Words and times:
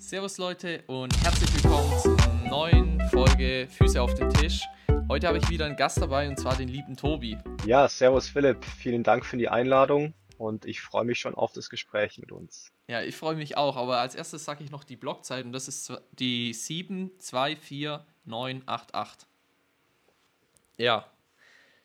Servus 0.00 0.38
Leute 0.38 0.82
und 0.86 1.14
herzlich 1.22 1.62
willkommen 1.62 1.92
zur 2.00 2.16
neuen 2.48 2.98
Folge 3.10 3.68
Füße 3.70 4.00
auf 4.00 4.14
den 4.14 4.30
Tisch. 4.30 4.62
Heute 5.10 5.28
habe 5.28 5.36
ich 5.36 5.46
wieder 5.50 5.66
einen 5.66 5.76
Gast 5.76 6.00
dabei 6.00 6.26
und 6.26 6.38
zwar 6.38 6.56
den 6.56 6.68
lieben 6.68 6.96
Tobi. 6.96 7.36
Ja, 7.66 7.86
servus 7.86 8.26
Philipp, 8.26 8.64
vielen 8.64 9.02
Dank 9.02 9.26
für 9.26 9.36
die 9.36 9.50
Einladung 9.50 10.14
und 10.38 10.64
ich 10.64 10.80
freue 10.80 11.04
mich 11.04 11.20
schon 11.20 11.34
auf 11.34 11.52
das 11.52 11.68
Gespräch 11.68 12.16
mit 12.16 12.32
uns. 12.32 12.72
Ja, 12.88 13.02
ich 13.02 13.14
freue 13.14 13.36
mich 13.36 13.58
auch, 13.58 13.76
aber 13.76 13.98
als 13.98 14.14
erstes 14.14 14.46
sage 14.46 14.64
ich 14.64 14.70
noch 14.70 14.84
die 14.84 14.96
Blockzeit 14.96 15.44
und 15.44 15.52
das 15.52 15.68
ist 15.68 15.92
die 16.12 16.54
724988. 16.54 19.28
Ja, 20.78 21.12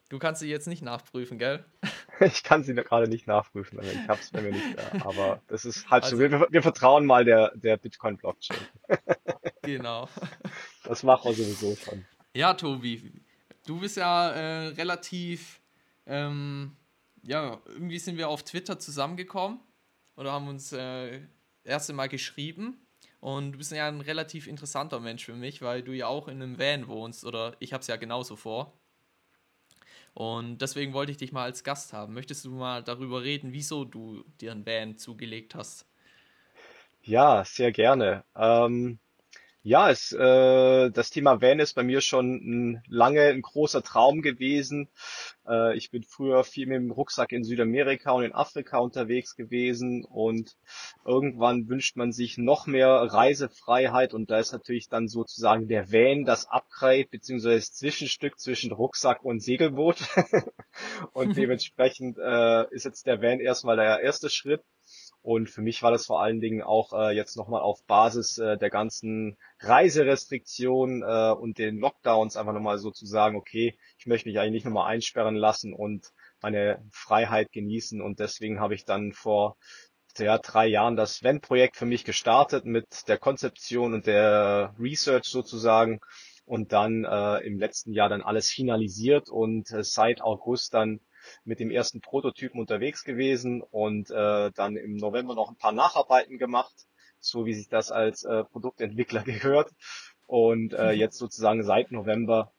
du 0.08 0.20
kannst 0.20 0.40
sie 0.40 0.50
jetzt 0.50 0.68
nicht 0.68 0.82
nachprüfen, 0.82 1.38
gell? 1.38 1.66
Ich 2.20 2.44
kann 2.44 2.64
sie 2.64 2.74
gerade 2.74 3.08
nicht 3.08 3.28
nachprüfen, 3.28 3.80
ich 3.82 4.08
habe 4.08 4.20
es 4.20 4.30
bei 4.30 4.42
mir 4.42 4.52
nicht, 4.52 5.06
aber 5.06 5.42
das 5.48 5.66
ist 5.66 5.90
halt 5.90 6.04
also, 6.04 6.16
so, 6.16 6.22
wir, 6.22 6.48
wir, 6.50 6.62
vertrauen 6.62 7.06
mal 7.06 7.26
der, 7.26 7.52
der 7.56 7.78
Bitcoin-Blockchain. 7.78 8.58
Genau. 9.64 10.08
Das 10.84 11.02
machen 11.02 11.26
wir 11.26 11.34
sowieso 11.34 11.76
schon. 11.76 12.06
Ja, 12.36 12.54
Tobi, 12.54 13.12
du 13.66 13.80
bist 13.80 13.98
ja 13.98 14.30
äh, 14.30 14.68
relativ, 14.68 15.60
ähm, 16.06 16.76
ja, 17.24 17.60
irgendwie 17.66 17.98
sind 17.98 18.18
wir 18.20 18.30
auf 18.30 18.44
Twitter 18.44 18.78
zusammengekommen 18.78 19.60
oder 20.16 20.32
haben 20.32 20.48
uns 20.48 20.72
äh, 20.74 21.22
erste 21.64 21.94
Mal 21.94 22.08
geschrieben. 22.08 22.86
Und 23.20 23.54
du 23.54 23.58
bist 23.58 23.72
ja 23.72 23.88
ein 23.88 24.02
relativ 24.02 24.46
interessanter 24.46 25.00
Mensch 25.00 25.26
für 25.26 25.34
mich, 25.34 25.64
weil 25.64 25.82
du 25.82 25.94
ja 25.94 26.06
auch 26.06 26.28
in 26.28 26.42
einem 26.42 26.60
Van 26.60 26.88
wohnst 26.88 27.26
oder 27.26 27.56
ich 27.60 27.74
habe 27.74 27.82
es 27.82 27.88
ja 27.88 27.96
genauso 27.96 28.36
vor. 28.36 28.78
Und 30.16 30.60
deswegen 30.60 30.94
wollte 30.94 31.12
ich 31.12 31.18
dich 31.20 31.32
mal 31.34 31.44
als 31.44 31.64
Gast 31.64 31.94
haben. 31.94 32.14
Möchtest 32.16 32.46
du 32.46 32.52
mal 32.52 32.84
darüber 32.84 33.22
reden, 33.24 33.54
wieso 33.54 33.86
du 33.86 34.24
dir 34.42 34.52
ein 34.54 34.66
Van 34.66 34.98
zugelegt 34.98 35.56
hast? 35.56 35.86
Ja, 37.04 37.44
sehr 37.46 37.72
gerne. 37.72 38.24
Ähm, 38.36 39.00
ja, 39.66 39.90
es, 39.90 40.12
äh, 40.12 40.92
das 40.92 41.10
Thema 41.10 41.42
Van 41.42 41.58
ist 41.58 41.74
bei 41.74 41.82
mir 41.82 42.00
schon 42.00 42.36
ein, 42.36 42.84
lange 42.88 43.22
ein 43.22 43.42
großer 43.42 43.82
Traum 43.82 44.22
gewesen. 44.22 44.90
Äh, 45.48 45.76
ich 45.76 45.90
bin 45.90 46.04
früher 46.04 46.44
viel 46.44 46.68
mit 46.68 46.76
dem 46.76 46.92
Rucksack 46.92 47.32
in 47.32 47.44
Südamerika 47.44 48.12
und 48.12 48.26
in 48.26 48.36
Afrika 48.36 48.78
unterwegs 48.78 49.36
gewesen 49.36 50.06
und 50.06 50.56
irgendwann 51.04 51.68
wünscht 51.68 51.96
man 51.96 52.12
sich 52.12 52.38
noch 52.38 52.68
mehr 52.68 52.90
Reisefreiheit 52.90 54.14
und 54.14 54.30
da 54.30 54.38
ist 54.38 54.52
natürlich 54.52 54.88
dann 54.88 55.08
sozusagen 55.08 55.68
der 55.68 55.92
Van 55.92 56.26
das 56.26 56.48
Upgrade 56.48 57.08
beziehungsweise 57.10 57.56
das 57.56 57.74
Zwischenstück 57.74 58.40
zwischen 58.40 58.72
Rucksack 58.72 59.26
und 59.26 59.42
Segelboot. 59.42 59.98
und 61.14 61.36
dementsprechend 61.38 62.20
äh, 62.20 62.72
ist 62.72 62.86
jetzt 62.86 63.08
der 63.08 63.20
Van 63.20 63.40
erstmal 63.40 63.78
der 63.78 64.02
erste 64.02 64.30
Schritt. 64.30 64.62
Und 65.26 65.50
für 65.50 65.64
mich 65.64 65.82
war 65.82 65.90
das 65.90 66.06
vor 66.06 66.22
allen 66.22 66.40
Dingen 66.40 66.62
auch 66.62 66.94
äh, 66.94 67.16
jetzt 67.16 67.36
nochmal 67.36 67.64
auf 67.64 67.84
Basis 67.88 68.38
äh, 68.38 68.60
der 68.60 68.70
ganzen 68.70 69.38
Reiserestriktionen 69.60 71.02
äh, 71.02 71.32
und 71.32 71.58
den 71.58 71.80
Lockdowns 71.80 72.38
einfach 72.38 72.54
nochmal 72.54 72.78
so 72.78 72.92
zu 72.92 73.08
sagen, 73.08 73.36
okay, 73.36 73.76
ich 73.98 74.06
möchte 74.06 74.30
mich 74.30 74.38
eigentlich 74.38 74.52
nicht 74.52 74.66
nochmal 74.66 74.92
einsperren 74.92 75.36
lassen 75.36 75.74
und 75.74 76.12
meine 76.44 76.86
Freiheit 76.92 77.52
genießen. 77.52 78.04
Und 78.04 78.20
deswegen 78.20 78.60
habe 78.60 78.76
ich 78.76 78.86
dann 78.86 79.14
vor 79.14 79.58
ja, 80.16 80.38
drei 80.38 80.68
Jahren 80.68 80.96
das 80.96 81.24
Wenn-Projekt 81.24 81.76
für 81.76 81.88
mich 81.88 82.06
gestartet 82.06 82.66
mit 82.66 83.08
der 83.08 83.18
Konzeption 83.18 83.96
und 83.96 84.06
der 84.06 84.76
Research 84.78 85.26
sozusagen 85.26 86.02
und 86.46 86.72
dann 86.72 87.04
äh, 87.04 87.40
im 87.40 87.58
letzten 87.58 87.94
Jahr 87.94 88.10
dann 88.10 88.22
alles 88.22 88.52
finalisiert 88.52 89.30
und 89.30 89.72
äh, 89.72 89.84
seit 89.84 90.22
August 90.22 90.76
dann 90.76 91.00
mit 91.44 91.60
dem 91.60 91.72
ersten 91.72 92.02
Prototypen 92.02 92.60
unterwegs 92.60 93.04
gewesen 93.04 93.62
und 93.62 94.10
äh, 94.12 94.52
dann 94.52 94.78
im 94.78 94.96
November 94.98 95.36
noch 95.36 95.50
ein 95.50 95.58
paar 95.58 95.72
Nacharbeiten 95.72 96.38
gemacht, 96.38 96.74
so 97.20 97.46
wie 97.46 97.54
sich 97.54 97.70
das 97.70 97.92
als 97.92 98.24
äh, 98.24 98.44
Produktentwickler 98.44 99.24
gehört. 99.26 99.72
Und 100.28 100.74
äh, 100.74 100.94
mhm. 100.94 101.00
jetzt 101.00 101.18
sozusagen 101.18 101.64
seit 101.64 101.92
November, 101.92 102.52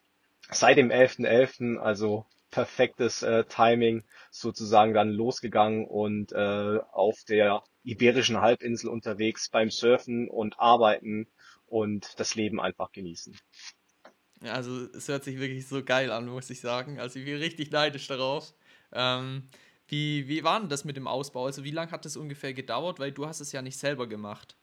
seit 0.50 0.76
dem 0.76 0.90
11.11., 0.90 1.26
.11., 1.26 1.78
also 1.78 2.26
perfektes 2.50 3.22
äh, 3.22 3.44
Timing, 3.44 4.04
sozusagen 4.30 4.94
dann 4.94 5.10
losgegangen 5.10 5.84
und 5.84 6.32
äh, 6.32 6.78
auf 6.92 7.22
der 7.28 7.62
iberischen 7.82 8.40
Halbinsel 8.40 8.88
unterwegs 8.88 9.48
beim 9.50 9.70
Surfen 9.70 10.28
und 10.28 10.58
Arbeiten 10.58 11.28
und 11.66 12.18
das 12.18 12.34
Leben 12.34 12.60
einfach 12.60 12.92
genießen. 12.92 13.36
Also 14.42 14.86
es 14.94 15.08
hört 15.08 15.24
sich 15.24 15.38
wirklich 15.38 15.66
so 15.66 15.82
geil 15.82 16.10
an, 16.10 16.26
muss 16.26 16.50
ich 16.50 16.60
sagen. 16.60 17.00
Also 17.00 17.18
ich 17.18 17.24
bin 17.24 17.36
richtig 17.36 17.70
neidisch 17.70 18.06
darauf. 18.06 18.52
Ähm, 18.92 19.48
wie, 19.88 20.28
wie 20.28 20.44
war 20.44 20.60
denn 20.60 20.68
das 20.68 20.84
mit 20.84 20.96
dem 20.96 21.06
Ausbau? 21.06 21.46
Also 21.46 21.64
wie 21.64 21.70
lange 21.70 21.90
hat 21.90 22.04
das 22.04 22.16
ungefähr 22.16 22.52
gedauert? 22.52 22.98
Weil 22.98 23.12
du 23.12 23.26
hast 23.26 23.40
es 23.40 23.52
ja 23.52 23.62
nicht 23.62 23.78
selber 23.78 24.06
gemacht. 24.06 24.56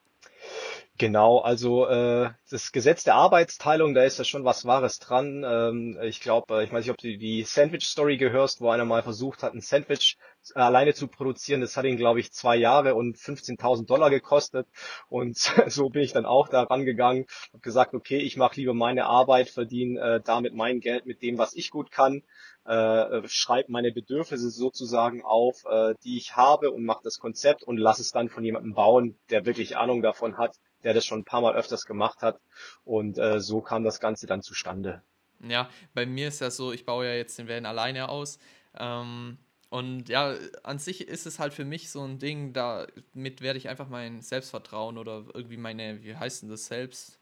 Genau, 0.99 1.39
also 1.39 1.87
äh, 1.87 2.29
das 2.51 2.71
Gesetz 2.71 3.03
der 3.03 3.15
Arbeitsteilung, 3.15 3.95
da 3.95 4.03
ist 4.03 4.19
ja 4.19 4.23
schon 4.23 4.45
was 4.45 4.65
Wahres 4.65 4.99
dran. 4.99 5.43
Ähm, 5.43 5.97
ich 6.03 6.21
glaube, 6.21 6.59
äh, 6.59 6.63
ich 6.63 6.71
weiß 6.71 6.85
nicht, 6.85 6.91
ob 6.91 6.97
du 6.99 7.17
die 7.17 7.43
Sandwich-Story 7.43 8.17
gehörst, 8.17 8.61
wo 8.61 8.69
einer 8.69 8.85
mal 8.85 9.01
versucht 9.01 9.41
hat, 9.41 9.55
ein 9.55 9.61
Sandwich 9.61 10.17
äh, 10.53 10.59
alleine 10.59 10.93
zu 10.93 11.07
produzieren. 11.07 11.61
Das 11.61 11.75
hat 11.77 11.85
ihn, 11.85 11.97
glaube 11.97 12.19
ich, 12.19 12.31
zwei 12.31 12.55
Jahre 12.57 12.93
und 12.93 13.17
15.000 13.17 13.87
Dollar 13.87 14.11
gekostet. 14.11 14.67
Und 15.09 15.35
so 15.67 15.89
bin 15.89 16.03
ich 16.03 16.13
dann 16.13 16.25
auch 16.27 16.47
da 16.47 16.61
rangegangen, 16.61 17.25
habe 17.51 17.61
gesagt, 17.61 17.95
okay, 17.95 18.19
ich 18.19 18.37
mache 18.37 18.57
lieber 18.57 18.75
meine 18.75 19.05
Arbeit, 19.05 19.49
verdiene 19.49 19.99
äh, 19.99 20.21
damit 20.23 20.53
mein 20.53 20.79
Geld 20.79 21.07
mit 21.07 21.23
dem, 21.23 21.39
was 21.39 21.55
ich 21.55 21.71
gut 21.71 21.89
kann, 21.89 22.21
äh, 22.65 23.27
schreibe 23.27 23.71
meine 23.71 23.91
Bedürfnisse 23.91 24.51
sozusagen 24.51 25.23
auf, 25.23 25.63
äh, 25.65 25.95
die 26.03 26.17
ich 26.17 26.35
habe 26.35 26.69
und 26.71 26.85
mache 26.85 27.01
das 27.03 27.17
Konzept 27.17 27.63
und 27.63 27.77
lass 27.77 27.97
es 27.97 28.11
dann 28.11 28.29
von 28.29 28.43
jemandem 28.43 28.75
bauen, 28.75 29.17
der 29.31 29.45
wirklich 29.47 29.75
Ahnung 29.75 30.03
davon 30.03 30.37
hat, 30.37 30.55
der 30.83 30.93
das 30.93 31.05
schon 31.05 31.19
ein 31.19 31.25
paar 31.25 31.41
Mal 31.41 31.55
öfters 31.55 31.85
gemacht 31.85 32.21
hat. 32.21 32.39
Und 32.83 33.17
äh, 33.17 33.39
so 33.39 33.61
kam 33.61 33.83
das 33.83 33.99
Ganze 33.99 34.27
dann 34.27 34.41
zustande. 34.41 35.01
Ja, 35.47 35.69
bei 35.93 36.05
mir 36.05 36.29
ist 36.29 36.41
ja 36.41 36.51
so, 36.51 36.71
ich 36.71 36.85
baue 36.85 37.05
ja 37.05 37.13
jetzt 37.13 37.37
den 37.37 37.47
Van 37.47 37.65
alleine 37.65 38.09
aus. 38.09 38.39
Ähm, 38.77 39.37
und 39.69 40.07
ja, 40.07 40.35
an 40.61 40.77
sich 40.77 41.07
ist 41.07 41.25
es 41.25 41.39
halt 41.39 41.53
für 41.53 41.65
mich 41.65 41.89
so 41.89 42.03
ein 42.03 42.19
Ding, 42.19 42.53
damit 42.53 43.41
werde 43.41 43.57
ich 43.57 43.69
einfach 43.69 43.89
mein 43.89 44.21
Selbstvertrauen 44.21 44.97
oder 44.97 45.25
irgendwie 45.33 45.57
meine, 45.57 46.03
wie 46.03 46.15
heißt 46.15 46.43
denn 46.43 46.49
das, 46.49 46.67
Selbst, 46.67 47.19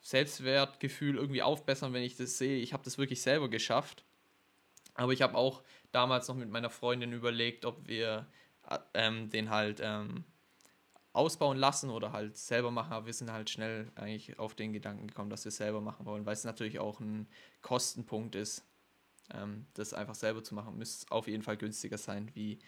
Selbstwertgefühl 0.00 1.16
irgendwie 1.16 1.42
aufbessern, 1.42 1.94
wenn 1.94 2.02
ich 2.02 2.16
das 2.16 2.36
sehe, 2.36 2.58
ich 2.58 2.74
habe 2.74 2.84
das 2.84 2.98
wirklich 2.98 3.22
selber 3.22 3.48
geschafft. 3.48 4.04
Aber 4.94 5.12
ich 5.12 5.22
habe 5.22 5.36
auch 5.36 5.62
damals 5.90 6.28
noch 6.28 6.36
mit 6.36 6.50
meiner 6.50 6.70
Freundin 6.70 7.12
überlegt, 7.12 7.64
ob 7.64 7.88
wir 7.88 8.26
äh, 8.68 8.78
ähm, 8.92 9.30
den 9.30 9.50
halt 9.50 9.80
ähm, 9.82 10.24
ausbauen 11.14 11.56
lassen 11.56 11.90
oder 11.90 12.12
halt 12.12 12.36
selber 12.36 12.70
machen, 12.70 12.92
aber 12.92 13.06
wir 13.06 13.12
sind 13.14 13.32
halt 13.32 13.48
schnell 13.48 13.90
eigentlich 13.94 14.38
auf 14.38 14.54
den 14.54 14.72
Gedanken 14.72 15.06
gekommen, 15.06 15.30
dass 15.30 15.44
wir 15.44 15.48
es 15.48 15.56
selber 15.56 15.80
machen 15.80 16.06
wollen, 16.06 16.26
weil 16.26 16.34
es 16.34 16.44
natürlich 16.44 16.80
auch 16.80 17.00
ein 17.00 17.28
Kostenpunkt 17.62 18.34
ist, 18.34 18.64
ähm, 19.32 19.66
das 19.74 19.94
einfach 19.94 20.16
selber 20.16 20.42
zu 20.42 20.54
machen. 20.54 20.76
Müsste 20.76 21.10
auf 21.12 21.28
jeden 21.28 21.42
Fall 21.42 21.56
günstiger 21.56 21.98
sein, 21.98 22.30
wie, 22.34 22.58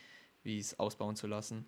wie 0.44 0.58
es 0.58 0.78
ausbauen 0.78 1.16
zu 1.16 1.26
lassen. 1.26 1.66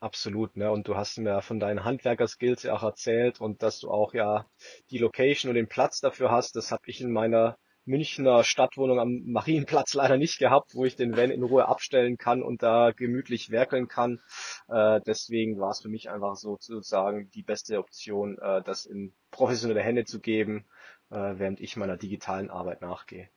Absolut, 0.00 0.56
ne? 0.56 0.70
Und 0.70 0.88
du 0.88 0.96
hast 0.96 1.18
mir 1.18 1.42
von 1.42 1.60
deinen 1.60 1.84
Handwerker-Skills 1.84 2.64
ja 2.64 2.74
auch 2.74 2.82
erzählt 2.82 3.40
und 3.40 3.62
dass 3.62 3.78
du 3.80 3.90
auch 3.90 4.14
ja 4.14 4.46
die 4.90 4.98
Location 4.98 5.48
und 5.48 5.54
den 5.56 5.68
Platz 5.68 6.00
dafür 6.00 6.30
hast. 6.30 6.56
Das 6.56 6.72
habe 6.72 6.82
ich 6.86 7.00
in 7.00 7.12
meiner 7.12 7.56
Münchner 7.84 8.44
Stadtwohnung 8.44 9.00
am 9.00 9.22
Marienplatz 9.24 9.94
leider 9.94 10.16
nicht 10.16 10.38
gehabt, 10.38 10.74
wo 10.74 10.84
ich 10.84 10.96
den 10.96 11.16
Van 11.16 11.30
in 11.30 11.42
Ruhe 11.42 11.66
abstellen 11.66 12.16
kann 12.16 12.42
und 12.42 12.62
da 12.62 12.92
gemütlich 12.92 13.50
werkeln 13.50 13.88
kann. 13.88 14.20
Äh, 14.68 15.00
deswegen 15.06 15.58
war 15.58 15.70
es 15.70 15.80
für 15.80 15.88
mich 15.88 16.10
einfach 16.10 16.36
so 16.36 16.56
sozusagen 16.60 17.30
die 17.30 17.42
beste 17.42 17.78
Option, 17.78 18.38
äh, 18.38 18.62
das 18.62 18.86
in 18.86 19.14
professionelle 19.30 19.82
Hände 19.82 20.04
zu 20.04 20.20
geben, 20.20 20.64
äh, 21.10 21.34
während 21.36 21.60
ich 21.60 21.76
meiner 21.76 21.96
digitalen 21.96 22.50
Arbeit 22.50 22.82
nachgehe. 22.82 23.28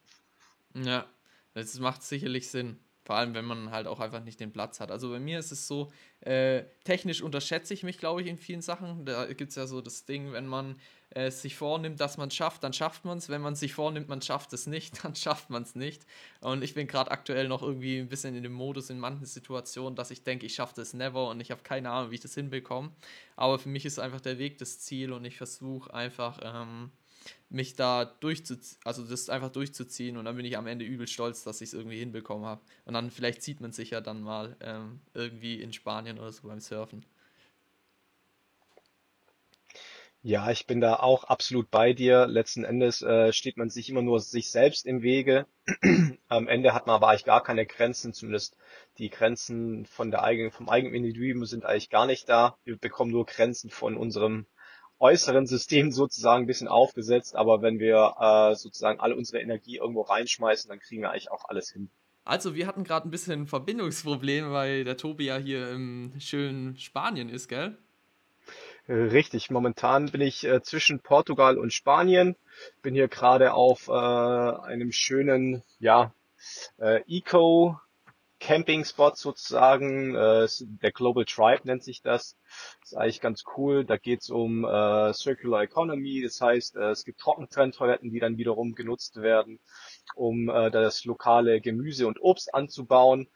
Ja, 0.73 1.05
das 1.53 1.79
macht 1.79 2.03
sicherlich 2.03 2.50
Sinn. 2.50 2.79
Vor 3.05 3.16
allem, 3.16 3.35
wenn 3.35 3.45
man 3.45 3.69
halt 3.69 3.85
auch 3.85 3.99
einfach 3.99 4.23
nicht 4.23 4.39
den 4.39 4.51
Platz 4.51 4.79
hat. 4.79 4.89
Also 4.89 5.11
bei 5.11 5.19
mir 5.19 5.38
ist 5.38 5.51
es 5.51 5.67
so, 5.67 5.91
äh, 6.21 6.63
technisch 6.85 7.21
unterschätze 7.21 7.71
ich 7.75 7.83
mich, 7.83 7.99
glaube 7.99 8.23
ich, 8.23 8.28
in 8.28 8.40
vielen 8.40 8.61
Sachen. 8.61 9.05
Da 9.05 9.31
gibt 9.31 9.52
es 9.52 9.55
ja 9.55 9.67
so 9.67 9.79
das 9.79 10.05
Ding, 10.05 10.34
wenn 10.34 10.47
man 10.47 10.79
äh, 11.11 11.29
sich 11.29 11.55
vornimmt, 11.55 11.99
dass 11.99 12.17
man 12.17 12.29
es 12.29 12.35
schafft, 12.35 12.63
dann 12.63 12.73
schafft 12.73 13.05
man 13.05 13.19
es. 13.19 13.29
Wenn 13.29 13.41
man 13.41 13.53
sich 13.53 13.75
vornimmt, 13.75 14.09
man 14.09 14.23
schafft 14.23 14.53
es 14.53 14.66
nicht, 14.66 15.03
dann 15.03 15.16
schafft 15.16 15.52
man 15.52 15.61
es 15.61 15.75
nicht. 15.75 16.03
Und 16.41 16.63
ich 16.63 16.73
bin 16.73 16.87
gerade 16.87 17.11
aktuell 17.11 17.47
noch 17.47 17.61
irgendwie 17.61 17.99
ein 17.99 18.09
bisschen 18.09 18.35
in 18.35 18.41
dem 18.41 18.53
Modus 18.53 18.90
in 18.90 18.97
manchen 18.97 19.28
Situationen, 19.28 19.96
dass 19.96 20.09
ich 20.09 20.23
denke, 20.23 20.47
ich 20.47 20.55
schaffe 20.55 20.73
das 20.75 20.96
never 20.96 21.29
und 21.29 21.40
ich 21.41 21.52
habe 21.52 21.61
keine 21.61 21.91
Ahnung, 21.91 22.09
wie 22.09 22.16
ich 22.16 22.22
das 22.22 22.34
hinbekomme. 22.34 22.90
Aber 23.35 23.59
für 23.59 23.69
mich 23.69 23.85
ist 23.85 23.99
einfach 23.99 24.22
der 24.22 24.40
Weg 24.40 24.57
das 24.57 24.79
Ziel 24.79 25.13
und 25.13 25.25
ich 25.25 25.37
versuche 25.37 25.93
einfach... 25.93 26.40
Ähm, 26.41 26.90
mich 27.49 27.75
da 27.75 28.05
durchzuziehen, 28.05 28.79
also 28.83 29.03
das 29.03 29.29
einfach 29.29 29.51
durchzuziehen 29.51 30.17
und 30.17 30.25
dann 30.25 30.35
bin 30.35 30.45
ich 30.45 30.57
am 30.57 30.67
Ende 30.67 30.85
übel 30.85 31.07
stolz, 31.07 31.43
dass 31.43 31.61
ich 31.61 31.69
es 31.69 31.73
irgendwie 31.73 31.99
hinbekommen 31.99 32.45
habe. 32.45 32.61
Und 32.85 32.93
dann 32.93 33.11
vielleicht 33.11 33.41
sieht 33.43 33.61
man 33.61 33.72
sich 33.72 33.91
ja 33.91 34.01
dann 34.01 34.22
mal 34.22 34.55
ähm, 34.61 35.01
irgendwie 35.13 35.61
in 35.61 35.73
Spanien 35.73 36.19
oder 36.19 36.31
so 36.31 36.47
beim 36.47 36.59
Surfen. 36.59 37.05
Ja, 40.27 40.49
ich 40.49 40.66
bin 40.66 40.81
da 40.81 40.95
auch 40.95 41.25
absolut 41.25 41.69
bei 41.69 41.93
dir. 41.93 42.25
Letzten 42.25 42.63
Endes 42.63 43.03
äh, 43.03 43.31
steht 43.31 43.57
man 43.57 43.69
sich 43.69 43.91
immer 43.91 44.01
nur 44.01 44.19
sich 44.19 44.49
selbst 44.49 44.87
im 44.87 45.03
Wege. 45.03 45.45
Am 46.28 46.47
Ende 46.47 46.73
hat 46.73 46.87
man 46.87 46.95
aber 46.95 47.09
eigentlich 47.09 47.25
gar 47.25 47.43
keine 47.43 47.67
Grenzen, 47.67 48.11
zumindest 48.11 48.57
die 48.97 49.11
Grenzen 49.11 49.85
von 49.85 50.09
der 50.09 50.23
eigenen, 50.23 50.49
vom 50.49 50.67
eigenen 50.67 50.95
Individuum 50.95 51.45
sind 51.45 51.63
eigentlich 51.63 51.91
gar 51.91 52.07
nicht 52.07 52.28
da. 52.28 52.57
Wir 52.63 52.75
bekommen 52.75 53.11
nur 53.11 53.28
Grenzen 53.28 53.69
von 53.69 53.95
unserem 53.95 54.47
äußeren 54.99 55.45
System 55.45 55.91
sozusagen 55.91 56.43
ein 56.43 56.47
bisschen 56.47 56.67
aufgesetzt, 56.67 57.35
aber 57.35 57.61
wenn 57.61 57.79
wir 57.79 58.15
äh, 58.19 58.55
sozusagen 58.55 58.99
alle 58.99 59.15
unsere 59.15 59.41
Energie 59.41 59.77
irgendwo 59.77 60.01
reinschmeißen, 60.01 60.69
dann 60.69 60.79
kriegen 60.79 61.01
wir 61.01 61.11
eigentlich 61.11 61.31
auch 61.31 61.45
alles 61.45 61.71
hin. 61.71 61.89
Also, 62.23 62.55
wir 62.55 62.65
hatten 62.65 62.83
gerade 62.83 63.07
ein 63.07 63.11
bisschen 63.11 63.45
Verbindungsprobleme, 63.45 64.51
weil 64.51 64.83
der 64.83 64.97
Tobi 64.97 65.25
ja 65.25 65.37
hier 65.37 65.69
im 65.69 66.13
schönen 66.19 66.75
Spanien 66.77 67.29
ist, 67.29 67.47
gell? 67.47 67.77
Richtig, 68.87 69.49
momentan 69.49 70.11
bin 70.11 70.21
ich 70.21 70.43
äh, 70.43 70.61
zwischen 70.61 70.99
Portugal 70.99 71.57
und 71.57 71.73
Spanien. 71.73 72.35
Bin 72.81 72.93
hier 72.93 73.07
gerade 73.07 73.53
auf 73.53 73.87
äh, 73.87 73.91
einem 73.91 74.91
schönen, 74.91 75.63
ja, 75.79 76.13
äh, 76.77 77.01
Eco 77.07 77.79
Camping 78.40 78.84
Spot 78.85 79.14
sozusagen. 79.16 80.16
Äh, 80.16 80.47
der 80.59 80.91
Global 80.91 81.26
Tribe 81.26 81.61
nennt 81.66 81.84
sich 81.84 82.02
das. 82.02 82.37
Ist 82.84 82.96
eigentlich 82.96 83.22
ganz 83.22 83.43
cool. 83.58 83.85
Da 83.85 83.97
geht's 83.97 84.29
um 84.29 84.66
äh, 84.66 85.14
Circular 85.14 85.64
Economy. 85.64 86.22
Das 86.22 86.41
heißt, 86.41 86.76
äh, 86.76 86.90
es 86.91 87.05
gibt 87.05 87.20
Trockentrenntoiletten, 87.20 88.11
die 88.11 88.20
dann 88.20 88.37
wiederum 88.37 88.76
genutzt 88.76 89.22
werden, 89.22 89.59
um 90.16 90.49
äh, 90.49 90.70
das 90.72 91.05
lokale 91.05 91.61
Gemüse 91.61 92.08
und 92.08 92.22
Obst 92.22 92.53
anzubauen. 92.53 93.28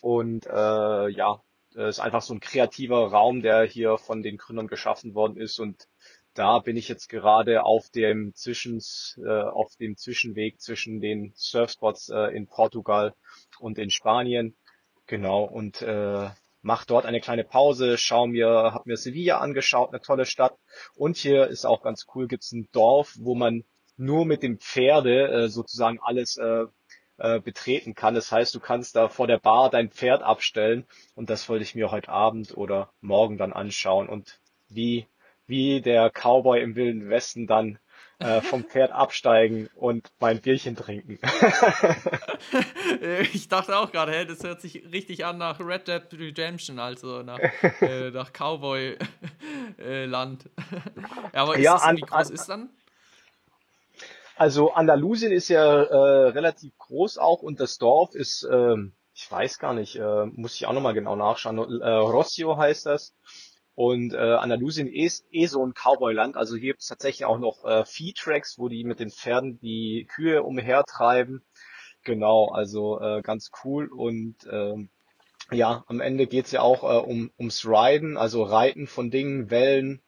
Und 0.00 0.46
äh, 0.46 1.08
ja, 1.08 1.42
ist 1.74 2.00
einfach 2.00 2.22
so 2.22 2.32
ein 2.32 2.40
kreativer 2.40 3.08
Raum, 3.10 3.42
der 3.42 3.64
hier 3.64 3.98
von 3.98 4.22
den 4.22 4.38
Gründern 4.38 4.66
geschaffen 4.66 5.14
worden 5.14 5.36
ist 5.36 5.58
und 5.58 5.86
da 6.36 6.58
bin 6.58 6.76
ich 6.76 6.88
jetzt 6.88 7.08
gerade 7.08 7.64
auf 7.64 7.90
dem 7.90 8.34
Zwischens, 8.34 9.18
äh, 9.24 9.42
auf 9.42 9.74
dem 9.76 9.96
Zwischenweg 9.96 10.60
zwischen 10.60 11.00
den 11.00 11.32
Surfspots 11.34 12.10
äh, 12.10 12.36
in 12.36 12.46
Portugal 12.46 13.14
und 13.58 13.78
in 13.78 13.90
Spanien. 13.90 14.56
Genau, 15.06 15.44
und 15.44 15.82
äh, 15.82 16.28
mach 16.62 16.84
dort 16.84 17.06
eine 17.06 17.20
kleine 17.20 17.44
Pause, 17.44 17.96
schau 17.96 18.26
mir, 18.26 18.48
hab 18.48 18.86
mir 18.86 18.96
Sevilla 18.96 19.38
angeschaut, 19.38 19.90
eine 19.90 20.00
tolle 20.00 20.26
Stadt. 20.26 20.56
Und 20.94 21.16
hier 21.16 21.46
ist 21.46 21.64
auch 21.64 21.82
ganz 21.82 22.06
cool, 22.14 22.26
gibt's 22.26 22.52
ein 22.52 22.68
Dorf, 22.72 23.14
wo 23.18 23.34
man 23.34 23.64
nur 23.96 24.26
mit 24.26 24.42
dem 24.42 24.58
Pferde 24.58 25.28
äh, 25.28 25.48
sozusagen 25.48 25.98
alles 26.02 26.36
äh, 26.36 26.64
äh, 27.18 27.40
betreten 27.40 27.94
kann. 27.94 28.14
Das 28.14 28.30
heißt, 28.30 28.54
du 28.54 28.60
kannst 28.60 28.96
da 28.96 29.08
vor 29.08 29.26
der 29.26 29.38
Bar 29.38 29.70
dein 29.70 29.90
Pferd 29.90 30.22
abstellen 30.22 30.86
und 31.14 31.30
das 31.30 31.48
wollte 31.48 31.62
ich 31.62 31.74
mir 31.74 31.90
heute 31.90 32.10
Abend 32.10 32.56
oder 32.56 32.90
morgen 33.00 33.38
dann 33.38 33.54
anschauen 33.54 34.08
und 34.08 34.40
wie, 34.68 35.06
wie 35.46 35.80
der 35.80 36.10
Cowboy 36.10 36.62
im 36.62 36.76
Wilden 36.76 37.08
Westen 37.08 37.46
dann 37.46 37.78
äh, 38.18 38.40
vom 38.40 38.64
Pferd 38.68 38.92
absteigen 38.92 39.68
und 39.74 40.10
mein 40.18 40.40
Bierchen 40.40 40.76
trinken. 40.76 41.18
ich 43.32 43.48
dachte 43.48 43.76
auch 43.76 43.92
gerade, 43.92 44.12
hey, 44.12 44.26
das 44.26 44.42
hört 44.42 44.60
sich 44.60 44.84
richtig 44.92 45.24
an 45.24 45.38
nach 45.38 45.60
Red 45.60 45.88
Dead 45.88 46.02
Redemption, 46.12 46.78
also 46.78 47.22
nach, 47.22 47.38
äh, 47.80 48.10
nach 48.14 48.32
Cowboy-Land. 48.32 48.98
Äh, 49.78 50.08
ja, 51.34 51.42
aber 51.42 51.56
ist 51.56 51.64
ja, 51.64 51.74
das, 51.74 51.96
wie 51.96 52.00
groß 52.00 52.28
an, 52.28 52.34
ist 52.34 52.46
dann? 52.46 52.70
Also 54.36 54.72
Andalusien 54.72 55.32
ist 55.32 55.48
ja 55.48 55.82
äh, 55.82 56.28
relativ 56.28 56.76
groß 56.76 57.16
auch 57.16 57.42
und 57.42 57.58
das 57.58 57.78
Dorf 57.78 58.14
ist, 58.14 58.46
ähm, 58.50 58.92
ich 59.14 59.30
weiß 59.30 59.58
gar 59.58 59.72
nicht, 59.72 59.96
äh, 59.96 60.26
muss 60.26 60.56
ich 60.56 60.66
auch 60.66 60.74
nochmal 60.74 60.92
genau 60.92 61.16
nachschauen. 61.16 61.80
Äh, 61.80 61.88
Rossio 61.88 62.58
heißt 62.58 62.84
das. 62.84 63.14
Und 63.76 64.14
äh, 64.14 64.16
Andalusien 64.16 64.88
ist 64.88 65.26
eh 65.30 65.46
so 65.46 65.64
ein 65.64 65.74
Cowboy-Land. 65.74 66.36
Also 66.36 66.56
hier 66.56 66.72
gibt 66.72 66.80
es 66.80 66.88
tatsächlich 66.88 67.26
auch 67.26 67.38
noch 67.38 67.64
äh, 67.66 67.84
Vieh-Tracks, 67.84 68.58
wo 68.58 68.70
die 68.70 68.84
mit 68.84 69.00
den 69.00 69.10
Pferden 69.10 69.60
die 69.60 70.08
Kühe 70.10 70.42
umhertreiben. 70.42 71.44
Genau, 72.02 72.48
also 72.48 72.98
äh, 73.00 73.20
ganz 73.20 73.50
cool. 73.62 73.88
Und 73.88 74.36
ähm, 74.50 74.88
ja, 75.52 75.84
am 75.88 76.00
Ende 76.00 76.26
geht's 76.26 76.52
ja 76.52 76.62
auch 76.62 76.84
äh, 76.84 77.06
um, 77.06 77.30
ums 77.38 77.66
Riden, 77.66 78.16
also 78.16 78.44
Reiten 78.44 78.86
von 78.86 79.10
Dingen, 79.10 79.50
Wellen, 79.50 80.00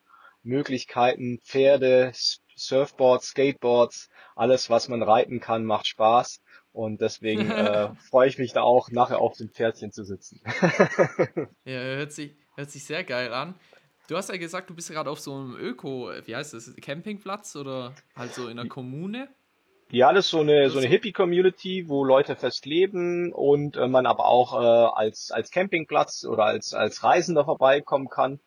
Möglichkeiten, 0.42 1.38
Pferde, 1.44 2.12
Surfboards, 2.56 3.28
Skateboards, 3.28 4.08
alles, 4.34 4.70
was 4.70 4.88
man 4.88 5.02
reiten 5.02 5.40
kann, 5.40 5.66
macht 5.66 5.86
Spaß. 5.86 6.40
Und 6.72 7.00
deswegen 7.00 7.50
äh, 7.50 7.94
freue 8.08 8.28
ich 8.28 8.38
mich 8.38 8.52
da 8.52 8.62
auch, 8.62 8.90
nachher 8.90 9.20
auf 9.20 9.36
dem 9.36 9.50
Pferdchen 9.50 9.92
zu 9.92 10.04
sitzen. 10.04 10.40
ja, 11.64 11.80
hört 11.80 12.12
sich, 12.12 12.36
hört 12.56 12.70
sich 12.70 12.84
sehr 12.84 13.04
geil 13.04 13.32
an. 13.32 13.54
Du 14.08 14.16
hast 14.16 14.30
ja 14.30 14.36
gesagt, 14.38 14.70
du 14.70 14.74
bist 14.74 14.90
gerade 14.90 15.10
auf 15.10 15.20
so 15.20 15.34
einem 15.34 15.56
Öko, 15.56 16.10
wie 16.24 16.34
heißt 16.34 16.54
das, 16.54 16.74
Campingplatz 16.80 17.56
oder 17.56 17.94
halt 18.16 18.32
so 18.32 18.48
in 18.48 18.58
einer 18.58 18.68
Kommune? 18.68 19.28
Ja, 19.90 20.12
das 20.12 20.26
ist 20.26 20.30
so 20.32 20.40
eine, 20.40 20.68
so 20.68 20.78
eine 20.78 20.86
Hippie-Community, 20.86 21.88
wo 21.88 22.04
Leute 22.04 22.36
fest 22.36 22.66
leben 22.66 23.32
und 23.32 23.76
äh, 23.76 23.88
man 23.88 24.04
aber 24.04 24.26
auch 24.26 24.52
äh, 24.52 24.56
als, 24.94 25.30
als 25.30 25.50
Campingplatz 25.50 26.24
oder 26.24 26.44
als, 26.44 26.74
als 26.74 27.02
Reisender 27.02 27.46
vorbeikommen 27.46 28.10
kann. 28.10 28.40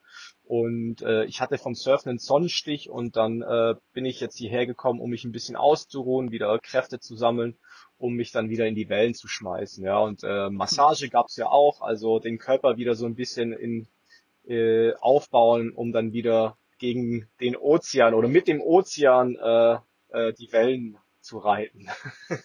Und 0.44 1.02
äh, 1.02 1.24
ich 1.24 1.40
hatte 1.40 1.58
vom 1.58 1.74
Surfen 1.74 2.10
einen 2.10 2.18
Sonnenstich 2.18 2.90
und 2.90 3.16
dann 3.16 3.42
äh, 3.42 3.74
bin 3.92 4.04
ich 4.04 4.20
jetzt 4.20 4.36
hierher 4.36 4.66
gekommen, 4.66 5.00
um 5.00 5.10
mich 5.10 5.24
ein 5.24 5.32
bisschen 5.32 5.56
auszuruhen, 5.56 6.30
wieder 6.30 6.56
Kräfte 6.60 7.00
zu 7.00 7.16
sammeln, 7.16 7.56
um 8.02 8.14
mich 8.14 8.32
dann 8.32 8.50
wieder 8.50 8.66
in 8.66 8.74
die 8.74 8.88
Wellen 8.88 9.14
zu 9.14 9.28
schmeißen. 9.28 9.84
Ja, 9.84 9.98
und 10.00 10.24
äh, 10.24 10.50
Massage 10.50 11.08
gab's 11.08 11.36
ja 11.36 11.46
auch, 11.46 11.80
also 11.82 12.18
den 12.18 12.38
Körper 12.38 12.76
wieder 12.76 12.96
so 12.96 13.06
ein 13.06 13.14
bisschen 13.14 13.52
in 13.52 13.86
äh, 14.44 14.92
aufbauen, 14.94 15.72
um 15.72 15.92
dann 15.92 16.12
wieder 16.12 16.58
gegen 16.78 17.28
den 17.40 17.56
Ozean 17.56 18.14
oder 18.14 18.26
mit 18.26 18.48
dem 18.48 18.60
Ozean 18.60 19.36
äh, 19.36 19.78
äh, 20.08 20.32
die 20.32 20.52
Wellen 20.52 20.98
zu 21.20 21.38
reiten. 21.38 21.88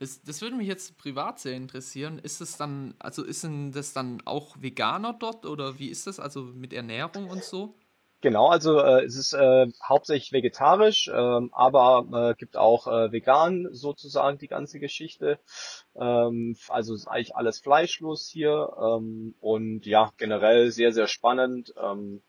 Das, 0.00 0.22
das 0.22 0.40
würde 0.42 0.54
mich 0.54 0.68
jetzt 0.68 0.96
privat 0.96 1.40
sehr 1.40 1.56
interessieren. 1.56 2.20
Ist 2.20 2.40
es 2.40 2.56
dann, 2.56 2.94
also 3.00 3.24
ist 3.24 3.42
denn 3.42 3.72
das 3.72 3.92
dann 3.92 4.22
auch 4.26 4.54
Veganer 4.62 5.12
dort 5.12 5.44
oder 5.44 5.80
wie 5.80 5.88
ist 5.88 6.06
das? 6.06 6.20
Also 6.20 6.42
mit 6.42 6.72
Ernährung 6.72 7.28
und 7.28 7.42
so? 7.42 7.74
Genau, 8.20 8.48
also 8.48 8.80
äh, 8.80 9.04
es 9.04 9.16
ist 9.16 9.32
äh, 9.32 9.66
hauptsächlich 9.86 10.32
vegetarisch, 10.32 11.08
ähm, 11.14 11.50
aber 11.52 12.30
äh, 12.32 12.34
gibt 12.34 12.56
auch 12.56 12.88
äh, 12.88 13.12
vegan 13.12 13.68
sozusagen 13.70 14.38
die 14.38 14.48
ganze 14.48 14.80
Geschichte. 14.80 15.38
Ähm, 15.94 16.56
also 16.68 16.94
ist 16.94 17.06
eigentlich 17.06 17.36
alles 17.36 17.60
fleischlos 17.60 18.28
hier 18.28 18.70
ähm, 18.80 19.36
und 19.40 19.86
ja, 19.86 20.12
generell 20.16 20.72
sehr, 20.72 20.92
sehr 20.92 21.06
spannend. 21.06 21.72
Ähm, 21.80 22.22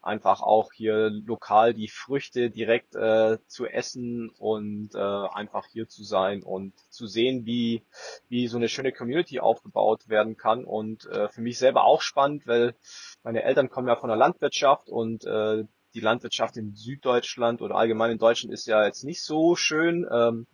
einfach 0.00 0.42
auch 0.42 0.72
hier 0.72 1.10
lokal 1.10 1.74
die 1.74 1.88
Früchte 1.88 2.50
direkt 2.50 2.94
äh, 2.94 3.38
zu 3.46 3.66
essen 3.66 4.30
und 4.38 4.94
äh, 4.94 4.98
einfach 4.98 5.66
hier 5.66 5.88
zu 5.88 6.04
sein 6.04 6.42
und 6.42 6.74
zu 6.90 7.06
sehen, 7.06 7.44
wie, 7.44 7.82
wie 8.28 8.48
so 8.48 8.56
eine 8.56 8.68
schöne 8.68 8.92
Community 8.92 9.40
aufgebaut 9.40 10.08
werden 10.08 10.36
kann. 10.36 10.64
Und 10.64 11.06
äh, 11.06 11.28
für 11.28 11.40
mich 11.40 11.58
selber 11.58 11.84
auch 11.84 12.02
spannend, 12.02 12.46
weil 12.46 12.74
meine 13.22 13.42
Eltern 13.42 13.70
kommen 13.70 13.88
ja 13.88 13.96
von 13.96 14.08
der 14.08 14.16
Landwirtschaft 14.18 14.88
und 14.88 15.24
äh, 15.24 15.64
die 15.94 16.00
Landwirtschaft 16.00 16.56
in 16.56 16.74
Süddeutschland 16.74 17.62
oder 17.62 17.74
allgemein 17.74 18.12
in 18.12 18.18
Deutschland 18.18 18.52
ist 18.52 18.66
ja 18.66 18.84
jetzt 18.84 19.04
nicht 19.04 19.22
so 19.22 19.56
schön. 19.56 20.06
Ähm, 20.10 20.46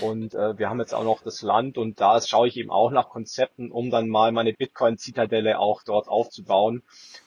und 0.00 0.34
äh, 0.34 0.58
wir 0.58 0.68
haben 0.68 0.80
jetzt 0.80 0.94
auch 0.94 1.04
noch 1.04 1.22
das 1.22 1.42
Land 1.42 1.76
und 1.78 2.00
da 2.00 2.20
schaue 2.20 2.48
ich 2.48 2.56
eben 2.56 2.70
auch 2.70 2.90
nach 2.90 3.08
Konzepten, 3.08 3.70
um 3.70 3.90
dann 3.90 4.08
mal 4.08 4.32
meine 4.32 4.52
Bitcoin-Zitadelle 4.52 5.58
auch 5.58 5.82
dort 5.82 6.08
aufzubauen. 6.08 6.82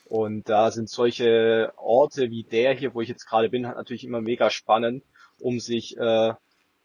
Und 0.10 0.50
da 0.50 0.72
sind 0.72 0.90
solche 0.90 1.72
Orte 1.78 2.32
wie 2.32 2.44
der 2.44 2.74
hier, 2.74 2.96
wo 2.96 3.02
ich 3.02 3.10
jetzt 3.10 3.28
gerade 3.28 3.48
bin, 3.48 3.62
natürlich 3.62 4.04
immer 4.04 4.22
mega 4.22 4.50
spannend, 4.50 5.04
um 5.38 5.60
sich 5.60 5.96
äh, 5.98 6.34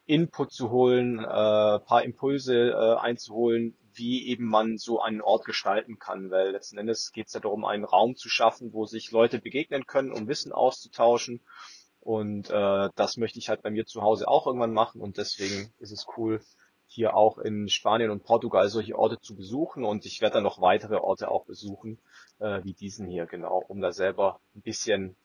Input 0.05 0.51
zu 0.51 0.69
holen, 0.69 1.17
äh, 1.17 1.23
paar 1.23 2.03
Impulse 2.03 2.69
äh, 2.69 2.99
einzuholen, 2.99 3.75
wie 3.93 4.27
eben 4.27 4.45
man 4.45 4.77
so 4.77 5.01
einen 5.01 5.21
Ort 5.21 5.43
gestalten 5.45 5.97
kann, 5.97 6.29
weil 6.29 6.51
letzten 6.51 6.77
Endes 6.77 7.11
geht 7.13 7.25
es 7.25 7.33
ja 7.33 7.39
darum, 7.39 7.65
einen 7.65 7.83
Raum 7.83 8.15
zu 8.15 8.29
schaffen, 8.29 8.73
wo 8.73 8.85
sich 8.85 9.09
Leute 9.09 9.39
begegnen 9.39 9.87
können, 9.87 10.11
um 10.11 10.27
Wissen 10.27 10.51
auszutauschen. 10.51 11.41
Und 12.01 12.51
äh, 12.51 12.89
das 12.95 13.17
möchte 13.17 13.39
ich 13.39 13.49
halt 13.49 13.63
bei 13.63 13.71
mir 13.71 13.87
zu 13.87 14.03
Hause 14.03 14.27
auch 14.27 14.45
irgendwann 14.45 14.73
machen 14.73 15.01
und 15.01 15.17
deswegen 15.17 15.73
ist 15.79 15.91
es 15.91 16.05
cool, 16.15 16.41
hier 16.87 17.15
auch 17.15 17.37
in 17.37 17.67
Spanien 17.69 18.11
und 18.11 18.23
Portugal 18.23 18.69
solche 18.69 18.97
Orte 18.97 19.19
zu 19.19 19.35
besuchen. 19.35 19.83
Und 19.83 20.05
ich 20.05 20.21
werde 20.21 20.35
dann 20.35 20.43
noch 20.43 20.61
weitere 20.61 20.95
Orte 20.95 21.29
auch 21.29 21.45
besuchen, 21.45 21.99
äh, 22.39 22.63
wie 22.63 22.73
diesen 22.73 23.07
hier, 23.07 23.25
genau, 23.25 23.63
um 23.67 23.81
da 23.81 23.91
selber 23.91 24.39
ein 24.55 24.61
bisschen 24.61 25.15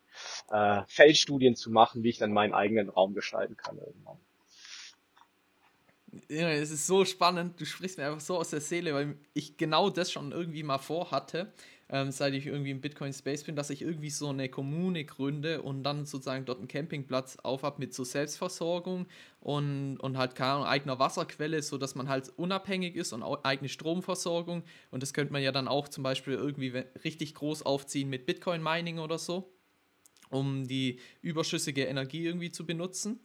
äh, 0.50 0.82
Feldstudien 0.88 1.56
zu 1.56 1.70
machen, 1.70 2.02
wie 2.02 2.10
ich 2.10 2.18
dann 2.18 2.32
meinen 2.32 2.54
eigenen 2.54 2.88
Raum 2.88 3.14
gestalten 3.14 3.56
kann 3.56 3.78
irgendwann. 3.78 4.18
Es 6.28 6.70
ist 6.72 6.86
so 6.86 7.04
spannend, 7.04 7.60
du 7.60 7.64
sprichst 7.64 7.96
mir 7.96 8.06
einfach 8.06 8.20
so 8.20 8.36
aus 8.36 8.50
der 8.50 8.60
Seele, 8.60 8.94
weil 8.94 9.16
ich 9.32 9.56
genau 9.56 9.90
das 9.90 10.10
schon 10.10 10.32
irgendwie 10.32 10.64
mal 10.64 10.78
vorhatte, 10.78 11.52
ähm, 11.92 12.12
seit 12.12 12.34
ich 12.34 12.46
irgendwie 12.46 12.70
im 12.70 12.80
Bitcoin 12.80 13.12
Space 13.12 13.44
bin, 13.44 13.56
dass 13.56 13.68
ich 13.70 13.82
irgendwie 13.82 14.10
so 14.10 14.28
eine 14.28 14.48
Kommune 14.48 15.04
gründe 15.04 15.60
und 15.62 15.82
dann 15.82 16.06
sozusagen 16.06 16.44
dort 16.44 16.58
einen 16.58 16.68
Campingplatz 16.68 17.36
aufhab 17.42 17.78
mit 17.80 17.92
so 17.92 18.04
Selbstversorgung 18.04 19.06
und, 19.40 19.98
und 19.98 20.16
halt 20.16 20.34
keine 20.36 20.52
Ahnung, 20.52 20.66
eigener 20.66 20.98
Wasserquelle, 21.00 21.62
sodass 21.62 21.96
man 21.96 22.08
halt 22.08 22.30
unabhängig 22.36 22.94
ist 22.96 23.12
und 23.12 23.22
eigene 23.22 23.68
Stromversorgung. 23.68 24.62
Und 24.90 25.02
das 25.02 25.12
könnte 25.12 25.32
man 25.32 25.42
ja 25.42 25.52
dann 25.52 25.68
auch 25.68 25.88
zum 25.88 26.04
Beispiel 26.04 26.34
irgendwie 26.34 26.70
richtig 27.04 27.34
groß 27.34 27.62
aufziehen 27.64 28.08
mit 28.08 28.24
Bitcoin 28.26 28.62
Mining 28.62 28.98
oder 29.00 29.18
so. 29.18 29.52
um 30.30 30.66
die 30.66 31.00
überschüssige 31.22 31.84
Energie 31.84 32.24
irgendwie 32.24 32.50
zu 32.50 32.66
benutzen. 32.66 33.20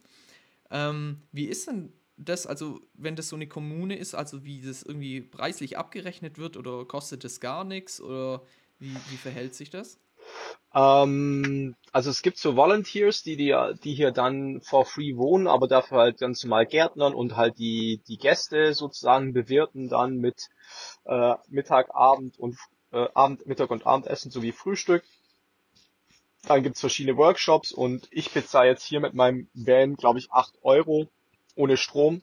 Ähm, 0.72 1.22
wie 1.32 1.46
ist 1.46 1.68
denn 1.68 1.94
das, 2.18 2.48
also 2.48 2.80
wenn 2.94 3.16
das 3.16 3.30
so 3.30 3.36
eine 3.36 3.48
Kommune 3.48 3.98
ist, 3.98 4.16
also 4.16 4.44
wie 4.44 4.62
das 4.62 4.84
irgendwie 4.84 5.22
preislich 5.22 5.78
abgerechnet 5.78 6.38
wird 6.38 6.58
oder 6.58 6.86
kostet 6.86 7.24
das 7.24 7.40
gar 7.40 7.64
nichts 7.64 8.00
oder 8.00 8.42
wie, 8.80 8.96
wie 9.10 9.18
verhält 9.18 9.56
sich 9.56 9.70
das? 9.70 10.00
Ähm, 10.74 11.76
also 11.92 12.10
es 12.10 12.22
gibt 12.22 12.38
so 12.38 12.56
Volunteers, 12.56 13.24
die, 13.24 13.38
die, 13.38 13.56
die 13.84 13.94
hier 13.94 14.12
dann 14.12 14.62
for 14.62 14.86
free 14.86 15.16
wohnen, 15.16 15.48
aber 15.48 15.68
dafür 15.68 16.00
halt 16.00 16.20
ganz 16.20 16.44
normal 16.44 16.66
Gärtnern 16.66 17.14
und 17.14 17.36
halt 17.36 17.58
die, 17.60 18.02
die 18.08 18.18
Gäste 18.18 18.74
sozusagen 18.74 19.34
bewirten 19.34 19.90
dann 19.90 20.18
mit 20.18 20.50
äh, 21.06 21.36
Mittag, 21.50 21.94
Abend 21.94 22.40
und 22.40 22.58
äh, 22.92 23.08
Abend, 23.14 23.46
Mittag 23.46 23.72
und 23.72 23.86
Abendessen 23.86 24.32
sowie 24.32 24.52
Frühstück. 24.52 25.04
Dann 26.48 26.64
gibt's 26.64 26.80
verschiedene 26.80 27.18
Workshops 27.18 27.72
und 27.72 28.08
ich 28.12 28.32
bezahle 28.32 28.70
jetzt 28.70 28.84
hier 28.84 29.00
mit 29.00 29.14
meinem 29.14 29.50
Van, 29.54 29.96
glaube 29.96 30.20
ich, 30.20 30.32
acht 30.32 30.54
Euro 30.62 31.08
ohne 31.56 31.78
Strom. 31.78 32.22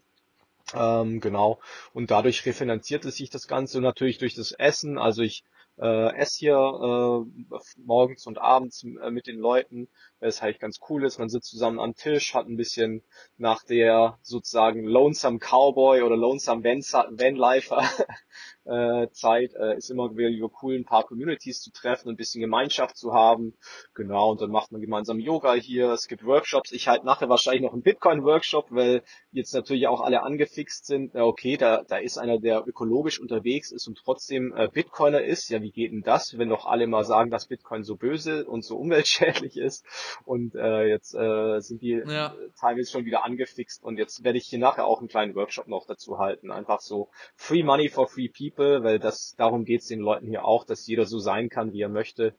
Ähm, 0.75 1.21
genau. 1.21 1.61
Und 1.93 2.11
dadurch 2.11 2.47
refinanziert 2.47 3.05
es 3.05 3.17
sich 3.17 3.31
das 3.31 3.49
Ganze 3.49 3.81
natürlich 3.81 4.19
durch 4.19 4.35
das 4.35 4.53
Essen. 4.53 4.99
Also 4.99 5.23
ich 5.23 5.45
äh, 5.79 6.15
esse 6.17 6.39
hier 6.39 6.55
äh, 6.57 7.57
morgens 7.85 8.27
und 8.27 8.39
abends 8.39 8.85
äh, 8.85 9.11
mit 9.11 9.27
den 9.27 9.39
Leuten, 9.39 9.89
es 10.23 10.43
halt 10.43 10.61
ganz 10.61 10.79
cool 10.88 11.05
ist. 11.05 11.19
Man 11.19 11.29
sitzt 11.29 11.50
zusammen 11.50 11.81
am 11.81 11.95
Tisch, 11.95 12.35
hat 12.35 12.47
ein 12.47 12.57
bisschen 12.57 13.02
nach 13.37 13.62
der 13.64 14.19
sozusagen 14.23 14.85
Lonesome 14.85 15.38
Cowboy 15.38 16.02
oder 16.02 16.17
Lonesome 16.17 16.64
Van 16.64 16.83
Vanlifer 17.19 17.83
äh, 18.64 19.09
Zeit 19.11 19.55
äh, 19.55 19.76
ist 19.76 19.91
immer 19.91 20.17
wieder 20.17 20.49
cool, 20.62 20.76
ein 20.76 20.85
paar 20.85 21.05
Communities 21.05 21.61
zu 21.61 21.71
treffen, 21.73 22.09
ein 22.09 22.17
bisschen 22.17 22.41
Gemeinschaft 22.41 22.97
zu 22.97 23.12
haben. 23.12 23.55
Genau, 23.95 24.31
und 24.31 24.41
dann 24.41 24.50
macht 24.50 24.73
man 24.73 24.81
gemeinsam 24.81 25.19
Yoga 25.19 25.55
hier, 25.55 25.91
es 25.91 26.07
gibt 26.07 26.25
Workshops. 26.25 26.73
Ich 26.73 26.88
halte 26.88 27.07
nachher 27.07 27.29
wahrscheinlich 27.29 27.62
noch 27.62 27.73
einen 27.73 27.83
Bitcoin-Workshop, 27.83 28.67
weil 28.71 29.02
jetzt 29.33 29.55
natürlich 29.55 29.87
auch 29.88 30.00
alle 30.00 30.23
angefixt 30.23 30.87
sind. 30.87 31.14
Ja, 31.14 31.25
okay, 31.25 31.57
da, 31.57 31.83
da 31.88 31.97
ist 31.97 32.19
einer, 32.19 32.38
der 32.38 32.67
ökologisch 32.67 33.21
unterwegs 33.21 33.73
ist 33.73 33.88
und 33.88 33.99
trotzdem 33.99 34.55
äh, 34.57 34.69
Bitcoiner 34.69 35.23
ist. 35.23 35.49
Ja, 35.50 35.61
wie 35.62 35.73
geht 35.73 35.93
denn 35.93 36.02
das, 36.02 36.38
wenn 36.38 36.49
doch 36.49 36.67
alle 36.67 36.87
mal 36.87 37.05
sagen, 37.05 37.31
dass 37.31 37.47
Bitcoin 37.47 37.83
so 37.83 37.97
böse 37.97 38.45
und 38.45 38.64
so 38.64 38.76
umweltschädlich 38.76 39.57
ist? 39.57 39.85
Und 40.25 40.54
äh, 40.54 40.87
jetzt 40.87 41.14
äh, 41.14 41.61
sind 41.61 41.83
die 41.83 42.02
ja. 42.07 42.35
teilweise 42.59 42.90
schon 42.90 43.04
wieder 43.04 43.25
angefixt 43.25 43.83
und 43.83 43.99
jetzt 43.99 44.25
werde 44.25 44.38
ich 44.38 44.47
hier 44.47 44.59
nachher 44.59 44.87
auch 44.87 45.00
einen 45.00 45.09
kleinen 45.09 45.35
Workshop 45.35 45.69
noch 45.69 45.87
dazu 45.87 46.19
halten. 46.19 46.50
Einfach 46.50 46.81
so 46.81 47.11
Free 47.37 47.62
Money 47.62 47.88
for 47.88 48.09
Free 48.09 48.28
People 48.28 48.83
weil 48.83 48.99
das 48.99 49.35
darum 49.37 49.64
geht 49.64 49.83
es 49.83 49.87
den 49.87 50.00
Leuten 50.00 50.26
hier 50.26 50.45
auch, 50.45 50.64
dass 50.64 50.87
jeder 50.87 51.07
so 51.07 51.19
sein 51.19 51.49
kann, 51.49 51.73
wie 51.73 51.83
er 51.83 51.88
möchte. 51.88 52.35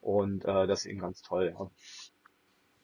Und 0.00 0.44
äh, 0.44 0.66
das 0.66 0.80
ist 0.80 0.86
eben 0.86 1.00
ganz 1.00 1.22
toll. 1.22 1.54
Ja. 1.58 1.70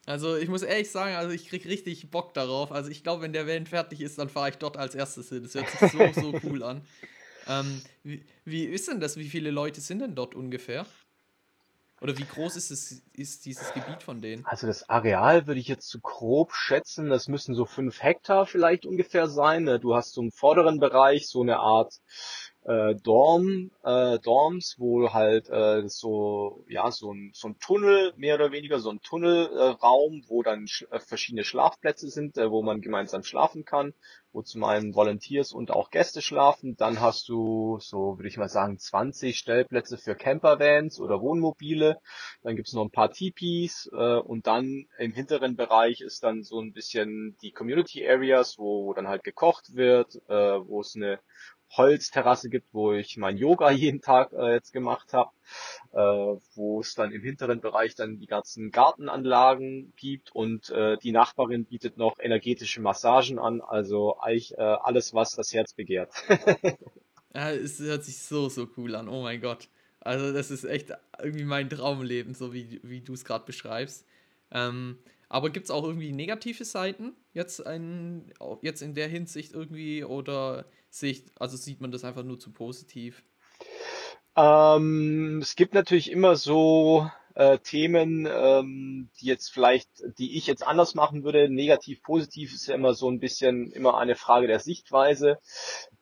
Also 0.07 0.37
ich 0.37 0.49
muss 0.49 0.62
ehrlich 0.62 0.90
sagen, 0.90 1.16
also 1.16 1.33
ich 1.33 1.49
krieg 1.49 1.66
richtig 1.66 2.11
Bock 2.11 2.33
darauf. 2.35 2.71
Also 2.71 2.90
ich 2.90 3.02
glaube, 3.02 3.23
wenn 3.23 3.33
der 3.33 3.49
Van 3.49 3.66
fertig 3.66 4.00
ist, 4.00 4.19
dann 4.19 4.28
fahre 4.28 4.50
ich 4.50 4.57
dort 4.57 4.76
als 4.76 4.95
erstes 4.95 5.28
hin. 5.31 5.43
Das 5.43 5.55
hört 5.55 5.69
sich 5.69 6.14
so, 6.14 6.21
so 6.21 6.35
cool 6.45 6.62
an. 6.62 6.83
Ähm, 7.49 7.83
wie, 8.02 8.25
wie 8.45 8.64
ist 8.64 8.88
denn 8.88 9.00
das? 9.00 9.16
Wie 9.16 9.28
viele 9.28 9.50
Leute 9.50 9.81
sind 9.81 10.00
denn 10.00 10.14
dort 10.14 10.35
ungefähr? 10.35 10.87
Oder 12.03 12.19
wie 12.19 12.25
groß 12.25 12.57
ist, 12.57 12.71
es, 12.71 13.03
ist 13.15 13.47
dieses 13.47 13.73
Gebiet 13.73 14.03
von 14.03 14.21
denen? 14.21 14.45
Also 14.45 14.67
das 14.67 14.88
Areal 14.88 15.47
würde 15.47 15.61
ich 15.61 15.69
jetzt 15.69 15.88
zu 15.88 15.99
grob 16.00 16.53
schätzen, 16.53 17.09
das 17.09 17.26
müssen 17.26 17.55
so 17.55 17.65
fünf 17.65 18.03
Hektar 18.03 18.45
vielleicht 18.45 18.85
ungefähr 18.85 19.29
sein. 19.29 19.65
Du 19.81 19.95
hast 19.95 20.12
so 20.12 20.21
im 20.21 20.31
vorderen 20.31 20.79
Bereich 20.79 21.26
so 21.26 21.41
eine 21.41 21.59
Art 21.59 21.95
äh, 22.66 22.96
Dorm, 22.96 23.70
äh, 23.85 24.18
Dorms, 24.18 24.75
wo 24.78 25.12
halt 25.12 25.49
äh, 25.50 25.88
so 25.88 26.64
ja 26.68 26.90
so 26.90 27.12
ein, 27.12 27.30
so 27.32 27.49
ein 27.49 27.58
Tunnel 27.61 28.12
mehr 28.16 28.35
oder 28.35 28.50
weniger 28.50 28.80
so 28.80 28.90
ein 28.90 29.00
Tunnelraum, 29.00 30.14
äh, 30.14 30.28
wo 30.28 30.42
dann 30.42 30.66
sch 30.66 30.85
äh, 30.90 30.99
verschiedene 30.99 31.44
Schlafplätze 31.44 32.08
sind, 32.08 32.37
äh, 32.38 32.50
wo 32.50 32.62
man 32.62 32.80
gemeinsam 32.80 33.23
schlafen 33.23 33.64
kann, 33.64 33.94
wo 34.32 34.42
zum 34.42 34.64
einen 34.64 34.94
Volunteers 34.94 35.52
und 35.52 35.70
auch 35.70 35.90
Gäste 35.90 36.20
schlafen. 36.23 36.76
Dann 36.76 37.00
hast 37.00 37.28
du 37.28 37.78
so 37.80 38.18
würde 38.18 38.28
ich 38.28 38.37
mal 38.37 38.49
sagen 38.49 38.78
20 38.78 39.38
Stellplätze 39.38 39.96
für 39.96 40.16
Campervans 40.16 40.99
oder 41.00 41.20
Wohnmobile. 41.20 41.99
Dann 42.42 42.56
gibt's 42.56 42.73
noch 42.73 42.85
ein 42.85 42.90
paar 42.90 43.12
Tipis 43.12 43.88
äh, 43.92 44.16
und 44.18 44.49
dann 44.49 44.88
im 44.99 45.12
hinteren 45.12 45.54
Bereich 45.54 46.00
ist 46.00 46.25
dann 46.25 46.42
so 46.42 46.61
ein 46.61 46.73
bisschen 46.73 47.37
die 47.42 47.52
Community 47.52 48.06
Areas, 48.08 48.58
wo 48.58 48.92
dann 48.92 49.06
halt 49.06 49.23
gekocht 49.23 49.76
wird, 49.76 50.16
äh, 50.28 50.35
wo 50.66 50.80
es 50.80 50.96
eine 50.96 51.20
Holzterrasse 51.70 52.49
gibt, 52.49 52.73
wo 52.73 52.92
ich 52.92 53.16
mein 53.16 53.37
Yoga 53.37 53.70
jeden 53.70 54.00
Tag 54.00 54.32
äh, 54.32 54.54
jetzt 54.54 54.73
gemacht 54.73 55.12
habe, 55.12 55.30
äh, 55.92 56.40
wo 56.54 56.80
es 56.80 56.94
dann 56.94 57.12
im 57.12 57.23
hinteren 57.23 57.61
Bereich 57.61 57.94
dann 57.94 58.18
die 58.18 58.26
ganzen 58.26 58.70
Gartenanlagen 58.70 59.92
gibt 59.96 60.35
und 60.35 60.70
äh, 60.70 60.96
die 60.99 61.12
Nachbarin 61.12 61.64
bietet 61.64 61.96
noch 61.96 62.18
energetische 62.18 62.80
Massagen 62.80 63.38
an, 63.38 63.61
also 63.61 64.18
eigentlich 64.18 64.56
äh, 64.56 64.62
alles, 64.62 65.14
was 65.14 65.32
das 65.32 65.52
Herz 65.52 65.75
begehrt. 65.75 66.12
ja, 67.35 67.50
es 67.50 67.80
hört 67.80 68.04
sich 68.04 68.18
so, 68.18 68.49
so 68.49 68.68
cool 68.76 68.94
an, 68.94 69.08
oh 69.08 69.23
mein 69.23 69.40
Gott. 69.40 69.68
Also 70.00 70.32
das 70.32 70.52
ist 70.52 70.64
echt 70.64 70.92
irgendwie 71.18 71.44
mein 71.44 71.68
Traumleben, 71.68 72.35
so 72.35 72.54
wie, 72.54 72.80
wie 72.85 73.00
du 73.00 73.14
es 73.14 73.25
gerade 73.25 73.44
beschreibst. 73.44 74.06
Ähm, 74.52 74.99
aber 75.28 75.50
gibt 75.50 75.64
es 75.64 75.71
auch 75.71 75.85
irgendwie 75.85 76.12
negative 76.12 76.64
Seiten 76.64 77.14
jetzt, 77.33 77.66
ein, 77.66 78.33
jetzt 78.62 78.83
in 78.83 78.95
der 78.95 79.09
Hinsicht 79.09 79.52
irgendwie 79.52 80.04
oder 80.04 80.66
Sicht, 80.90 81.30
also 81.40 81.56
sieht 81.56 81.80
man 81.80 81.90
das 81.90 82.04
einfach 82.04 82.23
nur 82.23 82.38
zu 82.38 82.52
positiv? 82.52 83.25
Ähm, 84.37 85.40
es 85.42 85.56
gibt 85.56 85.75
natürlich 85.75 86.11
immer 86.11 86.37
so 86.37 87.11
äh, 87.37 87.59
Themen, 87.59 88.26
ähm, 88.26 89.11
die 89.21 89.26
jetzt 89.26 89.52
vielleicht, 89.52 89.88
die 90.19 90.37
ich 90.38 90.47
jetzt 90.47 90.66
anders 90.66 90.95
machen 90.95 91.23
würde. 91.23 91.50
Negativ, 91.50 92.02
positiv 92.02 92.55
ist 92.55 92.66
ja 92.66 92.75
immer 92.75 92.95
so 92.95 93.11
ein 93.11 93.21
bisschen 93.21 93.71
immer 93.73 93.99
eine 93.99 94.16
Frage 94.16 94.47
der 94.47 94.59
Sichtweise. 94.59 95.38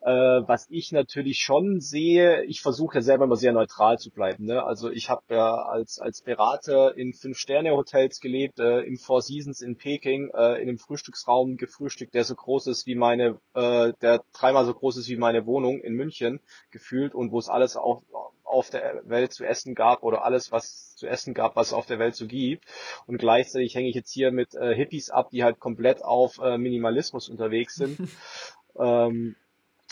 Äh, 0.00 0.12
was 0.12 0.66
ich 0.70 0.92
natürlich 0.92 1.40
schon 1.40 1.80
sehe, 1.80 2.44
ich 2.44 2.60
versuche 2.60 2.96
ja 2.96 3.02
selber 3.02 3.24
immer 3.24 3.36
sehr 3.36 3.52
neutral 3.52 3.98
zu 3.98 4.10
bleiben. 4.10 4.44
Ne? 4.44 4.62
Also 4.62 4.90
ich 4.90 5.10
habe 5.10 5.22
ja 5.30 5.54
als 5.54 5.98
als 5.98 6.22
Berater 6.22 6.96
in 6.96 7.14
Fünf-Sterne-Hotels 7.14 8.20
gelebt, 8.20 8.60
äh, 8.60 8.80
im 8.82 8.96
Four 8.96 9.22
Seasons 9.22 9.60
in 9.60 9.76
Peking, 9.76 10.30
äh, 10.34 10.62
in 10.62 10.68
einem 10.68 10.78
Frühstücksraum 10.78 11.56
gefrühstückt, 11.56 12.14
der 12.14 12.24
so 12.24 12.36
groß 12.36 12.68
ist 12.68 12.86
wie 12.86 12.94
meine, 12.94 13.40
äh, 13.54 13.92
der 14.02 14.22
dreimal 14.32 14.66
so 14.66 14.74
groß 14.74 14.98
ist 14.98 15.08
wie 15.08 15.16
meine 15.16 15.46
Wohnung 15.46 15.80
in 15.80 15.94
München 15.94 16.38
gefühlt 16.70 17.12
und 17.14 17.32
wo 17.32 17.38
es 17.40 17.48
alles 17.48 17.76
auch 17.76 18.02
auf 18.44 18.70
der 18.70 19.02
Welt 19.04 19.32
zu 19.32 19.44
essen 19.44 19.74
gab 19.74 20.02
oder 20.02 20.24
alles, 20.24 20.52
was 20.52 20.94
zu 20.96 21.06
essen 21.06 21.34
gab, 21.34 21.56
was 21.56 21.68
es 21.68 21.72
auf 21.72 21.86
der 21.86 21.98
Welt 21.98 22.14
so 22.14 22.26
gibt. 22.26 22.64
Und 23.06 23.18
gleichzeitig 23.18 23.74
hänge 23.74 23.88
ich 23.88 23.94
jetzt 23.94 24.12
hier 24.12 24.30
mit 24.30 24.54
äh, 24.54 24.74
Hippies 24.74 25.10
ab, 25.10 25.30
die 25.30 25.44
halt 25.44 25.58
komplett 25.58 26.02
auf 26.02 26.38
äh, 26.38 26.58
Minimalismus 26.58 27.28
unterwegs 27.28 27.74
sind. 27.74 27.98
ähm, 28.78 29.36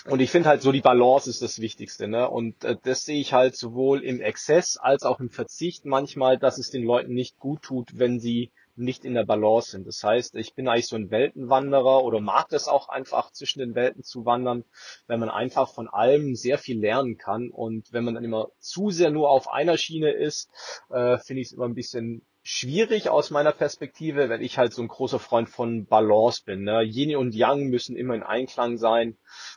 und 0.07 0.21
ich 0.21 0.31
finde 0.31 0.49
halt 0.49 0.63
so 0.63 0.73
die 0.73 0.81
Balance 0.81 1.31
ist 1.31 1.43
das 1.43 1.61
Wichtigste, 1.61 2.09
ne? 2.09 2.29
Und 2.29 2.65
äh, 2.65 2.77
das 2.83 3.05
sehe 3.05 3.21
ich 3.21 3.33
halt 3.33 3.57
sowohl 3.57 4.03
im 4.03 4.21
Exzess 4.21 4.77
als 4.77 5.05
auch 5.05 5.21
im 5.21 5.31
Verzicht 5.31 5.85
manchmal, 5.85 6.39
dass 6.39 6.59
es 6.59 6.71
den 6.71 6.83
Leuten 6.83 7.15
nicht 7.15 7.39
gut 7.39 7.63
tut, 7.63 7.99
wenn 7.99 8.19
sie 8.19 8.51
nicht 8.75 9.05
in 9.05 9.15
der 9.15 9.25
Balance 9.25 9.73
sind. 9.73 9.87
Das 9.87 10.03
heißt, 10.03 10.35
ich 10.37 10.55
bin 10.55 10.69
eigentlich 10.69 10.89
so 10.89 10.97
ein 10.97 11.11
Weltenwanderer 11.11 12.03
oder 12.05 12.21
mag 12.21 12.49
das 12.49 12.69
auch 12.69 12.89
einfach 12.89 13.33
zwischen 13.33 13.61
den 13.61 13.75
Welten 13.75 14.03
zu 14.03 14.25
wandern, 14.25 14.65
wenn 15.07 15.21
man 15.21 15.29
einfach 15.29 15.73
von 15.73 15.89
allem 15.89 16.35
sehr 16.35 16.59
viel 16.59 16.79
lernen 16.79 17.19
kann. 17.19 17.51
Und 17.51 17.93
wenn 17.93 18.05
man 18.05 18.15
dann 18.15 18.25
immer 18.25 18.49
zu 18.59 18.91
sehr 18.91 19.11
nur 19.11 19.31
auf 19.31 19.49
einer 19.49 19.77
Schiene 19.77 20.13
ist, 20.13 20.51
äh, 20.91 21.19
finde 21.19 21.43
ich 21.43 21.49
es 21.49 21.53
immer 21.53 21.67
ein 21.67 21.75
bisschen 21.75 22.27
schwierig 22.43 23.09
aus 23.09 23.31
meiner 23.31 23.53
Perspektive, 23.53 24.29
weil 24.29 24.43
ich 24.43 24.59
halt 24.59 24.73
so 24.73 24.83
ein 24.83 24.89
großer 24.89 25.19
Freund 25.19 25.49
von 25.49 25.87
Balance 25.87 26.43
bin. 26.45 26.65
Ne? 26.65 26.83
Yin 26.83 27.17
und 27.17 27.35
Yang 27.35 27.69
müssen 27.69 27.97
immer 27.97 28.15
in 28.15 28.23
Einklang 28.23 28.79
sein. 28.79 29.17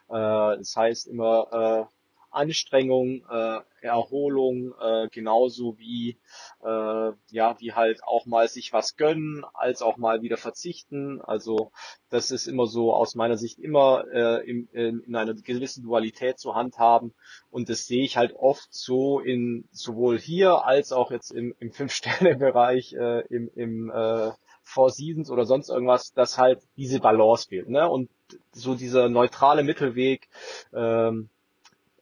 Äh, 0.09 0.57
das 0.57 0.75
heißt 0.75 1.07
immer 1.07 1.87
äh, 1.89 1.94
Anstrengung, 2.35 3.25
äh, 3.29 3.59
Erholung, 3.81 4.73
äh, 4.81 5.07
genauso 5.09 5.77
wie 5.77 6.17
äh, 6.63 7.11
ja, 7.31 7.55
wie 7.59 7.73
halt 7.73 8.03
auch 8.03 8.25
mal 8.25 8.47
sich 8.47 8.73
was 8.73 8.95
gönnen, 8.97 9.45
als 9.53 9.81
auch 9.81 9.97
mal 9.97 10.21
wieder 10.21 10.37
verzichten. 10.37 11.21
Also 11.21 11.71
das 12.09 12.31
ist 12.31 12.47
immer 12.47 12.65
so 12.65 12.93
aus 12.93 13.15
meiner 13.15 13.37
Sicht 13.37 13.59
immer 13.59 14.05
äh, 14.11 14.49
in, 14.49 14.67
in, 14.73 15.01
in 15.01 15.15
einer 15.15 15.33
gewissen 15.33 15.83
Dualität 15.83 16.39
zu 16.39 16.55
handhaben 16.55 17.13
und 17.51 17.69
das 17.69 17.85
sehe 17.85 18.03
ich 18.03 18.17
halt 18.17 18.33
oft 18.33 18.73
so 18.73 19.19
in 19.19 19.67
sowohl 19.71 20.19
hier 20.19 20.65
als 20.65 20.91
auch 20.91 21.11
jetzt 21.11 21.31
im, 21.31 21.55
im 21.59 21.71
Fünf-Sterne-Bereich, 21.71 22.93
äh, 22.93 23.21
im, 23.27 23.49
im 23.55 23.91
äh, 23.91 24.31
Four 24.63 24.89
Seasons 24.89 25.29
oder 25.29 25.45
sonst 25.45 25.69
irgendwas, 25.69 26.11
dass 26.13 26.37
halt 26.37 26.61
diese 26.75 26.99
Balance 26.99 27.47
fehlt. 27.47 27.69
Ne? 27.69 27.87
Und 27.87 28.09
so 28.51 28.75
dieser 28.75 29.09
neutrale 29.09 29.63
Mittelweg, 29.63 30.27
ähm, 30.73 31.29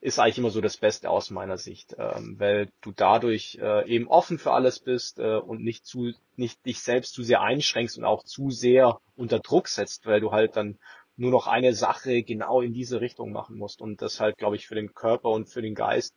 ist 0.03 0.19
eigentlich 0.19 0.37
immer 0.37 0.49
so 0.49 0.59
das 0.59 0.75
Beste 0.75 1.09
aus 1.09 1.29
meiner 1.29 1.57
Sicht, 1.57 1.95
ähm, 1.97 2.35
weil 2.37 2.69
du 2.81 2.91
dadurch 2.91 3.57
äh, 3.61 3.87
eben 3.87 4.09
offen 4.09 4.37
für 4.37 4.51
alles 4.51 4.79
bist 4.79 5.17
äh, 5.19 5.37
und 5.37 5.63
nicht 5.63 5.85
zu 5.85 6.11
nicht 6.35 6.65
dich 6.65 6.81
selbst 6.81 7.13
zu 7.13 7.23
sehr 7.23 7.41
einschränkst 7.41 7.97
und 7.97 8.03
auch 8.03 8.25
zu 8.25 8.51
sehr 8.51 8.99
unter 9.15 9.39
Druck 9.39 9.69
setzt, 9.69 10.05
weil 10.05 10.19
du 10.19 10.33
halt 10.33 10.57
dann 10.57 10.77
nur 11.15 11.31
noch 11.31 11.47
eine 11.47 11.73
Sache 11.73 12.21
genau 12.23 12.59
in 12.59 12.73
diese 12.73 12.99
Richtung 12.99 13.31
machen 13.31 13.57
musst 13.57 13.81
und 13.81 14.01
das 14.01 14.19
halt 14.19 14.37
glaube 14.37 14.57
ich 14.57 14.67
für 14.67 14.75
den 14.75 14.93
Körper 14.93 15.29
und 15.29 15.47
für 15.47 15.61
den 15.61 15.73
Geist 15.73 16.13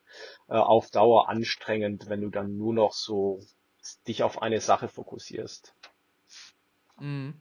äh, 0.48 0.54
auf 0.54 0.90
Dauer 0.90 1.28
anstrengend, 1.28 2.08
wenn 2.08 2.22
du 2.22 2.30
dann 2.30 2.56
nur 2.56 2.74
noch 2.74 2.92
so 2.92 3.40
dich 4.08 4.24
auf 4.24 4.42
eine 4.42 4.60
Sache 4.60 4.88
fokussierst. 4.88 5.72
Mhm. 6.98 7.34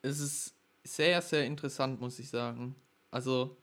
Es 0.00 0.18
ist 0.18 0.56
sehr, 0.82 1.22
sehr 1.22 1.44
interessant, 1.44 2.00
muss 2.00 2.18
ich 2.18 2.28
sagen. 2.28 2.74
Also, 3.12 3.56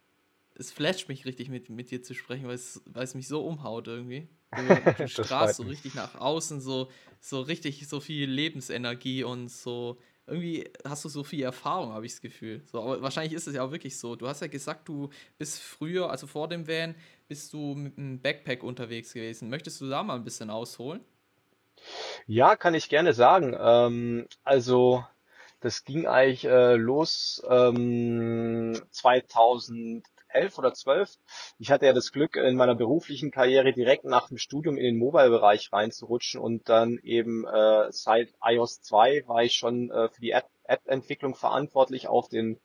es 0.60 0.72
flasht 0.72 1.08
mich 1.08 1.25
richtig, 1.25 1.50
mit, 1.50 1.70
mit 1.70 1.89
dir 1.89 2.04
zu 2.04 2.13
sprechen, 2.13 2.46
weil 2.48 2.56
es, 2.56 2.82
weil 2.86 3.04
es 3.04 3.16
mich 3.16 3.28
so 3.28 3.46
umhaut 3.46 3.88
irgendwie. 3.88 4.28
Du, 4.51 4.94
du 4.98 5.08
strahlst 5.08 5.56
so 5.56 5.63
richtig 5.63 5.96
nach 5.96 6.16
außen, 6.16 6.60
so, 6.60 6.89
so 7.22 7.42
richtig 7.42 7.88
so 7.88 8.00
viel 8.01 8.30
Lebensenergie 8.30 9.24
und 9.24 9.50
so. 9.50 10.00
Irgendwie 10.28 10.70
hast 10.86 11.06
du 11.06 11.10
so 11.10 11.24
viel 11.24 11.44
Erfahrung, 11.44 11.94
habe 11.94 12.06
ich 12.06 12.12
das 12.12 12.22
Gefühl. 12.22 12.62
So, 12.66 12.82
aber 12.82 13.01
wahrscheinlich 13.01 13.34
ist 13.34 13.48
es 13.48 13.56
ja 13.56 13.63
auch 13.63 13.72
wirklich 13.72 13.98
so. 13.98 14.16
Du 14.16 14.28
hast 14.28 14.42
ja 14.42 14.48
gesagt, 14.48 14.88
du 14.89 15.10
bist 15.38 15.62
früher, 15.62 16.12
also 16.12 16.28
vor 16.28 16.50
dem 16.50 16.68
Van, 16.68 16.94
bist 17.28 17.54
du 17.54 17.75
mit 17.75 17.98
einem 17.98 18.20
Backpack 18.20 18.62
unterwegs 18.62 19.13
gewesen. 19.13 19.50
Möchtest 19.50 19.80
du 19.80 19.89
da 19.89 20.04
mal 20.04 20.16
ein 20.16 20.24
bisschen 20.24 20.50
ausholen? 20.50 21.00
Ja, 22.28 22.58
kann 22.58 22.74
ich 22.74 22.89
gerne 22.89 23.13
sagen. 23.13 23.56
Ähm, 23.58 24.28
also 24.44 25.06
das 25.62 25.86
ging 25.86 26.06
eigentlich 26.06 26.46
äh, 26.46 26.75
los 26.75 27.42
ähm, 27.50 28.80
2011 28.92 30.04
oder 30.58 30.74
12. 30.74 31.18
Ich 31.58 31.72
hatte 31.72 31.86
ja 31.86 31.94
das 31.94 32.12
Glück, 32.12 32.36
in 32.36 32.56
meiner 32.56 32.76
beruflichen 32.76 33.32
Karriere 33.32 33.74
direkt 33.74 34.06
nach 34.06 34.28
dem 34.28 34.38
Studium 34.38 34.78
in 34.78 34.84
den 34.84 34.98
Mobile-Bereich 34.98 35.72
reinzurutschen 35.72 36.40
und 36.40 36.70
dann 36.70 37.00
eben 37.04 37.46
äh, 37.46 37.92
seit 37.92 38.34
iOS 38.44 38.82
2 38.82 39.28
war 39.28 39.44
ich 39.44 39.54
schon 39.54 39.90
äh, 39.90 40.10
für 40.10 40.22
die 40.22 40.32
App-Entwicklung 40.32 41.36
verantwortlich 41.36 42.08
auf 42.08 42.30
den 42.30 42.60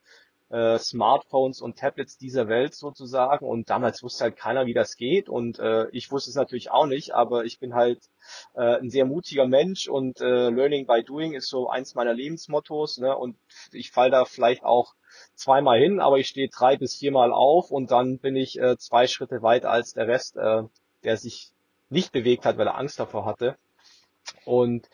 äh, 0.51 0.79
Smartphones 0.79 1.61
und 1.61 1.79
Tablets 1.79 2.17
dieser 2.17 2.49
Welt 2.49 2.75
sozusagen. 2.75 3.47
Und 3.47 3.71
damals 3.71 4.03
wusste 4.03 4.25
halt 4.25 4.37
keiner, 4.37 4.67
wie 4.67 4.75
das 4.75 4.97
geht. 4.97 5.29
Und 5.29 5.59
äh, 5.59 5.89
ich 5.91 6.11
wusste 6.11 6.31
es 6.31 6.37
natürlich 6.37 6.71
auch 6.71 6.87
nicht, 6.87 7.15
aber 7.15 7.45
ich 7.45 7.59
bin 7.59 7.75
halt 7.75 8.01
äh, 8.55 8.79
ein 8.79 8.91
sehr 8.91 9.05
mutiger 9.05 9.47
Mensch 9.47 9.89
und 9.89 10.21
äh, 10.21 10.51
Learning 10.51 10.87
by 10.87 11.03
Doing 11.03 11.35
ist 11.35 11.49
so 11.49 11.69
eins 11.69 11.95
meiner 11.95 12.15
Lebensmottos. 12.15 12.99
Ne? 12.99 13.17
Und 13.17 13.37
ich 13.73 13.91
fall 13.91 14.11
da 14.11 14.25
vielleicht 14.25 14.65
auch 14.65 14.95
zweimal 15.35 15.79
hin, 15.79 16.01
aber 16.01 16.19
ich 16.19 16.29
stehe 16.29 16.49
drei 16.49 16.77
bis 16.77 16.97
viermal 16.97 17.33
auf 17.33 17.71
und 17.71 17.91
dann 17.91 18.19
bin 18.19 18.37
ich 18.37 18.59
äh, 18.59 18.77
zwei 18.77 19.07
Schritte 19.07 19.43
weiter 19.43 19.71
als 19.71 19.95
der 19.95 20.09
Rest, 20.09 20.37
äh, 20.37 20.63
der 21.05 21.17
sich 21.17 21.51
nicht 21.91 22.13
bewegt 22.13 22.45
hat, 22.45 22.59
weil 22.59 22.67
er 22.67 22.79
Angst 22.79 22.99
davor 22.99 23.25
hatte. 23.25 23.57
Und 24.45 24.89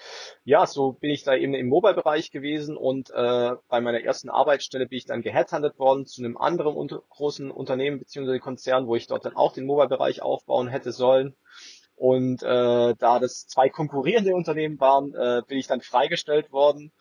ja, 0.45 0.67
so 0.67 0.93
bin 0.93 1.11
ich 1.11 1.25
da 1.25 1.35
eben 1.35 1.55
im 1.55 1.69
Mobile-Bereich 1.69 2.31
gewesen 2.31 2.77
und 2.77 3.11
äh, 3.11 3.53
bei 3.69 3.81
meiner 3.81 4.01
ersten 4.01 4.29
Arbeitsstelle 4.29 4.87
bin 4.87 4.99
ich 4.99 5.07
dann 5.07 5.23
geheadhuntet 5.23 5.79
worden 5.79 6.07
zu 6.07 6.23
einem 6.23 6.37
anderen 6.37 6.77
unter 6.77 7.03
großen 7.09 7.51
Unternehmen 7.51 7.99
bzw. 7.99 8.39
Konzern, 8.39 8.87
wo 8.87 8.97
ich 8.97 9.07
dort 9.07 9.25
dann 9.25 9.37
auch 9.37 9.53
den 9.53 9.67
Mobile-Bereich 9.67 10.23
aufbauen 10.23 10.69
hätte 10.69 10.93
sollen. 10.93 11.37
Und 12.01 12.43
äh, 12.43 12.95
da 12.99 13.19
das 13.19 13.47
zwei 13.47 13.69
konkurrierende 13.69 14.35
Unternehmen 14.35 14.81
waren, 14.81 15.15
äh, 15.15 15.43
bin 15.47 15.59
ich 15.59 15.67
dann 15.67 15.83
freigestellt 15.83 16.51
worden. 16.51 16.93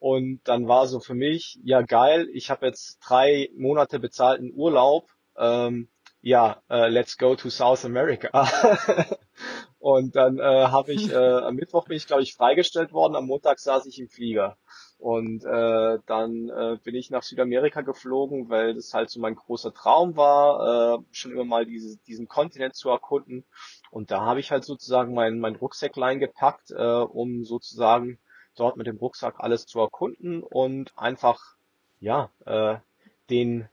Und 0.00 0.40
dann 0.44 0.66
war 0.66 0.88
so 0.88 0.98
für 0.98 1.14
mich, 1.14 1.60
ja 1.62 1.82
geil, 1.82 2.28
ich 2.32 2.50
habe 2.50 2.66
jetzt 2.66 2.98
drei 3.06 3.50
Monate 3.56 4.00
bezahlten 4.00 4.52
Urlaub. 4.52 5.08
Ähm, 5.36 5.88
ja, 6.22 6.60
äh, 6.68 6.88
let's 6.88 7.18
go 7.18 7.36
to 7.36 7.50
South 7.50 7.84
America. 7.84 8.30
Und 9.78 10.16
dann 10.16 10.38
äh, 10.38 10.42
habe 10.42 10.92
ich, 10.92 11.10
äh, 11.10 11.16
am 11.16 11.54
Mittwoch 11.54 11.86
bin 11.86 11.96
ich, 11.96 12.06
glaube 12.06 12.22
ich, 12.22 12.34
freigestellt 12.34 12.92
worden, 12.92 13.14
am 13.14 13.26
Montag 13.26 13.60
saß 13.60 13.86
ich 13.86 14.00
im 14.00 14.08
Flieger. 14.08 14.56
Und 14.98 15.44
äh, 15.44 15.98
dann 16.06 16.48
äh, 16.48 16.78
bin 16.82 16.96
ich 16.96 17.10
nach 17.10 17.22
Südamerika 17.22 17.82
geflogen, 17.82 18.48
weil 18.48 18.74
das 18.74 18.92
halt 18.92 19.10
so 19.10 19.20
mein 19.20 19.36
großer 19.36 19.72
Traum 19.72 20.16
war, 20.16 20.96
äh, 20.96 20.98
schon 21.12 21.30
immer 21.30 21.44
mal 21.44 21.64
diese, 21.64 21.96
diesen 22.08 22.26
Kontinent 22.26 22.74
zu 22.74 22.88
erkunden. 22.88 23.44
Und 23.92 24.10
da 24.10 24.22
habe 24.22 24.40
ich 24.40 24.50
halt 24.50 24.64
sozusagen 24.64 25.14
mein, 25.14 25.38
mein 25.38 25.54
Rucksäcklein 25.54 26.18
gepackt, 26.18 26.72
äh, 26.72 26.82
um 26.82 27.44
sozusagen 27.44 28.18
dort 28.56 28.76
mit 28.76 28.88
dem 28.88 28.96
Rucksack 28.96 29.36
alles 29.38 29.66
zu 29.66 29.78
erkunden 29.78 30.42
und 30.42 30.92
einfach 30.98 31.40
ja 32.00 32.30
äh, 32.44 32.78
den 33.30 33.68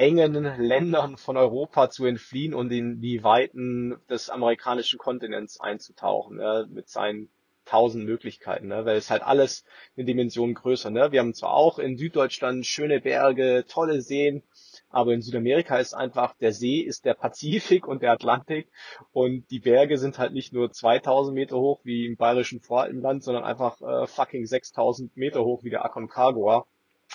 engen 0.00 0.32
Ländern 0.58 1.18
von 1.18 1.36
Europa 1.36 1.90
zu 1.90 2.06
entfliehen 2.06 2.54
und 2.54 2.72
in 2.72 3.02
die 3.02 3.22
Weiten 3.22 3.98
des 4.08 4.30
amerikanischen 4.30 4.98
Kontinents 4.98 5.60
einzutauchen, 5.60 6.38
ne, 6.38 6.66
mit 6.70 6.88
seinen 6.88 7.28
tausend 7.66 8.06
Möglichkeiten, 8.06 8.68
ne, 8.68 8.86
weil 8.86 8.96
es 8.96 9.10
halt 9.10 9.22
alles 9.22 9.62
eine 9.94 10.06
Dimension 10.06 10.54
größer. 10.54 10.90
Ne. 10.90 11.12
Wir 11.12 11.20
haben 11.20 11.34
zwar 11.34 11.52
auch 11.52 11.78
in 11.78 11.98
Süddeutschland 11.98 12.64
schöne 12.64 13.02
Berge, 13.02 13.66
tolle 13.68 14.00
Seen, 14.00 14.42
aber 14.88 15.12
in 15.12 15.20
Südamerika 15.20 15.76
ist 15.76 15.92
einfach, 15.92 16.34
der 16.38 16.52
See 16.52 16.80
ist 16.80 17.04
der 17.04 17.14
Pazifik 17.14 17.86
und 17.86 18.02
der 18.02 18.12
Atlantik 18.12 18.70
und 19.12 19.50
die 19.50 19.60
Berge 19.60 19.98
sind 19.98 20.18
halt 20.18 20.32
nicht 20.32 20.54
nur 20.54 20.72
2000 20.72 21.34
Meter 21.34 21.58
hoch 21.58 21.80
wie 21.84 22.06
im 22.06 22.16
bayerischen 22.16 22.60
Voralpenland, 22.60 23.22
sondern 23.22 23.44
einfach 23.44 23.82
äh, 23.82 24.06
fucking 24.06 24.46
6000 24.46 25.14
Meter 25.18 25.44
hoch 25.44 25.62
wie 25.62 25.70
der 25.70 25.84
Aconcagua 25.84 26.66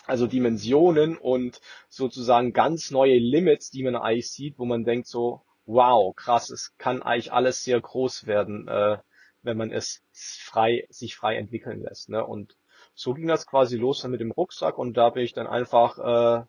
also 0.06 0.28
Dimensionen 0.28 1.18
und 1.18 1.62
sozusagen 1.90 2.54
ganz 2.54 2.92
neue 2.92 3.18
Limits, 3.18 3.72
die 3.72 3.84
man 3.84 3.96
eigentlich 3.96 4.32
sieht, 4.32 4.60
wo 4.60 4.66
man 4.66 4.84
denkt 4.84 5.08
so, 5.08 5.42
wow, 5.66 6.16
krass, 6.16 6.50
es 6.50 6.78
kann 6.78 7.02
eigentlich 7.02 7.34
alles 7.34 7.64
sehr 7.64 7.82
groß 7.82 8.28
werden, 8.28 8.68
äh, 8.68 8.98
wenn 9.42 9.58
man 9.58 9.72
es 9.72 10.04
frei, 10.12 10.86
sich 10.90 11.16
frei 11.16 11.38
entwickeln 11.38 11.82
lässt. 11.82 12.10
Ne? 12.10 12.26
Und 12.26 12.56
so 12.94 13.14
ging 13.14 13.28
das 13.28 13.48
quasi 13.48 13.78
los 13.78 14.02
dann 14.02 14.12
mit 14.12 14.22
dem 14.22 14.32
Rucksack 14.32 14.78
und 14.78 14.96
da 14.96 15.10
bin 15.10 15.24
ich 15.24 15.34
dann 15.34 15.48
einfach 15.48 15.98
äh, 15.98 16.46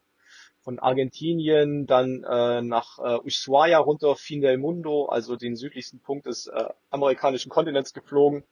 von 0.61 0.79
Argentinien 0.79 1.87
dann 1.87 2.25
äh, 2.25 2.61
nach 2.61 2.99
äh, 2.99 3.19
Ushuaia 3.25 3.79
runter, 3.79 4.17
Fin 4.17 4.41
del 4.41 4.59
Mundo, 4.59 5.07
also 5.07 5.37
den 5.37 5.57
südlichsten 5.57 6.01
Punkt 6.01 6.27
des 6.27 6.49
äh, 6.49 6.69
amerikanischen 6.91 7.51
Kontinents 7.51 7.95
geflogen 7.95 8.45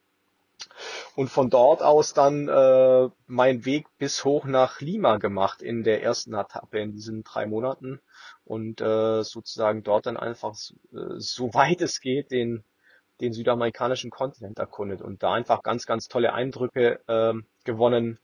und 1.17 1.29
von 1.29 1.51
dort 1.51 1.83
aus 1.83 2.15
dann 2.15 2.49
äh, 2.49 3.09
meinen 3.27 3.65
Weg 3.65 3.87
bis 3.99 4.25
hoch 4.25 4.45
nach 4.45 4.81
Lima 4.81 5.19
gemacht 5.19 5.63
in 5.63 5.85
der 5.85 6.03
ersten 6.03 6.35
Etappe 6.35 6.79
in 6.79 6.93
diesen 6.93 7.25
drei 7.25 7.47
Monaten. 7.47 8.01
Und 8.45 8.81
äh, 8.81 9.23
sozusagen 9.23 9.83
dort 9.83 10.07
dann 10.07 10.17
einfach 10.17 10.55
äh, 10.93 11.19
so 11.19 11.55
weit 11.55 11.81
es 11.81 12.01
geht 12.01 12.31
den 12.31 12.65
den 13.21 13.33
südamerikanischen 13.33 14.11
Kontinent 14.11 14.59
erkundet 14.59 15.01
und 15.01 15.23
da 15.23 15.33
einfach 15.33 15.63
ganz 15.63 15.87
ganz 15.87 16.09
tolle 16.09 16.33
Eindrücke 16.33 17.01
äh, 17.07 17.35
gewonnen 17.65 18.19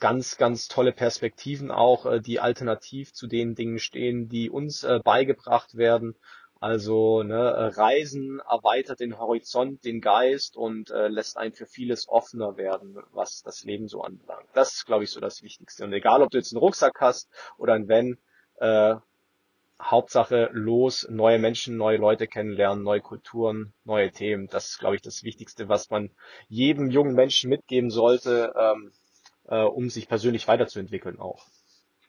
ganz 0.00 0.36
ganz 0.36 0.66
tolle 0.66 0.92
Perspektiven 0.92 1.70
auch 1.70 2.06
äh, 2.06 2.20
die 2.20 2.40
alternativ 2.40 3.12
zu 3.12 3.28
den 3.28 3.54
Dingen 3.54 3.78
stehen 3.78 4.28
die 4.28 4.50
uns 4.50 4.82
äh, 4.82 4.98
beigebracht 5.04 5.76
werden 5.76 6.16
also 6.62 7.24
ne, 7.24 7.76
Reisen 7.76 8.40
erweitert 8.48 9.00
den 9.00 9.18
Horizont, 9.18 9.84
den 9.84 10.00
Geist 10.00 10.56
und 10.56 10.92
äh, 10.92 11.08
lässt 11.08 11.36
einen 11.36 11.52
für 11.52 11.66
vieles 11.66 12.08
offener 12.08 12.56
werden, 12.56 12.96
was 13.10 13.42
das 13.42 13.64
Leben 13.64 13.88
so 13.88 14.02
anbelangt. 14.02 14.46
Das 14.54 14.74
ist, 14.74 14.86
glaube 14.86 15.02
ich, 15.02 15.10
so 15.10 15.18
das 15.18 15.42
Wichtigste. 15.42 15.82
Und 15.82 15.92
egal, 15.92 16.22
ob 16.22 16.30
du 16.30 16.38
jetzt 16.38 16.52
einen 16.52 16.60
Rucksack 16.60 17.00
hast 17.00 17.28
oder 17.58 17.72
ein 17.72 17.88
Van, 17.88 18.16
äh, 18.60 18.94
Hauptsache 19.82 20.50
los, 20.52 21.04
neue 21.10 21.40
Menschen, 21.40 21.76
neue 21.76 21.96
Leute 21.96 22.28
kennenlernen, 22.28 22.84
neue 22.84 23.00
Kulturen, 23.00 23.72
neue 23.82 24.12
Themen. 24.12 24.46
Das 24.46 24.68
ist, 24.68 24.78
glaube 24.78 24.94
ich, 24.94 25.02
das 25.02 25.24
Wichtigste, 25.24 25.68
was 25.68 25.90
man 25.90 26.12
jedem 26.48 26.90
jungen 26.90 27.16
Menschen 27.16 27.50
mitgeben 27.50 27.90
sollte, 27.90 28.54
ähm, 28.56 28.92
äh, 29.48 29.64
um 29.64 29.90
sich 29.90 30.06
persönlich 30.06 30.46
weiterzuentwickeln 30.46 31.18
auch. 31.18 31.44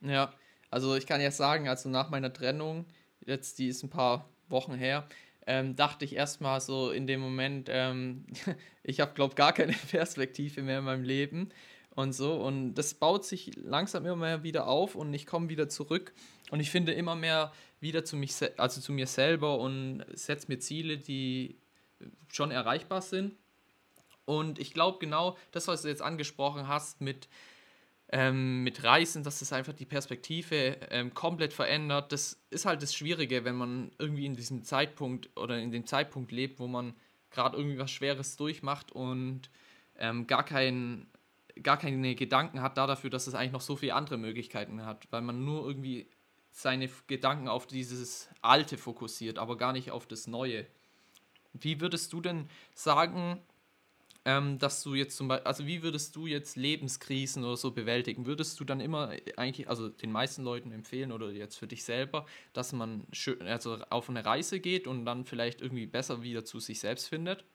Ja, 0.01 0.31
also 0.69 0.95
ich 0.95 1.07
kann 1.07 1.21
jetzt 1.21 1.37
sagen, 1.37 1.67
also 1.67 1.89
nach 1.89 2.11
meiner 2.11 2.31
Trennung, 2.31 2.85
jetzt 3.25 3.57
die 3.57 3.69
ist 3.69 3.81
ein 3.81 3.89
paar 3.89 4.29
Wochen 4.49 4.75
her, 4.75 5.08
ähm, 5.45 5.75
dachte 5.75 6.06
ich 6.06 6.15
erstmal 6.15 6.62
so 6.62 6.91
in 6.91 7.08
dem 7.08 7.19
Moment, 7.19 7.69
ähm, 7.71 8.25
ich 8.84 8.99
habe, 8.99 9.13
glaube 9.13 9.36
gar 9.36 9.53
keine 9.53 9.73
Perspektive 9.91 10.62
mehr 10.62 10.79
in 10.79 10.86
meinem 10.86 11.03
Leben 11.03 11.49
und 11.91 12.13
so. 12.13 12.36
Und 12.36 12.75
das 12.75 12.93
baut 12.93 13.25
sich 13.25 13.51
langsam 13.58 14.06
immer 14.06 14.15
mehr 14.15 14.43
wieder 14.43 14.67
auf 14.67 14.95
und 14.95 15.13
ich 15.13 15.25
komme 15.25 15.49
wieder 15.49 15.69
zurück 15.69 16.13
und 16.51 16.60
ich 16.60 16.71
finde 16.71 16.93
immer 16.93 17.15
mehr 17.15 17.51
wieder 17.79 18.06
zu 18.06 18.15
mich, 18.15 18.34
also 18.58 18.82
zu 18.82 18.93
mir 18.93 19.08
selber 19.08 19.60
und 19.60 20.06
setze 20.13 20.47
mir 20.47 20.60
Ziele, 20.60 20.97
die 20.97 21.58
schon 22.29 22.51
erreichbar 22.51 23.01
sind. 23.01 23.36
Und 24.25 24.58
ich 24.60 24.73
glaube 24.73 24.99
genau, 24.99 25.38
das, 25.51 25.67
was 25.67 25.82
du 25.82 25.89
jetzt 25.89 26.01
angesprochen 26.01 26.67
hast 26.67 27.01
mit 27.01 27.27
ähm, 28.13 28.62
mit 28.62 28.84
Reisen, 28.84 29.23
dass 29.23 29.39
das 29.39 29.52
einfach 29.54 29.73
die 29.73 29.88
Perspektive 29.88 30.78
ähm, 30.91 31.15
komplett 31.15 31.52
verändert. 31.52 32.12
Das 32.12 32.39
ist 32.52 32.65
halt 32.67 32.84
das 32.84 32.93
Schwierige, 32.93 33.43
wenn 33.43 33.56
man 33.56 33.91
irgendwie 33.97 34.28
in 34.28 34.36
diesem 34.36 34.63
Zeitpunkt 34.63 35.36
oder 35.36 35.58
in 35.58 35.71
dem 35.71 35.88
Zeitpunkt 35.88 36.32
lebt, 36.32 36.60
wo 36.60 36.67
man 36.67 36.93
gerade 37.32 37.58
irgendwie 37.58 37.80
was 37.80 37.89
Schweres 37.89 38.38
durchmacht 38.38 38.91
und 38.91 39.49
ähm, 39.97 40.28
gar, 40.28 40.45
kein, 40.45 41.08
gar 41.63 41.78
keine 41.78 42.13
Gedanken 42.13 42.62
hat 42.62 42.78
da 42.78 42.86
dafür, 42.86 43.10
dass 43.10 43.26
es 43.26 43.34
eigentlich 43.34 43.52
noch 43.52 43.62
so 43.62 43.76
viele 43.76 43.95
andere 43.95 44.19
Möglichkeiten 44.19 44.86
hat, 44.86 45.08
weil 45.10 45.23
man 45.23 45.43
nur 45.43 45.65
irgendwie 45.65 46.08
seine 46.52 46.91
Gedanken 47.08 47.47
auf 47.47 47.65
dieses 47.65 48.30
Alte 48.43 48.78
fokussiert, 48.78 49.39
aber 49.39 49.58
gar 49.58 49.73
nicht 49.73 49.89
auf 49.89 50.06
das 50.06 50.28
Neue. 50.28 50.67
Wie 51.54 51.82
würdest 51.82 52.13
du 52.13 52.21
denn 52.21 52.47
sagen, 52.76 53.41
ähm, 54.25 54.57
dass 54.57 54.83
du 54.83 54.95
jetzt 54.95 55.17
zum 55.17 55.27
Beispiel, 55.27 55.47
also 55.47 55.67
wie 55.67 55.83
würdest 55.83 56.15
du 56.15 56.27
jetzt 56.27 56.55
Lebenskrisen 56.55 57.43
oder 57.43 57.57
so 57.57 57.71
bewältigen? 57.71 58.25
Würdest 58.25 58.59
du 58.59 58.63
dann 58.63 58.79
immer 58.79 59.12
eigentlich, 59.38 59.67
also 59.69 59.89
den 59.89 60.12
meisten 60.12 60.43
Leuten 60.43 60.71
empfehlen 60.71 61.12
oder 61.12 61.31
jetzt 61.31 61.57
für 61.57 61.67
dich 61.67 61.83
selber, 61.83 62.25
dass 62.53 62.71
man 62.73 63.05
schön, 63.12 63.41
also 63.41 63.79
auf 63.89 64.09
eine 64.09 64.25
Reise 64.25 64.59
geht 64.59 64.88
und 64.88 65.05
dann 65.05 65.25
vielleicht 65.25 65.62
irgendwie 65.62 65.88
besser 65.88 66.23
wieder 66.23 66.45
zu 66.45 66.59
sich 66.59 66.79
selbst 66.79 67.09
findet? 67.09 67.45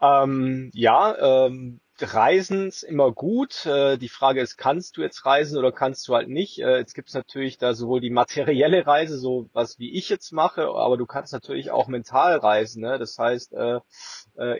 Ähm, 0.00 0.70
ja, 0.74 1.46
ähm, 1.46 1.80
Reisen 2.00 2.68
ist 2.68 2.82
immer 2.82 3.12
gut. 3.12 3.66
Äh, 3.66 3.98
die 3.98 4.08
Frage 4.08 4.40
ist, 4.40 4.56
kannst 4.56 4.96
du 4.96 5.02
jetzt 5.02 5.24
reisen 5.24 5.58
oder 5.58 5.70
kannst 5.70 6.08
du 6.08 6.14
halt 6.14 6.28
nicht? 6.28 6.58
Äh, 6.58 6.78
jetzt 6.78 6.94
gibt 6.94 7.08
es 7.08 7.14
natürlich 7.14 7.56
da 7.56 7.74
sowohl 7.74 8.00
die 8.00 8.10
materielle 8.10 8.86
Reise, 8.86 9.16
so 9.16 9.48
was 9.52 9.78
wie 9.78 9.96
ich 9.96 10.08
jetzt 10.08 10.32
mache, 10.32 10.66
aber 10.66 10.96
du 10.96 11.06
kannst 11.06 11.32
natürlich 11.32 11.70
auch 11.70 11.86
mental 11.86 12.38
reisen. 12.38 12.82
Ne? 12.82 12.98
Das 12.98 13.16
heißt, 13.18 13.54
äh, 13.54 13.80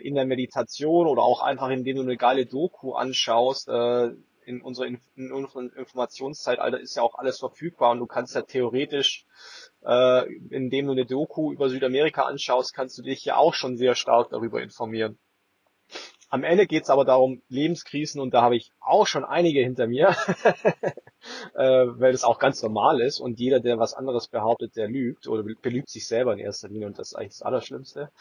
in 0.01 0.15
der 0.15 0.25
Meditation 0.25 1.07
oder 1.07 1.21
auch 1.21 1.41
einfach 1.41 1.69
indem 1.69 1.97
du 1.97 2.03
eine 2.03 2.17
geile 2.17 2.45
Doku 2.45 2.93
anschaust, 2.93 3.67
in 3.67 4.61
unserer 4.61 4.87
unserem 5.17 5.71
Informationszeitalter 5.75 6.79
ist 6.79 6.95
ja 6.95 7.03
auch 7.03 7.15
alles 7.15 7.39
verfügbar 7.39 7.91
und 7.91 7.99
du 7.99 8.05
kannst 8.05 8.35
ja 8.35 8.43
theoretisch, 8.43 9.25
indem 9.81 10.85
du 10.85 10.91
eine 10.93 11.05
Doku 11.05 11.51
über 11.51 11.69
Südamerika 11.69 12.23
anschaust, 12.23 12.73
kannst 12.73 12.97
du 12.97 13.01
dich 13.01 13.25
ja 13.25 13.35
auch 13.35 13.53
schon 13.53 13.75
sehr 13.75 13.95
stark 13.95 14.29
darüber 14.29 14.61
informieren. 14.61 15.19
Am 16.35 16.43
Ende 16.43 16.67
geht 16.67 16.83
es 16.83 16.89
aber 16.89 17.05
darum, 17.05 17.41
Lebenskrisen, 17.47 18.19
und 18.19 18.33
da 18.33 18.41
habe 18.41 18.57
ich 18.57 18.73
auch 18.81 19.07
schon 19.07 19.23
einige 19.23 19.61
hinter 19.61 19.87
mir, 19.87 20.09
äh, 21.55 21.85
weil 21.87 22.11
das 22.11 22.25
auch 22.25 22.39
ganz 22.39 22.61
normal 22.61 22.99
ist 22.99 23.21
und 23.21 23.39
jeder, 23.39 23.61
der 23.61 23.79
was 23.79 23.93
anderes 23.93 24.27
behauptet, 24.27 24.75
der 24.75 24.89
lügt 24.89 25.29
oder 25.29 25.43
belügt 25.61 25.89
sich 25.89 26.05
selber 26.05 26.33
in 26.33 26.39
erster 26.39 26.67
Linie 26.67 26.87
und 26.87 26.99
das 26.99 27.11
ist 27.11 27.15
eigentlich 27.15 27.31
das 27.31 27.41
Allerschlimmste. 27.41 28.11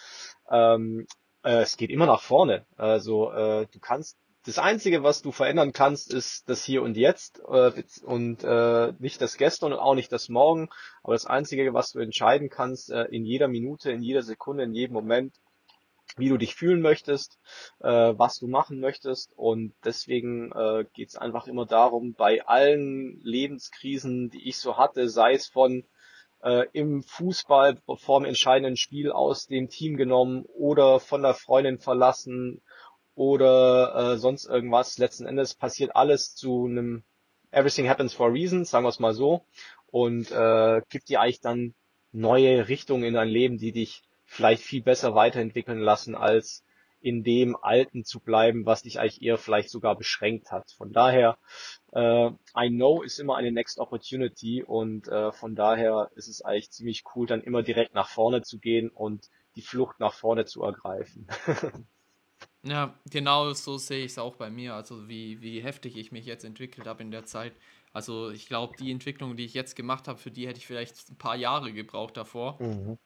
Ähm, 0.48 1.08
äh, 1.42 1.62
es 1.62 1.76
geht 1.76 1.90
immer 1.90 2.06
nach 2.06 2.20
vorne. 2.20 2.64
Also 2.76 3.32
äh, 3.32 3.66
du 3.72 3.80
kannst 3.80 4.16
das 4.46 4.60
Einzige, 4.60 5.02
was 5.02 5.20
du 5.20 5.32
verändern 5.32 5.72
kannst, 5.72 6.14
ist 6.14 6.48
das 6.48 6.62
Hier 6.62 6.82
und 6.82 6.96
Jetzt 6.96 7.42
äh, 7.48 7.82
und 8.04 8.44
äh, 8.44 8.92
nicht 9.00 9.20
das 9.20 9.38
Gestern 9.38 9.72
und 9.72 9.80
auch 9.80 9.96
nicht 9.96 10.12
das 10.12 10.28
Morgen. 10.28 10.68
Aber 11.02 11.14
das 11.14 11.26
Einzige, 11.26 11.74
was 11.74 11.90
du 11.90 11.98
entscheiden 11.98 12.48
kannst, 12.48 12.92
äh, 12.92 13.06
in 13.06 13.24
jeder 13.24 13.48
Minute, 13.48 13.90
in 13.90 14.02
jeder 14.02 14.22
Sekunde, 14.22 14.62
in 14.62 14.72
jedem 14.72 14.92
Moment, 14.92 15.34
wie 16.16 16.28
du 16.28 16.36
dich 16.36 16.54
fühlen 16.54 16.80
möchtest, 16.80 17.38
äh, 17.80 17.88
was 18.16 18.38
du 18.38 18.46
machen 18.46 18.80
möchtest. 18.80 19.32
Und 19.36 19.74
deswegen 19.84 20.52
äh, 20.52 20.84
geht 20.92 21.16
einfach 21.18 21.46
immer 21.46 21.66
darum, 21.66 22.14
bei 22.14 22.46
allen 22.46 23.20
Lebenskrisen, 23.22 24.30
die 24.30 24.48
ich 24.48 24.58
so 24.58 24.76
hatte, 24.76 25.08
sei 25.08 25.32
es 25.32 25.48
von 25.48 25.84
äh, 26.42 26.66
im 26.72 27.02
Fußball 27.02 27.78
vor 27.96 28.20
dem 28.20 28.26
entscheidenden 28.26 28.76
Spiel 28.76 29.10
aus 29.10 29.46
dem 29.46 29.68
Team 29.68 29.96
genommen 29.96 30.44
oder 30.46 31.00
von 31.00 31.22
der 31.22 31.34
Freundin 31.34 31.78
verlassen 31.78 32.60
oder 33.14 34.12
äh, 34.12 34.18
sonst 34.18 34.46
irgendwas. 34.46 34.98
Letzten 34.98 35.26
Endes 35.26 35.54
passiert 35.54 35.96
alles 35.96 36.34
zu 36.34 36.66
einem 36.66 37.02
Everything 37.50 37.88
happens 37.88 38.12
for 38.14 38.26
a 38.26 38.30
reason, 38.30 38.64
sagen 38.64 38.84
wir 38.84 38.88
es 38.88 38.98
mal 38.98 39.14
so, 39.14 39.44
und 39.86 40.30
äh, 40.32 40.82
gibt 40.88 41.08
dir 41.08 41.20
eigentlich 41.20 41.40
dann 41.40 41.74
neue 42.10 42.68
Richtungen 42.68 43.04
in 43.04 43.14
dein 43.14 43.28
Leben, 43.28 43.58
die 43.58 43.72
dich 43.72 44.02
vielleicht 44.24 44.62
viel 44.62 44.82
besser 44.82 45.14
weiterentwickeln 45.14 45.80
lassen, 45.80 46.14
als 46.14 46.64
in 47.00 47.22
dem 47.22 47.54
Alten 47.54 48.04
zu 48.04 48.18
bleiben, 48.18 48.64
was 48.64 48.82
dich 48.82 48.98
eigentlich 48.98 49.20
eher 49.20 49.36
vielleicht 49.36 49.68
sogar 49.68 49.94
beschränkt 49.94 50.50
hat. 50.50 50.70
Von 50.72 50.92
daher, 50.92 51.36
äh, 51.92 52.30
I 52.56 52.70
know 52.70 53.02
ist 53.02 53.18
immer 53.20 53.36
eine 53.36 53.52
Next 53.52 53.78
Opportunity 53.78 54.62
und 54.62 55.08
äh, 55.08 55.30
von 55.30 55.54
daher 55.54 56.10
ist 56.14 56.28
es 56.28 56.40
eigentlich 56.40 56.70
ziemlich 56.70 57.04
cool, 57.14 57.26
dann 57.26 57.42
immer 57.42 57.62
direkt 57.62 57.94
nach 57.94 58.08
vorne 58.08 58.40
zu 58.40 58.58
gehen 58.58 58.88
und 58.88 59.28
die 59.54 59.60
Flucht 59.62 60.00
nach 60.00 60.14
vorne 60.14 60.46
zu 60.46 60.62
ergreifen. 60.62 61.28
Ja, 62.66 62.98
genau 63.10 63.52
so 63.52 63.76
sehe 63.76 64.04
ich 64.06 64.12
es 64.12 64.18
auch 64.18 64.36
bei 64.36 64.48
mir. 64.50 64.74
Also 64.74 65.06
wie, 65.06 65.40
wie 65.42 65.62
heftig 65.62 65.96
ich 65.96 66.12
mich 66.12 66.24
jetzt 66.24 66.44
entwickelt 66.44 66.86
habe 66.86 67.02
in 67.02 67.10
der 67.10 67.24
Zeit. 67.24 67.52
Also 67.92 68.30
ich 68.30 68.46
glaube, 68.46 68.74
die 68.78 68.90
Entwicklung, 68.90 69.36
die 69.36 69.44
ich 69.44 69.54
jetzt 69.54 69.76
gemacht 69.76 70.08
habe, 70.08 70.18
für 70.18 70.30
die 70.30 70.48
hätte 70.48 70.58
ich 70.58 70.66
vielleicht 70.66 71.10
ein 71.10 71.18
paar 71.18 71.36
Jahre 71.36 71.72
gebraucht 71.72 72.16
davor. 72.16 72.60
Mhm. 72.62 72.98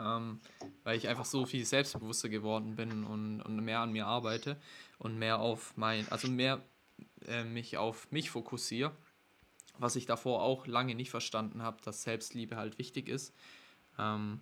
Ähm, 0.00 0.40
weil 0.82 0.96
ich 0.96 1.08
einfach 1.08 1.26
so 1.26 1.44
viel 1.44 1.64
selbstbewusster 1.64 2.28
geworden 2.28 2.76
bin 2.76 3.04
und, 3.04 3.42
und 3.42 3.56
mehr 3.56 3.80
an 3.80 3.92
mir 3.92 4.06
arbeite 4.06 4.56
und 4.98 5.18
mehr 5.18 5.40
auf 5.40 5.76
mein, 5.76 6.10
also 6.10 6.28
mehr 6.28 6.62
äh, 7.26 7.44
mich 7.44 7.76
auf 7.76 8.10
mich 8.10 8.30
fokussiere. 8.30 8.92
Was 9.78 9.96
ich 9.96 10.06
davor 10.06 10.42
auch 10.42 10.66
lange 10.66 10.94
nicht 10.94 11.10
verstanden 11.10 11.62
habe, 11.62 11.78
dass 11.82 12.02
Selbstliebe 12.02 12.56
halt 12.56 12.78
wichtig 12.78 13.08
ist. 13.08 13.34
Ähm, 13.98 14.40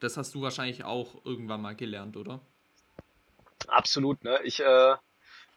das 0.00 0.16
hast 0.16 0.34
du 0.34 0.42
wahrscheinlich 0.42 0.84
auch 0.84 1.24
irgendwann 1.24 1.62
mal 1.62 1.76
gelernt, 1.76 2.16
oder? 2.16 2.40
Absolut, 3.68 4.24
ne? 4.24 4.40
Ich 4.44 4.60
äh, 4.60 4.96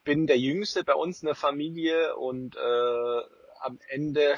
bin 0.03 0.27
der 0.27 0.37
Jüngste 0.37 0.83
bei 0.83 0.93
uns 0.93 1.21
in 1.21 1.25
der 1.25 1.35
Familie 1.35 2.15
und 2.15 2.55
äh, 2.55 3.21
am 3.61 3.79
Ende 3.89 4.35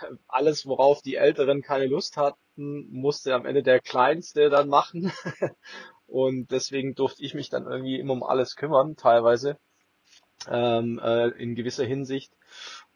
alles, 0.28 0.66
worauf 0.66 1.02
die 1.02 1.16
Älteren 1.16 1.62
keine 1.62 1.86
Lust 1.86 2.16
hatten, 2.16 2.38
musste 2.56 3.34
am 3.34 3.46
Ende 3.46 3.62
der 3.62 3.80
Kleinste 3.80 4.50
dann 4.50 4.68
machen. 4.68 5.12
und 6.06 6.50
deswegen 6.50 6.94
durfte 6.94 7.24
ich 7.24 7.34
mich 7.34 7.50
dann 7.50 7.66
irgendwie 7.66 7.98
immer 7.98 8.12
um 8.12 8.22
alles 8.22 8.56
kümmern, 8.56 8.96
teilweise 8.96 9.58
ähm, 10.48 11.00
äh, 11.02 11.28
in 11.28 11.54
gewisser 11.54 11.84
Hinsicht 11.84 12.32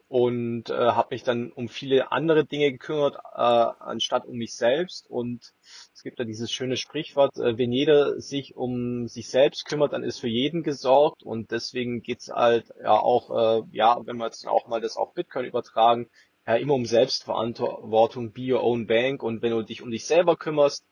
und 0.09 0.69
äh, 0.69 0.73
habe 0.73 1.09
mich 1.11 1.23
dann 1.23 1.51
um 1.51 1.67
viele 1.67 2.11
andere 2.11 2.45
Dinge 2.45 2.71
gekümmert, 2.71 3.15
äh, 3.15 3.41
anstatt 3.41 4.25
um 4.25 4.37
mich 4.37 4.55
selbst. 4.55 5.09
Und 5.09 5.53
es 5.93 6.01
gibt 6.01 6.19
ja 6.19 6.25
dieses 6.25 6.49
schöne 6.49 6.77
Sprichwort, 6.77 7.37
äh, 7.37 7.57
wenn 7.57 7.73
jeder 7.73 8.19
sich 8.21 8.55
um 8.55 9.07
sich 9.07 9.29
selbst 9.29 9.65
kümmert, 9.65 9.91
dann 9.91 10.03
ist 10.03 10.19
für 10.19 10.29
jeden 10.29 10.63
gesorgt. 10.63 11.23
Und 11.23 11.51
deswegen 11.51 12.01
geht's 12.01 12.29
halt 12.29 12.71
ja 12.81 12.97
auch, 12.97 13.31
äh, 13.31 13.63
ja, 13.71 13.99
wenn 14.05 14.17
wir 14.17 14.25
jetzt 14.25 14.47
auch 14.47 14.67
mal 14.67 14.79
das 14.79 14.95
auf 14.95 15.13
Bitcoin 15.13 15.45
übertragen, 15.45 16.09
ja 16.47 16.55
immer 16.55 16.73
um 16.73 16.85
Selbstverantwortung, 16.85 18.31
be 18.31 18.53
your 18.53 18.63
own 18.63 18.87
bank. 18.87 19.21
Und 19.21 19.41
wenn 19.41 19.51
du 19.51 19.61
dich 19.63 19.81
um 19.81 19.91
dich 19.91 20.05
selber 20.05 20.37
kümmerst, 20.37 20.87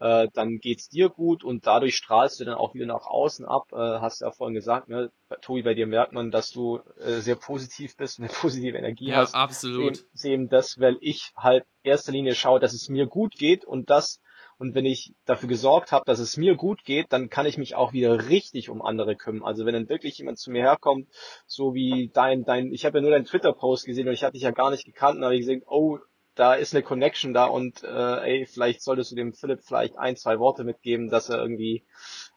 äh, 0.00 0.28
dann 0.34 0.58
geht's 0.58 0.88
dir 0.88 1.08
gut 1.08 1.42
und 1.42 1.66
dadurch 1.66 1.94
strahlst 1.94 2.38
du 2.40 2.44
dann 2.44 2.54
auch 2.54 2.74
wieder 2.74 2.86
nach 2.86 3.06
außen 3.06 3.46
ab. 3.46 3.68
Äh, 3.72 3.76
hast 3.76 4.20
du 4.20 4.26
ja 4.26 4.30
vorhin 4.30 4.54
gesagt, 4.54 4.88
ne? 4.88 5.10
Tobi, 5.40 5.62
bei 5.62 5.74
dir 5.74 5.86
merkt 5.86 6.12
man, 6.12 6.30
dass 6.30 6.50
du 6.50 6.80
äh, 6.98 7.20
sehr 7.20 7.36
positiv 7.36 7.96
bist, 7.96 8.18
eine 8.18 8.28
positive 8.28 8.76
Energie 8.76 9.08
ja, 9.08 9.18
hast. 9.18 9.34
Ja, 9.34 9.40
absolut. 9.40 10.04
Sehen 10.12 10.48
das, 10.48 10.78
weil 10.78 10.98
ich 11.00 11.32
halt 11.36 11.64
erster 11.82 12.12
Linie 12.12 12.34
schaue, 12.34 12.60
dass 12.60 12.74
es 12.74 12.88
mir 12.88 13.06
gut 13.06 13.36
geht 13.36 13.64
und 13.64 13.88
das 13.88 14.20
und 14.58 14.74
wenn 14.74 14.86
ich 14.86 15.14
dafür 15.24 15.48
gesorgt 15.48 15.92
habe, 15.92 16.04
dass 16.06 16.18
es 16.18 16.36
mir 16.36 16.54
gut 16.54 16.84
geht, 16.84 17.12
dann 17.12 17.28
kann 17.28 17.46
ich 17.46 17.58
mich 17.58 17.74
auch 17.74 17.92
wieder 17.92 18.28
richtig 18.28 18.70
um 18.70 18.82
andere 18.82 19.16
kümmern. 19.16 19.44
Also 19.44 19.66
wenn 19.66 19.74
dann 19.74 19.88
wirklich 19.88 20.18
jemand 20.18 20.38
zu 20.38 20.50
mir 20.50 20.62
herkommt, 20.62 21.08
so 21.46 21.74
wie 21.74 22.10
dein, 22.12 22.44
dein, 22.44 22.72
ich 22.72 22.84
habe 22.84 22.98
ja 22.98 23.02
nur 23.02 23.10
deinen 23.10 23.26
Twitter-Post 23.26 23.84
gesehen 23.84 24.08
und 24.08 24.14
ich 24.14 24.24
hatte 24.24 24.32
dich 24.32 24.42
ja 24.42 24.52
gar 24.52 24.70
nicht 24.70 24.84
gekannt, 24.84 25.18
und 25.18 25.24
habe 25.24 25.34
ich 25.34 25.40
gesehen, 25.40 25.62
oh, 25.66 25.98
da 26.34 26.54
ist 26.54 26.74
eine 26.74 26.82
Connection 26.82 27.32
da 27.32 27.46
und 27.46 27.82
äh, 27.82 27.86
ey, 27.86 28.46
vielleicht 28.46 28.82
solltest 28.82 29.10
du 29.10 29.16
dem 29.16 29.32
Philipp 29.32 29.60
vielleicht 29.62 29.96
ein, 29.96 30.16
zwei 30.16 30.38
Worte 30.38 30.64
mitgeben, 30.64 31.08
dass 31.08 31.30
er 31.30 31.38
irgendwie 31.38 31.84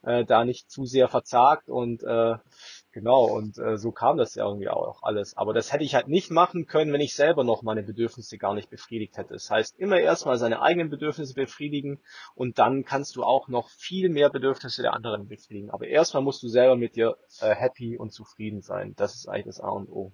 äh, 0.04 0.24
da 0.24 0.46
nicht 0.46 0.72
zu 0.72 0.86
sehr 0.86 1.10
verzagt 1.10 1.70
und 1.70 2.04
äh, 2.04 2.36
genau, 2.92 3.26
und 3.26 3.58
äh, 3.58 3.78
so 3.78 3.92
kam 3.92 4.18
das 4.18 4.36
ja 4.36 4.46
irgendwie 4.46 4.70
auch 4.70 5.04
alles. 5.04 5.36
Aber 5.38 5.54
das 5.54 5.72
hätte 5.72 5.84
ich 5.84 5.96
halt 5.96 6.08
nicht 6.08 6.32
machen 6.32 6.66
können, 6.66 6.92
wenn 6.94 7.02
ich 7.02 7.16
selber 7.16 7.44
noch 7.44 7.62
meine 7.62 7.84
Bedürfnisse 7.84 8.38
gar 8.38 8.54
nicht 8.54 8.70
befriedigt 8.70 9.18
hätte. 9.18 9.34
Das 9.34 9.50
heißt, 9.50 9.80
immer 9.80 10.00
erstmal 10.00 10.38
seine 10.38 10.62
eigenen 10.62 10.90
Bedürfnisse 10.90 11.34
befriedigen 11.34 12.00
und 12.36 12.60
dann 12.60 12.86
kannst 12.86 13.16
du 13.16 13.24
auch 13.24 13.48
noch 13.48 13.70
viel 13.70 14.10
mehr 14.10 14.30
Bedürfnisse 14.30 14.82
der 14.82 14.94
anderen 14.94 15.28
befriedigen. 15.28 15.70
Aber 15.70 15.88
erstmal 15.88 16.24
musst 16.24 16.44
du 16.44 16.48
selber 16.48 16.76
mit 16.76 16.96
dir 16.96 17.18
äh, 17.42 17.54
happy 17.56 17.98
und 17.98 18.12
zufrieden 18.12 18.62
sein. 18.62 18.94
Das 18.96 19.16
ist 19.16 19.28
eigentlich 19.28 19.46
das 19.46 19.60
A 19.60 19.70
und 19.70 19.90
O. 19.90 20.12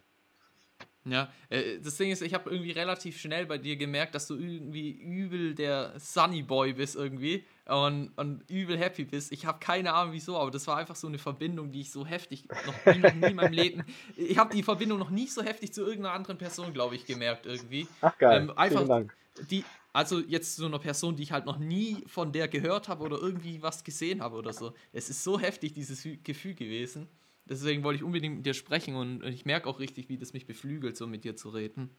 Ja, 1.07 1.31
äh, 1.49 1.79
das 1.79 1.97
Ding 1.97 2.09
ist, 2.09 2.23
ich 2.23 2.33
habe 2.33 2.49
irgendwie 2.49 2.71
relativ 2.71 3.19
schnell 3.19 3.45
bei 3.45 3.59
dir 3.59 3.75
gemerkt, 3.75 4.15
dass 4.15 4.25
du 4.25 4.35
irgendwie 4.35 4.89
übel 4.89 5.53
der 5.53 5.93
Sunny 5.99 6.41
Boy 6.41 6.73
bist 6.73 6.95
irgendwie 6.95 7.45
und, 7.65 8.09
und 8.15 8.49
übel 8.49 8.77
happy 8.77 9.05
bist. 9.05 9.31
Ich 9.31 9.45
habe 9.45 9.59
keine 9.59 9.93
Ahnung 9.93 10.13
wieso, 10.13 10.37
aber 10.37 10.49
das 10.49 10.65
war 10.65 10.77
einfach 10.77 10.95
so 10.95 11.07
eine 11.07 11.19
Verbindung, 11.19 11.71
die 11.71 11.81
ich 11.81 11.91
so 11.91 12.07
heftig 12.07 12.47
noch 12.65 12.93
nie, 12.93 12.99
noch 12.99 13.13
nie 13.13 13.27
in 13.27 13.35
meinem 13.35 13.53
Leben. 13.53 13.83
Ich 14.17 14.37
habe 14.37 14.53
die 14.53 14.63
Verbindung 14.63 14.97
noch 14.97 15.09
nie 15.09 15.27
so 15.27 15.43
heftig 15.43 15.73
zu 15.73 15.81
irgendeiner 15.81 16.15
anderen 16.15 16.37
Person, 16.37 16.73
glaube 16.73 16.95
ich, 16.95 17.05
gemerkt 17.05 17.45
irgendwie. 17.45 17.87
Ach 18.01 18.17
geil. 18.17 18.41
Ähm, 18.41 18.57
einfach 18.57 18.79
Vielen 18.79 18.89
Dank. 18.89 19.15
Die, 19.49 19.63
also 19.93 20.19
jetzt 20.19 20.55
so 20.55 20.65
eine 20.65 20.79
Person, 20.79 21.15
die 21.15 21.23
ich 21.23 21.31
halt 21.31 21.45
noch 21.45 21.57
nie 21.57 22.03
von 22.07 22.31
der 22.31 22.47
gehört 22.47 22.89
habe 22.89 23.03
oder 23.03 23.17
irgendwie 23.17 23.61
was 23.61 23.83
gesehen 23.83 24.21
habe 24.21 24.37
oder 24.37 24.53
so. 24.53 24.73
Es 24.91 25.09
ist 25.09 25.23
so 25.23 25.39
heftig, 25.39 25.73
dieses 25.73 26.07
Gefühl 26.23 26.55
gewesen. 26.55 27.07
Deswegen 27.47 27.83
wollte 27.83 27.97
ich 27.97 28.03
unbedingt 28.03 28.37
mit 28.37 28.45
dir 28.45 28.53
sprechen 28.53 28.95
und 28.95 29.23
ich 29.23 29.45
merke 29.45 29.69
auch 29.69 29.79
richtig, 29.79 30.09
wie 30.09 30.17
das 30.17 30.33
mich 30.33 30.47
beflügelt, 30.47 30.97
so 30.97 31.05
mit 31.05 31.23
dir 31.23 31.35
zu 31.35 31.49
reden. 31.49 31.89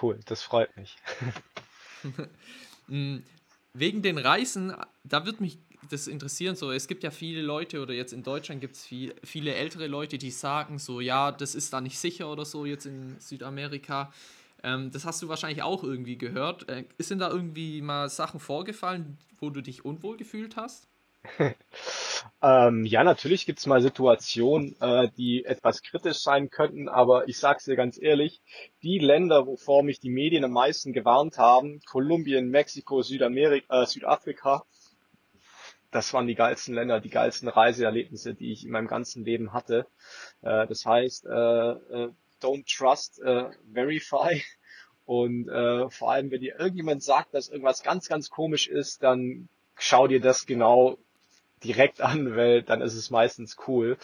Cool, 0.00 0.18
das 0.26 0.42
freut 0.42 0.76
mich. 0.76 0.96
Mm, 2.90 3.18
wegen 3.74 4.00
den 4.00 4.16
Reisen, 4.16 4.74
da 5.04 5.26
wird 5.26 5.42
mich 5.42 5.58
das 5.90 6.06
interessieren. 6.06 6.56
So, 6.56 6.72
es 6.72 6.88
gibt 6.88 7.04
ja 7.04 7.10
viele 7.10 7.42
Leute 7.42 7.82
oder 7.82 7.92
jetzt 7.92 8.14
in 8.14 8.22
Deutschland 8.22 8.62
gibt 8.62 8.76
es 8.76 8.84
viel, 8.86 9.14
viele 9.22 9.54
ältere 9.54 9.86
Leute, 9.88 10.16
die 10.16 10.30
sagen 10.30 10.78
so, 10.78 11.00
ja, 11.00 11.30
das 11.30 11.54
ist 11.54 11.72
da 11.72 11.82
nicht 11.82 11.98
sicher 11.98 12.30
oder 12.30 12.46
so 12.46 12.64
jetzt 12.64 12.86
in 12.86 13.20
Südamerika. 13.20 14.10
Ähm, 14.62 14.90
das 14.90 15.04
hast 15.04 15.22
du 15.22 15.28
wahrscheinlich 15.28 15.62
auch 15.62 15.84
irgendwie 15.84 16.18
gehört. 16.18 16.68
Äh, 16.68 16.84
sind 16.98 17.20
da 17.20 17.30
irgendwie 17.30 17.80
mal 17.82 18.08
Sachen 18.08 18.40
vorgefallen, 18.40 19.18
wo 19.38 19.50
du 19.50 19.60
dich 19.60 19.84
unwohl 19.84 20.16
gefühlt 20.16 20.56
hast? 20.56 20.87
Ähm, 22.40 22.84
ja, 22.84 23.02
natürlich 23.02 23.46
gibt's 23.46 23.66
mal 23.66 23.82
Situationen, 23.82 24.76
äh, 24.80 25.08
die 25.16 25.44
etwas 25.44 25.82
kritisch 25.82 26.18
sein 26.18 26.50
könnten, 26.50 26.88
aber 26.88 27.26
ich 27.26 27.36
sag's 27.36 27.64
dir 27.64 27.74
ganz 27.74 28.00
ehrlich, 28.00 28.40
die 28.84 29.00
Länder, 29.00 29.46
wovor 29.48 29.82
mich 29.82 29.98
die 29.98 30.10
Medien 30.10 30.44
am 30.44 30.52
meisten 30.52 30.92
gewarnt 30.92 31.36
haben, 31.36 31.80
Kolumbien, 31.84 32.48
Mexiko, 32.48 33.02
Südamerika, 33.02 33.82
äh, 33.82 33.86
Südafrika, 33.86 34.64
das 35.90 36.12
waren 36.12 36.26
die 36.26 36.34
geilsten 36.34 36.74
Länder, 36.74 37.00
die 37.00 37.10
geilsten 37.10 37.48
Reiseerlebnisse, 37.48 38.34
die 38.34 38.52
ich 38.52 38.64
in 38.64 38.70
meinem 38.70 38.88
ganzen 38.88 39.24
Leben 39.24 39.52
hatte. 39.52 39.86
Äh, 40.42 40.66
das 40.66 40.84
heißt, 40.84 41.26
äh, 41.26 41.70
äh, 41.70 42.10
don't 42.40 42.66
trust, 42.76 43.20
äh, 43.20 43.50
verify. 43.72 44.42
Und 45.06 45.48
äh, 45.48 45.88
vor 45.88 46.12
allem, 46.12 46.30
wenn 46.30 46.40
dir 46.40 46.58
irgendjemand 46.60 47.02
sagt, 47.02 47.32
dass 47.32 47.48
irgendwas 47.48 47.82
ganz, 47.82 48.08
ganz 48.08 48.28
komisch 48.28 48.68
ist, 48.68 49.02
dann 49.02 49.48
schau 49.76 50.06
dir 50.06 50.20
das 50.20 50.44
genau 50.44 50.98
direkt 51.64 52.00
an, 52.00 52.36
weil 52.36 52.62
dann 52.62 52.80
ist 52.80 52.94
es 52.94 53.10
meistens 53.10 53.56
cool. 53.66 53.96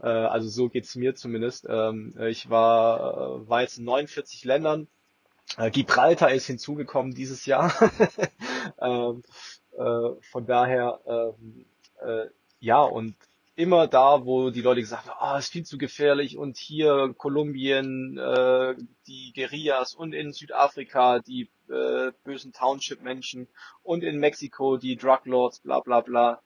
Äh, 0.00 0.08
also 0.08 0.48
so 0.48 0.68
geht's 0.68 0.94
mir 0.94 1.14
zumindest. 1.14 1.66
Ähm, 1.68 2.14
ich 2.20 2.50
war, 2.50 3.42
äh, 3.42 3.48
war 3.48 3.62
jetzt 3.62 3.78
in 3.78 3.84
49 3.84 4.44
Ländern. 4.44 4.88
Äh, 5.56 5.70
Gibraltar 5.70 6.30
ist 6.32 6.46
hinzugekommen 6.46 7.14
dieses 7.14 7.46
Jahr. 7.46 7.72
ähm, 8.80 9.22
äh, 9.76 10.10
von 10.30 10.46
daher, 10.46 11.00
ähm, 11.06 11.64
äh, 12.00 12.26
ja, 12.60 12.82
und 12.82 13.14
immer 13.54 13.88
da, 13.88 14.24
wo 14.24 14.50
die 14.50 14.62
Leute 14.62 14.80
gesagt 14.80 15.06
haben, 15.06 15.16
ah, 15.18 15.34
oh, 15.34 15.38
ist 15.38 15.50
viel 15.50 15.64
zu 15.64 15.78
gefährlich 15.78 16.36
und 16.36 16.56
hier 16.56 17.12
Kolumbien, 17.16 18.14
die 19.08 19.32
Guerillas 19.34 19.94
und 19.94 20.12
in 20.12 20.32
Südafrika 20.32 21.18
die 21.18 21.50
bösen 21.66 22.52
Township-Menschen 22.52 23.48
und 23.82 24.04
in 24.04 24.20
Mexiko 24.20 24.76
die 24.76 24.94
Drug 24.94 25.24
Lords, 25.24 25.58
bla 25.58 25.80
bla 25.80 26.02
bla. 26.02 26.40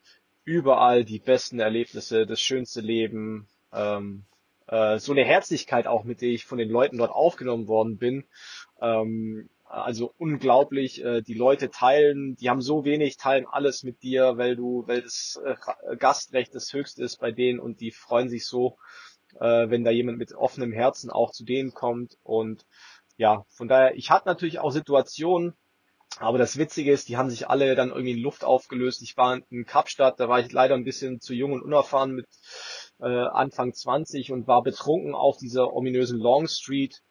Überall 0.44 1.04
die 1.04 1.20
besten 1.20 1.60
Erlebnisse, 1.60 2.26
das 2.26 2.40
schönste 2.40 2.80
Leben, 2.80 3.48
ähm, 3.72 4.24
äh, 4.66 4.98
so 4.98 5.12
eine 5.12 5.24
Herzlichkeit 5.24 5.86
auch, 5.86 6.04
mit 6.04 6.20
der 6.20 6.30
ich 6.30 6.46
von 6.46 6.58
den 6.58 6.68
Leuten 6.68 6.98
dort 6.98 7.12
aufgenommen 7.12 7.68
worden 7.68 7.98
bin. 7.98 8.24
Ähm, 8.80 9.48
also 9.64 10.12
unglaublich, 10.18 11.02
äh, 11.02 11.22
die 11.22 11.34
Leute 11.34 11.70
teilen, 11.70 12.36
die 12.36 12.50
haben 12.50 12.60
so 12.60 12.84
wenig, 12.84 13.16
teilen 13.16 13.46
alles 13.46 13.84
mit 13.84 14.02
dir, 14.02 14.36
weil 14.36 14.54
du, 14.54 14.84
weil 14.86 15.02
das 15.02 15.40
äh, 15.44 15.96
Gastrecht 15.96 16.54
das 16.54 16.72
höchste 16.72 17.04
ist 17.04 17.18
bei 17.20 17.32
denen 17.32 17.58
und 17.58 17.80
die 17.80 17.90
freuen 17.90 18.28
sich 18.28 18.44
so, 18.46 18.76
äh, 19.40 19.70
wenn 19.70 19.84
da 19.84 19.90
jemand 19.90 20.18
mit 20.18 20.34
offenem 20.34 20.72
Herzen 20.72 21.10
auch 21.10 21.30
zu 21.30 21.44
denen 21.44 21.72
kommt. 21.72 22.18
Und 22.22 22.66
ja, 23.16 23.46
von 23.48 23.68
daher, 23.68 23.94
ich 23.94 24.10
hatte 24.10 24.28
natürlich 24.28 24.58
auch 24.58 24.72
Situationen, 24.72 25.54
aber 26.18 26.38
das 26.38 26.56
Witzige 26.58 26.92
ist, 26.92 27.08
die 27.08 27.16
haben 27.16 27.30
sich 27.30 27.48
alle 27.48 27.74
dann 27.74 27.90
irgendwie 27.90 28.12
in 28.12 28.22
Luft 28.22 28.44
aufgelöst. 28.44 29.02
Ich 29.02 29.16
war 29.16 29.40
in 29.50 29.64
Kapstadt, 29.64 30.20
da 30.20 30.28
war 30.28 30.40
ich 30.40 30.52
leider 30.52 30.74
ein 30.74 30.84
bisschen 30.84 31.20
zu 31.20 31.34
jung 31.34 31.52
und 31.52 31.62
unerfahren 31.62 32.12
mit 32.12 32.26
äh, 33.00 33.06
Anfang 33.06 33.72
20 33.72 34.32
und 34.32 34.46
war 34.46 34.62
betrunken 34.62 35.14
auf 35.14 35.38
dieser 35.38 35.72
ominösen 35.72 36.18
Long 36.18 36.46
Street 36.48 37.02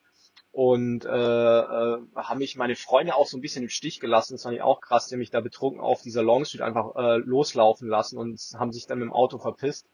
und 0.51 1.05
äh, 1.05 1.09
äh, 1.09 1.97
haben 2.15 2.39
mich 2.39 2.57
meine 2.57 2.75
Freunde 2.75 3.15
auch 3.15 3.25
so 3.25 3.37
ein 3.37 3.41
bisschen 3.41 3.63
im 3.63 3.69
Stich 3.69 4.01
gelassen. 4.01 4.33
Das 4.33 4.43
fand 4.43 4.55
ich 4.55 4.61
auch 4.61 4.81
krass, 4.81 5.07
die 5.07 5.15
mich 5.15 5.31
da 5.31 5.39
betrunken 5.39 5.79
auf 5.79 6.01
dieser 6.01 6.23
Long 6.23 6.43
Street 6.43 6.61
einfach 6.61 6.95
äh, 6.95 7.17
loslaufen 7.17 7.87
lassen 7.87 8.17
und 8.17 8.39
haben 8.57 8.73
sich 8.73 8.85
dann 8.85 8.99
mit 8.99 9.07
dem 9.07 9.13
Auto 9.13 9.37
verpisst. 9.37 9.87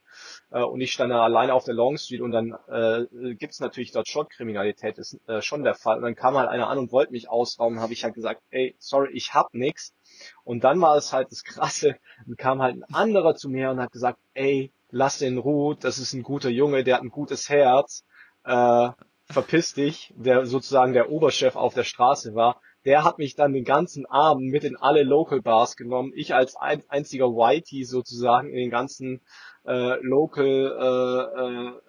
Äh, 0.50 0.62
und 0.62 0.80
ich 0.80 0.92
stand 0.92 1.12
da 1.12 1.22
alleine 1.22 1.54
auf 1.54 1.64
der 1.64 1.74
Long 1.74 1.96
Street 1.96 2.22
und 2.22 2.32
dann 2.32 2.56
äh, 2.68 3.34
gibt 3.36 3.58
natürlich 3.60 3.92
dort 3.92 4.08
schon 4.08 4.28
Kriminalität, 4.28 4.98
ist 4.98 5.20
äh, 5.28 5.42
schon 5.42 5.62
der 5.62 5.74
Fall. 5.74 5.98
Und 5.98 6.02
dann 6.02 6.16
kam 6.16 6.36
halt 6.36 6.48
einer 6.48 6.68
an 6.68 6.78
und 6.78 6.90
wollte 6.90 7.12
mich 7.12 7.28
ausrauben, 7.30 7.80
habe 7.80 7.92
ich 7.92 8.02
halt 8.02 8.14
gesagt, 8.14 8.42
ey, 8.50 8.74
sorry, 8.80 9.10
ich 9.12 9.34
hab 9.34 9.54
nix. 9.54 9.94
Und 10.42 10.64
dann 10.64 10.80
war 10.80 10.96
es 10.96 11.12
halt 11.12 11.30
das 11.30 11.44
Krasse, 11.44 11.96
dann 12.26 12.36
kam 12.36 12.60
halt 12.60 12.74
ein 12.74 12.94
anderer 12.94 13.36
zu 13.36 13.48
mir 13.48 13.70
und 13.70 13.80
hat 13.80 13.92
gesagt, 13.92 14.18
ey, 14.34 14.72
lass 14.90 15.18
den 15.18 15.38
Ruhe, 15.38 15.76
das 15.76 15.98
ist 15.98 16.14
ein 16.14 16.24
guter 16.24 16.50
Junge, 16.50 16.82
der 16.82 16.96
hat 16.96 17.02
ein 17.02 17.10
gutes 17.10 17.48
Herz. 17.48 18.04
Äh, 18.44 18.90
verpiss 19.30 19.74
dich, 19.74 20.12
der 20.16 20.46
sozusagen 20.46 20.92
der 20.92 21.10
Oberchef 21.10 21.56
auf 21.56 21.74
der 21.74 21.84
Straße 21.84 22.34
war, 22.34 22.60
der 22.84 23.04
hat 23.04 23.18
mich 23.18 23.34
dann 23.34 23.52
den 23.52 23.64
ganzen 23.64 24.06
Abend 24.06 24.50
mit 24.50 24.64
in 24.64 24.76
alle 24.76 25.02
Local 25.02 25.42
Bars 25.42 25.76
genommen. 25.76 26.12
Ich 26.14 26.34
als 26.34 26.56
ein, 26.56 26.82
einziger 26.88 27.26
Whitey 27.26 27.84
sozusagen 27.84 28.48
in 28.48 28.56
den 28.56 28.70
ganzen 28.70 29.20
äh, 29.66 30.00
Local 30.00 30.46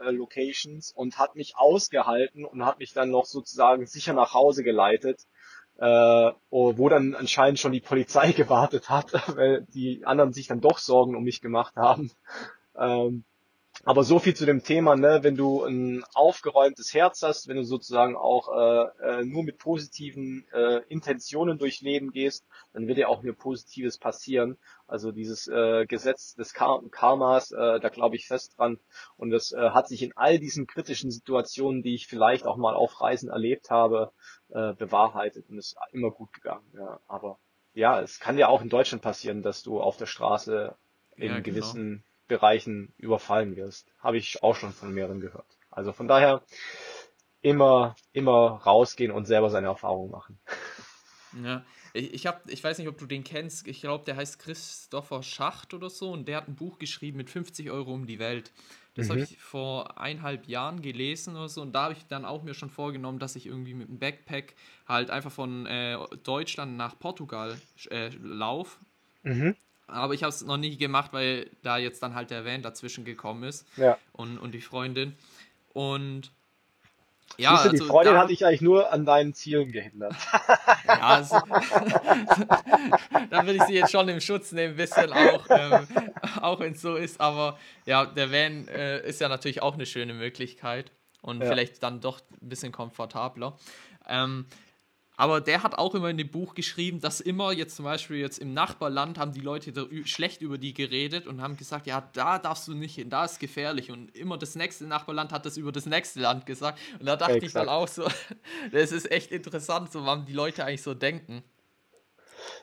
äh, 0.01 0.07
äh, 0.07 0.11
Locations 0.11 0.91
und 0.91 1.17
hat 1.17 1.35
mich 1.35 1.55
ausgehalten 1.55 2.43
und 2.43 2.65
hat 2.65 2.79
mich 2.79 2.91
dann 2.91 3.11
noch 3.11 3.25
sozusagen 3.25 3.85
sicher 3.85 4.13
nach 4.13 4.33
Hause 4.33 4.63
geleitet, 4.63 5.21
äh, 5.77 6.31
wo 6.49 6.89
dann 6.89 7.15
anscheinend 7.15 7.59
schon 7.59 7.71
die 7.71 7.79
Polizei 7.79 8.31
gewartet 8.37 8.89
hat, 8.89 9.13
weil 9.37 9.65
die 9.73 10.05
anderen 10.05 10.33
sich 10.33 10.47
dann 10.47 10.59
doch 10.59 10.79
Sorgen 10.79 11.15
um 11.15 11.23
mich 11.23 11.39
gemacht 11.39 11.75
haben. 11.77 12.11
Ähm, 12.77 13.23
aber 13.85 14.03
so 14.03 14.19
viel 14.19 14.35
zu 14.35 14.45
dem 14.45 14.63
Thema, 14.63 14.95
ne, 14.95 15.19
wenn 15.21 15.35
du 15.35 15.63
ein 15.63 16.03
aufgeräumtes 16.13 16.93
Herz 16.93 17.21
hast, 17.23 17.47
wenn 17.47 17.55
du 17.55 17.63
sozusagen 17.63 18.17
auch 18.17 18.49
äh, 18.49 19.21
äh, 19.21 19.25
nur 19.25 19.43
mit 19.43 19.57
positiven 19.57 20.45
äh, 20.53 20.81
Intentionen 20.89 21.57
durchs 21.57 21.81
Leben 21.81 22.11
gehst, 22.11 22.45
dann 22.73 22.87
wird 22.87 22.97
dir 22.97 23.07
auch 23.07 23.23
nur 23.23 23.35
Positives 23.35 23.97
passieren. 23.97 24.57
Also 24.85 25.11
dieses 25.11 25.47
äh, 25.47 25.85
Gesetz 25.85 26.35
des 26.35 26.53
Kar 26.53 26.81
Karmas, 26.91 27.51
äh, 27.51 27.79
da 27.79 27.89
glaube 27.89 28.17
ich 28.17 28.27
fest 28.27 28.57
dran. 28.57 28.79
Und 29.15 29.29
das 29.29 29.53
äh, 29.53 29.69
hat 29.69 29.87
sich 29.87 30.03
in 30.03 30.15
all 30.17 30.39
diesen 30.39 30.67
kritischen 30.67 31.09
Situationen, 31.09 31.81
die 31.81 31.95
ich 31.95 32.07
vielleicht 32.07 32.45
auch 32.45 32.57
mal 32.57 32.75
auf 32.75 32.99
Reisen 32.99 33.29
erlebt 33.29 33.69
habe, 33.69 34.11
äh, 34.49 34.73
bewahrheitet 34.73 35.49
und 35.49 35.57
ist 35.57 35.77
immer 35.93 36.11
gut 36.11 36.33
gegangen. 36.33 36.65
Ja. 36.73 36.99
Aber 37.07 37.39
ja, 37.73 38.01
es 38.01 38.19
kann 38.19 38.37
ja 38.37 38.49
auch 38.49 38.61
in 38.61 38.69
Deutschland 38.69 39.01
passieren, 39.01 39.41
dass 39.41 39.63
du 39.63 39.79
auf 39.79 39.95
der 39.95 40.05
Straße 40.05 40.75
in 41.15 41.27
ja, 41.27 41.39
genau. 41.39 41.43
gewissen 41.43 42.03
Bereichen 42.29 42.93
überfallen 42.97 43.57
wirst. 43.57 43.91
Habe 43.99 44.17
ich 44.17 44.41
auch 44.41 44.55
schon 44.55 44.71
von 44.71 44.93
mehreren 44.93 45.19
gehört. 45.19 45.57
Also 45.69 45.91
von 45.91 46.07
daher 46.07 46.41
immer, 47.41 47.95
immer 48.13 48.61
rausgehen 48.65 49.11
und 49.11 49.25
selber 49.25 49.49
seine 49.49 49.67
Erfahrungen 49.67 50.11
machen. 50.11 50.39
Ja, 51.43 51.63
ich, 51.93 52.11
ich, 52.11 52.25
hab, 52.25 52.49
ich 52.49 52.63
weiß 52.63 52.79
nicht, 52.79 52.87
ob 52.87 52.97
du 52.97 53.05
den 53.05 53.23
kennst. 53.23 53.67
Ich 53.67 53.81
glaube, 53.81 54.03
der 54.03 54.15
heißt 54.15 54.39
Christopher 54.39 55.21
Schacht 55.21 55.75
oder 55.75 55.91
so 55.91 56.11
und 56.11 56.27
der 56.27 56.37
hat 56.37 56.47
ein 56.47 56.55
Buch 56.55 56.79
geschrieben 56.79 57.17
mit 57.17 57.29
50 57.29 57.69
Euro 57.69 57.93
um 57.93 58.07
die 58.07 58.17
Welt. 58.17 58.51
Das 58.95 59.07
mhm. 59.07 59.11
habe 59.11 59.21
ich 59.21 59.37
vor 59.37 59.99
eineinhalb 59.99 60.47
Jahren 60.47 60.81
gelesen 60.81 61.35
oder 61.35 61.47
so 61.47 61.61
und 61.61 61.73
da 61.73 61.83
habe 61.83 61.93
ich 61.93 62.07
dann 62.07 62.25
auch 62.25 62.41
mir 62.41 62.55
schon 62.55 62.71
vorgenommen, 62.71 63.19
dass 63.19 63.35
ich 63.35 63.45
irgendwie 63.45 63.75
mit 63.75 63.89
einem 63.89 63.99
Backpack 63.99 64.55
halt 64.87 65.11
einfach 65.11 65.31
von 65.31 65.67
äh, 65.67 65.99
Deutschland 66.23 66.77
nach 66.77 66.97
Portugal 66.97 67.61
äh, 67.91 68.09
laufe. 68.23 68.79
Mhm. 69.21 69.55
Aber 69.91 70.13
ich 70.13 70.23
habe 70.23 70.29
es 70.29 70.43
noch 70.43 70.57
nie 70.57 70.77
gemacht, 70.77 71.13
weil 71.13 71.49
da 71.63 71.77
jetzt 71.77 72.01
dann 72.03 72.15
halt 72.15 72.31
der 72.31 72.45
Van 72.45 72.61
dazwischen 72.61 73.05
gekommen 73.05 73.43
ist. 73.43 73.67
Ja. 73.77 73.97
Und, 74.13 74.37
und 74.37 74.53
die 74.53 74.61
Freundin. 74.61 75.15
Und 75.73 76.31
ja, 77.37 77.51
Siehste, 77.51 77.69
also 77.69 77.83
die 77.83 77.89
Freundin 77.89 78.13
da, 78.15 78.21
hatte 78.21 78.33
ich 78.33 78.45
eigentlich 78.45 78.61
nur 78.61 78.91
an 78.91 79.05
deinen 79.05 79.33
Zielen 79.33 79.71
gehindert. 79.71 80.15
Ja, 80.85 80.99
also, 81.01 81.39
dann 83.29 83.45
würde 83.45 83.57
ich 83.57 83.63
sie 83.63 83.75
jetzt 83.75 83.91
schon 83.91 84.09
im 84.09 84.19
Schutz 84.19 84.51
nehmen, 84.51 84.73
ein 84.73 84.77
bisschen 84.77 85.13
auch, 85.13 85.45
ähm, 85.49 85.87
auch 86.41 86.59
wenn 86.59 86.73
es 86.73 86.81
so 86.81 86.95
ist. 86.95 87.21
Aber 87.21 87.57
ja, 87.85 88.05
der 88.05 88.31
Van 88.31 88.67
äh, 88.67 89.07
ist 89.07 89.21
ja 89.21 89.29
natürlich 89.29 89.61
auch 89.61 89.75
eine 89.75 89.85
schöne 89.85 90.13
Möglichkeit 90.13 90.91
und 91.21 91.41
ja. 91.41 91.47
vielleicht 91.47 91.83
dann 91.83 92.01
doch 92.01 92.19
ein 92.41 92.49
bisschen 92.49 92.71
komfortabler. 92.71 93.57
Ähm, 94.07 94.47
aber 95.19 95.41
der 95.41 95.63
hat 95.63 95.77
auch 95.77 95.95
immer 95.95 96.09
in 96.09 96.15
dem 96.15 96.31
Buch 96.31 96.55
geschrieben, 96.55 97.01
dass 97.01 97.19
immer 97.19 97.51
jetzt 97.51 97.75
zum 97.75 97.83
Beispiel 97.83 98.19
jetzt 98.19 98.37
im 98.39 98.53
Nachbarland 98.53 99.17
haben 99.17 99.33
die 99.33 99.41
Leute 99.41 99.73
da 99.73 99.83
schlecht 100.05 100.41
über 100.41 100.57
die 100.57 100.73
geredet 100.73 101.27
und 101.27 101.41
haben 101.41 101.57
gesagt, 101.57 101.87
ja, 101.87 102.09
da 102.13 102.39
darfst 102.39 102.69
du 102.69 102.73
nicht 102.73 102.95
hin, 102.95 103.09
da 103.09 103.25
ist 103.25 103.37
gefährlich. 103.37 103.91
Und 103.91 104.15
immer 104.15 104.37
das 104.37 104.55
nächste 104.55 104.85
Nachbarland 104.85 105.33
hat 105.33 105.45
das 105.45 105.57
über 105.57 105.73
das 105.73 105.85
nächste 105.85 106.21
Land 106.21 106.45
gesagt. 106.45 106.79
Und 107.01 107.05
da 107.05 107.17
dachte 107.17 107.33
Exakt. 107.33 107.47
ich 107.47 107.51
dann 107.51 107.67
auch 107.67 107.89
so, 107.89 108.07
das 108.71 108.93
ist 108.93 109.11
echt 109.11 109.33
interessant, 109.33 109.91
so 109.91 110.05
wann 110.05 110.25
die 110.25 110.31
Leute 110.31 110.63
eigentlich 110.63 110.83
so 110.83 110.93
denken. 110.93 111.43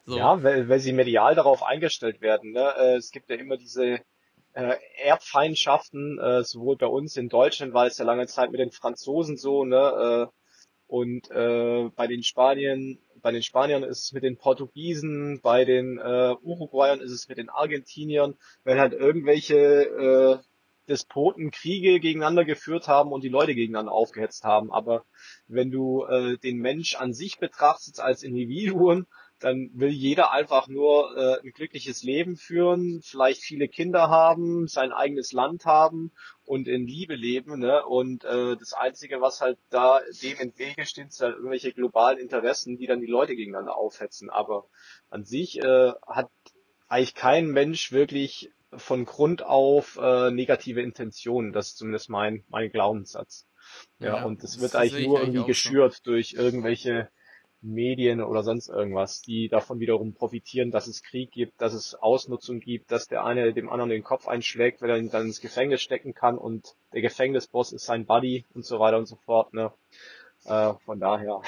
So. 0.06 0.16
Ja, 0.16 0.42
weil, 0.42 0.66
weil 0.66 0.80
sie 0.80 0.94
medial 0.94 1.34
darauf 1.34 1.62
eingestellt 1.62 2.22
werden. 2.22 2.52
Ne? 2.52 2.72
Äh, 2.78 2.96
es 2.96 3.10
gibt 3.10 3.28
ja 3.28 3.36
immer 3.36 3.58
diese 3.58 4.00
äh, 4.54 4.76
Erbfeindschaften, 5.04 6.18
äh, 6.18 6.42
sowohl 6.42 6.78
bei 6.78 6.86
uns 6.86 7.18
in 7.18 7.28
Deutschland 7.28 7.74
war 7.74 7.84
es 7.84 7.98
ja 7.98 8.06
lange 8.06 8.26
Zeit 8.28 8.50
mit 8.50 8.60
den 8.60 8.70
Franzosen 8.70 9.36
so, 9.36 9.66
ne? 9.66 10.30
Und 10.86 11.30
äh, 11.30 11.90
bei 11.96 12.06
den 12.06 12.22
Spaniern, 12.22 12.98
bei 13.20 13.32
den 13.32 13.42
Spaniern 13.42 13.82
ist 13.82 14.04
es 14.04 14.12
mit 14.12 14.22
den 14.22 14.36
Portugiesen, 14.36 15.40
bei 15.42 15.64
den 15.64 15.98
äh, 15.98 16.34
Uruguayern 16.42 17.00
ist 17.00 17.10
es 17.10 17.28
mit 17.28 17.38
den 17.38 17.48
Argentiniern, 17.48 18.34
wenn 18.62 18.78
halt 18.78 18.92
irgendwelche 18.92 19.56
äh, 19.56 20.38
Despoten 20.88 21.50
Kriege 21.50 21.98
gegeneinander 21.98 22.44
geführt 22.44 22.86
haben 22.86 23.10
und 23.10 23.24
die 23.24 23.28
Leute 23.28 23.54
gegeneinander 23.54 23.90
aufgehetzt 23.90 24.44
haben. 24.44 24.70
Aber 24.70 25.04
wenn 25.48 25.72
du 25.72 26.04
äh, 26.04 26.38
den 26.38 26.58
Mensch 26.58 26.94
an 26.94 27.12
sich 27.12 27.38
betrachtest 27.38 28.00
als 28.00 28.22
Individuum, 28.22 29.06
dann 29.38 29.70
will 29.74 29.90
jeder 29.90 30.32
einfach 30.32 30.66
nur 30.68 31.16
äh, 31.16 31.40
ein 31.46 31.52
glückliches 31.52 32.02
Leben 32.02 32.36
führen, 32.36 33.02
vielleicht 33.02 33.42
viele 33.42 33.68
Kinder 33.68 34.08
haben, 34.08 34.66
sein 34.66 34.92
eigenes 34.92 35.32
Land 35.32 35.66
haben 35.66 36.12
und 36.44 36.68
in 36.68 36.86
Liebe 36.86 37.14
leben. 37.14 37.58
Ne? 37.58 37.84
Und 37.84 38.24
äh, 38.24 38.56
das 38.56 38.72
Einzige, 38.72 39.20
was 39.20 39.40
halt 39.40 39.58
da 39.68 40.00
dem 40.22 40.38
entgegen 40.38 40.86
steht, 40.86 41.12
sind 41.12 41.26
halt 41.26 41.36
irgendwelche 41.36 41.72
globalen 41.72 42.18
Interessen, 42.18 42.78
die 42.78 42.86
dann 42.86 43.00
die 43.00 43.06
Leute 43.06 43.36
gegeneinander 43.36 43.76
aufhetzen. 43.76 44.30
Aber 44.30 44.68
an 45.10 45.24
sich 45.24 45.58
äh, 45.58 45.92
hat 46.06 46.30
eigentlich 46.88 47.14
kein 47.14 47.48
Mensch 47.48 47.92
wirklich 47.92 48.50
von 48.72 49.04
Grund 49.04 49.42
auf 49.42 49.98
äh, 50.00 50.30
negative 50.30 50.80
Intentionen. 50.80 51.52
Das 51.52 51.68
ist 51.68 51.78
zumindest 51.78 52.08
mein, 52.08 52.44
mein 52.48 52.70
Glaubenssatz. 52.70 53.46
Ja, 53.98 54.18
ja 54.18 54.24
und 54.24 54.42
das 54.42 54.60
wird 54.60 54.76
eigentlich 54.76 55.06
nur 55.06 55.20
irgendwie 55.20 55.44
geschürt 55.44 55.94
so. 55.94 56.04
durch 56.04 56.34
irgendwelche 56.34 57.10
Medien 57.66 58.22
oder 58.22 58.42
sonst 58.42 58.68
irgendwas, 58.68 59.20
die 59.22 59.48
davon 59.48 59.80
wiederum 59.80 60.14
profitieren, 60.14 60.70
dass 60.70 60.86
es 60.86 61.02
Krieg 61.02 61.30
gibt, 61.32 61.60
dass 61.60 61.74
es 61.74 61.94
Ausnutzung 61.94 62.60
gibt, 62.60 62.90
dass 62.90 63.08
der 63.08 63.24
eine 63.24 63.52
dem 63.52 63.68
anderen 63.68 63.90
den 63.90 64.04
Kopf 64.04 64.28
einschlägt, 64.28 64.80
weil 64.80 64.90
er 64.90 64.98
ihn 64.98 65.10
dann 65.10 65.26
ins 65.26 65.40
Gefängnis 65.40 65.82
stecken 65.82 66.14
kann 66.14 66.38
und 66.38 66.74
der 66.92 67.02
Gefängnisboss 67.02 67.72
ist 67.72 67.84
sein 67.84 68.06
Buddy 68.06 68.44
und 68.54 68.64
so 68.64 68.78
weiter 68.78 68.98
und 68.98 69.06
so 69.06 69.16
fort. 69.16 69.52
Ne? 69.52 69.72
Äh, 70.44 70.74
von 70.84 71.00
daher. 71.00 71.42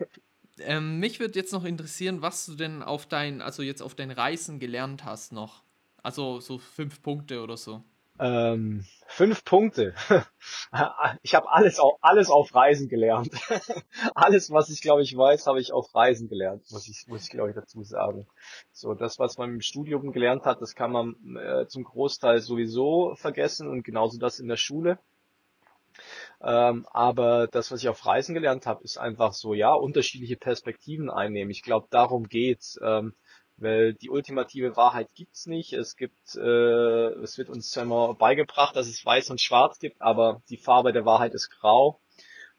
ähm, 0.60 0.98
mich 0.98 1.20
würde 1.20 1.38
jetzt 1.38 1.52
noch 1.52 1.64
interessieren, 1.64 2.22
was 2.22 2.46
du 2.46 2.54
denn 2.54 2.82
auf 2.82 3.06
dein, 3.06 3.42
also 3.42 3.62
jetzt 3.62 3.82
auf 3.82 3.94
dein 3.94 4.10
Reisen 4.10 4.58
gelernt 4.58 5.04
hast 5.04 5.32
noch. 5.32 5.62
Also 6.02 6.40
so 6.40 6.58
fünf 6.58 7.02
Punkte 7.02 7.42
oder 7.42 7.56
so. 7.56 7.82
Ähm, 8.20 8.84
fünf 9.06 9.44
Punkte. 9.44 9.94
Ich 11.22 11.34
habe 11.34 11.50
alles 11.50 11.78
auf, 11.78 11.98
alles 12.00 12.30
auf 12.30 12.54
Reisen 12.54 12.88
gelernt. 12.88 13.30
alles, 14.14 14.50
was 14.50 14.68
ich 14.70 14.82
glaube 14.82 15.02
ich 15.02 15.16
weiß, 15.16 15.46
habe 15.46 15.60
ich 15.60 15.72
auf 15.72 15.94
Reisen 15.94 16.28
gelernt, 16.28 16.70
muss 16.70 16.88
ich, 16.88 17.06
muss 17.06 17.24
ich 17.24 17.30
glaube 17.30 17.50
ich 17.50 17.54
dazu 17.54 17.82
sagen. 17.82 18.26
So, 18.72 18.94
das, 18.94 19.18
was 19.18 19.38
man 19.38 19.54
im 19.54 19.60
Studium 19.60 20.12
gelernt 20.12 20.44
hat, 20.44 20.60
das 20.60 20.74
kann 20.74 20.92
man 20.92 21.16
äh, 21.36 21.66
zum 21.66 21.84
Großteil 21.84 22.40
sowieso 22.40 23.14
vergessen 23.16 23.68
und 23.68 23.82
genauso 23.82 24.18
das 24.18 24.40
in 24.40 24.48
der 24.48 24.56
Schule. 24.56 24.98
Ähm, 26.40 26.86
aber 26.92 27.48
das, 27.48 27.72
was 27.72 27.82
ich 27.82 27.88
auf 27.88 28.04
Reisen 28.06 28.34
gelernt 28.34 28.66
habe, 28.66 28.84
ist 28.84 28.98
einfach 28.98 29.32
so, 29.32 29.54
ja, 29.54 29.72
unterschiedliche 29.72 30.36
Perspektiven 30.36 31.10
einnehmen. 31.10 31.50
Ich 31.50 31.62
glaube, 31.62 31.88
darum 31.90 32.28
geht's. 32.28 32.78
Ähm, 32.82 33.14
weil 33.58 33.94
die 33.94 34.10
ultimative 34.10 34.76
Wahrheit 34.76 35.08
gibt's 35.14 35.46
nicht. 35.46 35.72
Es 35.72 35.96
gibt, 35.96 36.36
äh, 36.36 37.08
es 37.22 37.38
wird 37.38 37.50
uns 37.50 37.70
zwar 37.70 37.84
immer 37.84 38.14
beigebracht, 38.14 38.76
dass 38.76 38.86
es 38.86 39.04
weiß 39.04 39.30
und 39.30 39.40
schwarz 39.40 39.78
gibt, 39.78 40.00
aber 40.00 40.42
die 40.48 40.56
Farbe 40.56 40.92
der 40.92 41.04
Wahrheit 41.04 41.34
ist 41.34 41.50
grau 41.50 42.00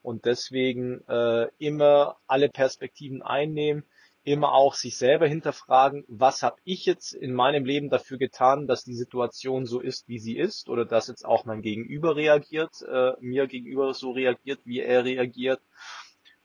und 0.02 0.26
deswegen 0.26 1.02
äh, 1.08 1.48
immer 1.58 2.18
alle 2.28 2.50
Perspektiven 2.50 3.22
einnehmen, 3.22 3.86
immer 4.24 4.54
auch 4.54 4.74
sich 4.74 4.98
selber 4.98 5.28
hinterfragen, 5.28 6.04
was 6.08 6.44
habe 6.44 6.58
ich 6.64 6.86
jetzt 6.86 7.14
in 7.14 7.34
meinem 7.34 7.66
Leben 7.66 7.90
dafür 7.90 8.18
getan, 8.18 8.68
dass 8.68 8.84
die 8.84 8.96
Situation 8.96 9.66
so 9.66 9.80
ist, 9.80 10.08
wie 10.08 10.20
sie 10.20 10.38
ist, 10.38 10.70
oder 10.70 10.86
dass 10.86 11.08
jetzt 11.08 11.26
auch 11.26 11.46
mein 11.46 11.62
Gegenüber 11.62 12.16
reagiert, 12.16 12.82
äh, 12.82 13.14
mir 13.22 13.48
gegenüber 13.48 13.94
so 13.94 14.12
reagiert, 14.12 14.60
wie 14.66 14.80
er 14.80 15.06
reagiert. 15.06 15.62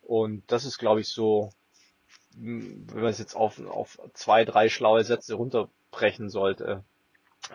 Und 0.01 0.45
das 0.51 0.64
ist, 0.64 0.79
glaube 0.79 1.01
ich, 1.01 1.09
so 1.09 1.51
wenn 2.37 2.87
man 2.94 3.07
es 3.07 3.18
jetzt 3.18 3.35
auf, 3.35 3.64
auf 3.66 3.99
zwei, 4.12 4.44
drei 4.44 4.68
schlaue 4.68 5.05
Sätze 5.05 5.35
runterbrechen 5.35 6.29
sollte. 6.29 6.85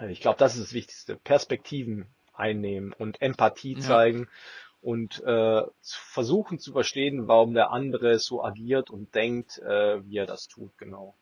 Ich 0.10 0.22
glaube, 0.22 0.38
das 0.38 0.56
ist 0.56 0.63
das 0.63 0.74
Wichtigste. 0.74 1.15
Perspektiven 1.15 2.08
einnehmen 2.34 2.94
und 2.94 3.22
Empathie 3.22 3.74
ja. 3.74 3.80
zeigen 3.80 4.28
und 4.82 5.22
äh, 5.24 5.63
versuchen 5.82 6.60
zu 6.60 6.72
verstehen, 6.72 7.28
warum 7.28 7.54
der 7.54 7.72
andere 7.72 8.18
so 8.20 8.44
agiert 8.44 8.89
und 8.89 9.13
denkt, 9.13 9.58
äh, 9.60 10.06
wie 10.06 10.18
er 10.18 10.26
das 10.26 10.48
tut, 10.48 10.78
genau. 10.78 11.15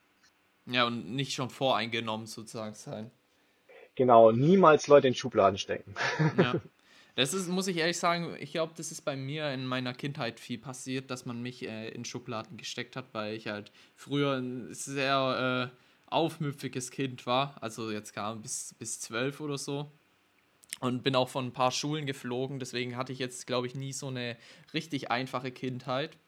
Ja, 0.67 0.85
und 0.85 1.15
nicht 1.15 1.33
schon 1.33 1.49
voreingenommen 1.49 2.27
sozusagen 2.27 2.75
sein. 2.75 3.09
Genau, 3.95 4.31
niemals 4.31 4.87
Leute 4.87 5.07
in 5.07 5.15
Schubladen 5.15 5.57
stecken. 5.57 5.95
Ja. 6.37 6.55
Das 7.17 7.33
ist, 7.33 7.49
muss 7.49 7.65
ich 7.65 7.77
ehrlich 7.77 7.97
sagen, 7.97 8.35
ich 8.39 8.51
glaube, 8.51 8.73
das 8.77 8.91
ist 8.91 9.01
bei 9.01 9.15
mir 9.15 9.51
in 9.51 9.65
meiner 9.65 9.95
Kindheit 9.95 10.39
viel 10.39 10.59
passiert, 10.59 11.09
dass 11.09 11.25
man 11.25 11.41
mich 11.41 11.67
äh, 11.67 11.89
in 11.89 12.05
Schubladen 12.05 12.57
gesteckt 12.57 12.95
hat, 12.95 13.11
weil 13.13 13.33
ich 13.33 13.47
halt 13.47 13.71
früher 13.95 14.33
ein 14.33 14.71
sehr 14.71 15.71
äh, 15.73 16.13
aufmüpfiges 16.13 16.91
Kind 16.91 17.25
war, 17.25 17.55
also 17.59 17.89
jetzt 17.89 18.13
kam 18.13 18.43
bis, 18.43 18.75
bis 18.77 18.99
zwölf 18.99 19.41
oder 19.41 19.57
so. 19.57 19.91
Und 20.79 21.01
bin 21.01 21.15
auch 21.15 21.27
von 21.27 21.47
ein 21.47 21.53
paar 21.53 21.71
Schulen 21.71 22.05
geflogen, 22.05 22.59
deswegen 22.59 22.95
hatte 22.95 23.13
ich 23.13 23.17
jetzt, 23.17 23.47
glaube 23.47 23.65
ich, 23.65 23.73
nie 23.73 23.93
so 23.93 24.09
eine 24.09 24.37
richtig 24.75 25.09
einfache 25.09 25.49
Kindheit. 25.51 26.19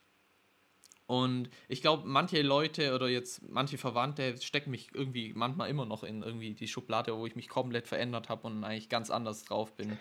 Und 1.05 1.51
ich 1.67 1.81
glaube, 1.81 2.07
manche 2.07 2.41
Leute 2.41 2.95
oder 2.95 3.09
jetzt 3.09 3.47
manche 3.47 3.77
Verwandte 3.77 4.41
stecken 4.41 4.71
mich 4.71 4.89
irgendwie 4.95 5.33
manchmal 5.35 5.69
immer 5.69 5.85
noch 5.85 6.03
in 6.03 6.23
irgendwie 6.23 6.55
die 6.55 6.67
Schublade, 6.67 7.15
wo 7.15 7.27
ich 7.27 7.35
mich 7.35 7.47
komplett 7.47 7.87
verändert 7.87 8.27
habe 8.29 8.47
und 8.47 8.63
eigentlich 8.63 8.89
ganz 8.89 9.11
anders 9.11 9.43
drauf 9.45 9.75
bin. 9.75 9.99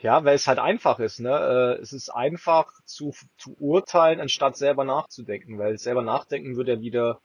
Ja, 0.00 0.24
weil 0.24 0.36
es 0.36 0.46
halt 0.46 0.58
einfach 0.58 0.98
ist, 1.00 1.18
ne? 1.20 1.76
Äh, 1.78 1.82
es 1.82 1.92
ist 1.92 2.08
einfach 2.10 2.70
zu, 2.84 3.12
zu 3.36 3.56
urteilen, 3.58 4.20
anstatt 4.20 4.56
selber 4.56 4.84
nachzudenken, 4.84 5.58
weil 5.58 5.76
selber 5.78 6.02
nachdenken 6.02 6.56
würde 6.56 6.74
ja 6.74 6.80
wieder 6.80 7.20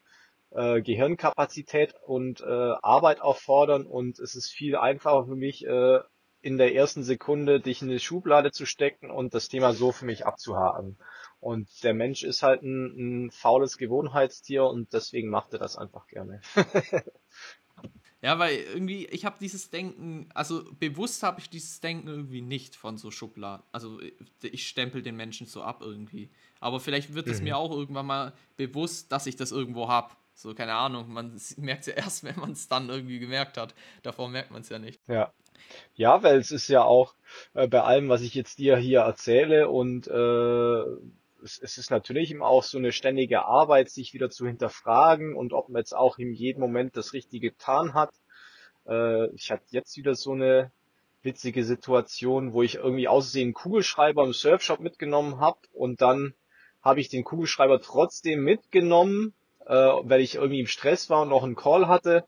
äh, 0.51 0.81
Gehirnkapazität 0.81 1.95
und 2.05 2.41
äh, 2.41 2.45
Arbeit 2.81 3.21
auffordern 3.21 3.85
und 3.85 4.19
es 4.19 4.35
ist 4.35 4.51
viel 4.51 4.75
einfacher 4.77 5.25
für 5.25 5.35
mich, 5.35 5.65
äh, 5.67 5.99
in 6.41 6.57
der 6.57 6.75
ersten 6.75 7.03
Sekunde 7.03 7.59
dich 7.61 7.81
in 7.81 7.89
eine 7.89 7.99
Schublade 7.99 8.51
zu 8.51 8.65
stecken 8.65 9.11
und 9.11 9.33
das 9.33 9.49
Thema 9.49 9.73
so 9.73 9.91
für 9.91 10.05
mich 10.05 10.25
abzuhaken. 10.25 10.97
Und 11.39 11.69
der 11.83 11.93
Mensch 11.93 12.23
ist 12.23 12.43
halt 12.43 12.63
ein, 12.63 13.25
ein 13.27 13.31
faules 13.31 13.77
Gewohnheitstier 13.77 14.65
und 14.65 14.93
deswegen 14.93 15.29
macht 15.29 15.53
er 15.53 15.59
das 15.59 15.77
einfach 15.77 16.07
gerne. 16.07 16.41
Ja, 18.23 18.39
weil 18.39 18.55
irgendwie, 18.55 19.05
ich 19.07 19.25
habe 19.25 19.35
dieses 19.41 19.69
Denken, 19.69 20.29
also 20.33 20.63
bewusst 20.79 21.23
habe 21.23 21.41
ich 21.41 21.49
dieses 21.49 21.81
Denken 21.81 22.07
irgendwie 22.07 22.41
nicht 22.41 22.73
von 22.73 22.97
so 22.97 23.11
Schubladen. 23.11 23.65
Also 23.73 23.99
ich 24.41 24.65
stempel 24.65 25.01
den 25.01 25.17
Menschen 25.17 25.45
so 25.45 25.61
ab 25.61 25.81
irgendwie. 25.81 26.29
Aber 26.61 26.79
vielleicht 26.79 27.13
wird 27.13 27.27
es 27.27 27.39
mhm. 27.39 27.43
mir 27.43 27.57
auch 27.57 27.71
irgendwann 27.71 28.05
mal 28.05 28.33
bewusst, 28.55 29.11
dass 29.11 29.27
ich 29.27 29.35
das 29.35 29.51
irgendwo 29.51 29.89
habe. 29.89 30.13
So, 30.35 30.53
keine 30.55 30.73
Ahnung, 30.73 31.11
man 31.11 31.37
merkt 31.57 31.81
es 31.81 31.87
ja 31.87 31.93
erst, 31.97 32.23
wenn 32.23 32.39
man 32.39 32.53
es 32.53 32.69
dann 32.69 32.87
irgendwie 32.87 33.19
gemerkt 33.19 33.57
hat. 33.57 33.75
Davor 34.03 34.29
merkt 34.29 34.51
man 34.51 34.61
es 34.61 34.69
ja 34.69 34.79
nicht. 34.79 35.01
Ja. 35.07 35.33
Ja, 35.95 36.23
weil 36.23 36.37
es 36.37 36.51
ist 36.51 36.69
ja 36.69 36.83
auch 36.83 37.15
äh, 37.53 37.67
bei 37.67 37.81
allem, 37.81 38.07
was 38.07 38.21
ich 38.21 38.35
jetzt 38.35 38.57
dir 38.57 38.77
hier 38.77 39.01
erzähle 39.01 39.67
und 39.69 40.07
äh, 40.07 40.83
es, 41.43 41.59
es 41.59 41.77
ist 41.77 41.91
natürlich 41.91 42.31
immer 42.31 42.47
auch 42.47 42.63
so 42.63 42.77
eine 42.77 42.91
ständige 42.91 43.45
Arbeit, 43.45 43.89
sich 43.89 44.13
wieder 44.13 44.29
zu 44.29 44.47
hinterfragen 44.47 45.35
und 45.35 45.53
ob 45.53 45.69
man 45.69 45.79
jetzt 45.79 45.95
auch 45.95 46.17
in 46.17 46.33
jedem 46.33 46.61
Moment 46.61 46.95
das 46.97 47.13
Richtige 47.13 47.51
getan 47.51 47.93
hat. 47.93 48.13
Äh, 48.87 49.27
ich 49.35 49.51
hatte 49.51 49.65
jetzt 49.69 49.97
wieder 49.97 50.15
so 50.15 50.31
eine 50.31 50.71
witzige 51.21 51.63
Situation, 51.63 52.53
wo 52.53 52.63
ich 52.63 52.75
irgendwie 52.75 53.07
aussehen 53.07 53.53
Kugelschreiber 53.53 54.23
im 54.23 54.33
Surfshop 54.33 54.79
mitgenommen 54.79 55.39
habe 55.39 55.59
und 55.71 56.01
dann 56.01 56.33
habe 56.81 56.99
ich 56.99 57.09
den 57.09 57.23
Kugelschreiber 57.23 57.79
trotzdem 57.79 58.43
mitgenommen, 58.43 59.33
äh, 59.65 59.73
weil 59.73 60.21
ich 60.21 60.35
irgendwie 60.35 60.59
im 60.59 60.67
Stress 60.67 61.09
war 61.09 61.21
und 61.21 61.29
noch 61.29 61.43
einen 61.43 61.55
Call 61.55 61.87
hatte 61.87 62.25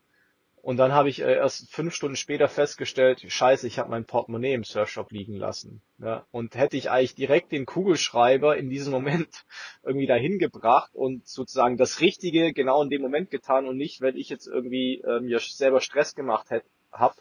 und 0.65 0.77
dann 0.77 0.93
habe 0.93 1.09
ich 1.09 1.21
äh, 1.21 1.35
erst 1.35 1.71
fünf 1.71 1.93
Stunden 1.93 2.15
später 2.15 2.47
festgestellt, 2.47 3.23
scheiße, 3.27 3.67
ich 3.67 3.77
habe 3.77 3.91
mein 3.91 4.05
Portemonnaie 4.05 4.55
im 4.55 4.63
Surfshop 4.63 5.11
liegen 5.11 5.35
lassen. 5.35 5.83
Ja? 5.99 6.25
Und 6.31 6.55
hätte 6.55 6.75
ich 6.75 6.89
eigentlich 6.89 7.13
direkt 7.13 7.51
den 7.51 7.67
Kugelschreiber 7.67 8.57
in 8.57 8.71
diesem 8.71 8.91
Moment 8.91 9.45
irgendwie 9.83 10.07
dahin 10.07 10.39
gebracht 10.39 10.89
und 10.95 11.27
sozusagen 11.27 11.77
das 11.77 12.01
Richtige 12.01 12.51
genau 12.51 12.81
in 12.81 12.89
dem 12.89 13.03
Moment 13.03 13.29
getan 13.29 13.67
und 13.67 13.77
nicht, 13.77 14.01
wenn 14.01 14.17
ich 14.17 14.27
jetzt 14.29 14.47
irgendwie 14.47 15.01
äh, 15.01 15.19
mir 15.19 15.37
selber 15.37 15.81
Stress 15.81 16.15
gemacht 16.15 16.49
hätte, 16.49 16.65
hab, 16.91 17.13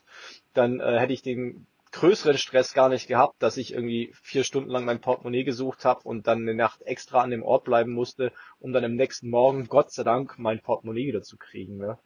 dann 0.54 0.80
äh, 0.80 0.98
hätte 0.98 1.12
ich 1.12 1.20
den 1.20 1.66
größeren 1.94 2.38
Stress 2.38 2.74
gar 2.74 2.88
nicht 2.88 3.06
gehabt, 3.06 3.40
dass 3.42 3.56
ich 3.56 3.72
irgendwie 3.72 4.12
vier 4.20 4.42
Stunden 4.42 4.70
lang 4.70 4.84
mein 4.84 5.00
Portemonnaie 5.00 5.44
gesucht 5.44 5.84
habe 5.84 6.00
und 6.02 6.26
dann 6.26 6.42
eine 6.42 6.54
Nacht 6.54 6.82
extra 6.82 7.20
an 7.20 7.30
dem 7.30 7.44
Ort 7.44 7.64
bleiben 7.64 7.92
musste, 7.92 8.32
um 8.58 8.72
dann 8.72 8.84
am 8.84 8.96
nächsten 8.96 9.30
Morgen, 9.30 9.68
Gott 9.68 9.92
sei 9.92 10.02
Dank, 10.02 10.34
mein 10.36 10.60
Portemonnaie 10.60 11.06
wieder 11.06 11.22
zu 11.22 11.36
kriegen. 11.36 11.76
Ne? 11.76 11.98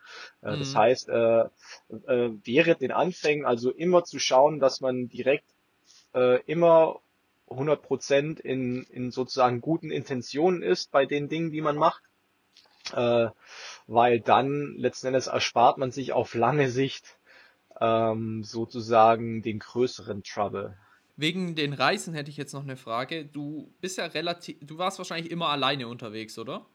Äh, 0.43 0.53
mhm. 0.53 0.59
Das 0.59 0.75
heißt, 0.75 1.09
äh, 1.09 1.41
äh, 2.07 2.31
während 2.45 2.83
den 2.83 2.93
Anfängen 2.93 3.47
also 3.47 3.71
immer 3.71 4.05
zu 4.05 4.19
schauen, 4.19 4.61
dass 4.61 4.83
man 4.83 5.09
direkt 5.09 5.47
äh, 6.15 6.43
immer 6.43 7.01
100% 7.49 8.41
in, 8.41 8.85
in 8.91 9.11
sozusagen 9.11 9.63
guten 9.63 9.91
Intentionen 9.91 10.63
ist 10.63 10.91
bei 10.91 11.07
den 11.07 11.29
Dingen, 11.31 11.51
die 11.51 11.63
man 11.63 11.77
macht, 11.77 12.03
äh, 12.93 13.29
weil 13.87 14.21
dann 14.21 14.75
letzten 14.77 15.09
Endes 15.09 15.29
erspart 15.29 15.79
man 15.79 15.91
sich 15.91 16.13
auf 16.13 16.35
lange 16.35 16.69
Sicht 16.69 17.18
ähm, 17.81 18.45
sozusagen 18.45 19.43
den 19.43 19.59
größeren 19.59 20.23
Trouble. 20.23 20.77
Wegen 21.17 21.57
den 21.57 21.73
Reisen 21.73 22.15
hätte 22.15 22.31
ich 22.31 22.37
jetzt 22.37 22.53
noch 22.53 22.63
eine 22.63 22.77
Frage. 22.77 23.25
Du 23.25 23.73
bist 23.81 23.99
ja 23.99 24.07
relativ, 24.07 24.57
du 24.61 24.79
warst 24.79 24.99
wahrscheinlich 24.99 25.33
immer 25.33 25.49
alleine 25.49 25.89
unterwegs, 25.89 26.39
oder? 26.39 26.67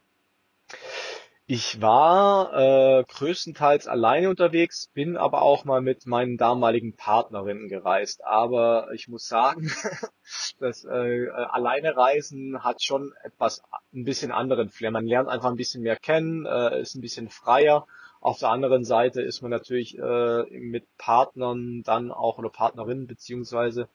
Ich 1.46 1.82
war 1.82 2.54
äh, 2.54 3.04
größtenteils 3.04 3.86
alleine 3.86 4.30
unterwegs, 4.30 4.88
bin 4.94 5.18
aber 5.18 5.42
auch 5.42 5.66
mal 5.66 5.82
mit 5.82 6.06
meinen 6.06 6.38
damaligen 6.38 6.96
Partnerinnen 6.96 7.68
gereist. 7.68 8.24
Aber 8.24 8.88
ich 8.94 9.08
muss 9.08 9.28
sagen, 9.28 9.70
das 10.58 10.84
äh, 10.86 11.28
alleine 11.28 11.96
Reisen 11.96 12.64
hat 12.64 12.82
schon 12.82 13.12
etwas 13.22 13.62
ein 13.92 14.04
bisschen 14.04 14.32
anderen 14.32 14.70
Flair. 14.70 14.90
Man 14.90 15.06
lernt 15.06 15.28
einfach 15.28 15.50
ein 15.50 15.56
bisschen 15.56 15.82
mehr 15.82 15.96
kennen, 15.96 16.46
äh, 16.46 16.80
ist 16.80 16.94
ein 16.94 17.02
bisschen 17.02 17.28
freier 17.28 17.86
auf 18.24 18.38
der 18.38 18.48
anderen 18.48 18.84
Seite 18.84 19.20
ist 19.20 19.42
man 19.42 19.50
natürlich 19.50 19.98
äh, 19.98 20.44
mit 20.58 20.86
Partnern 20.96 21.82
dann 21.82 22.10
auch 22.10 22.38
oder 22.38 22.48
Partnerinnen 22.48 23.06
beziehungsweise 23.06 23.90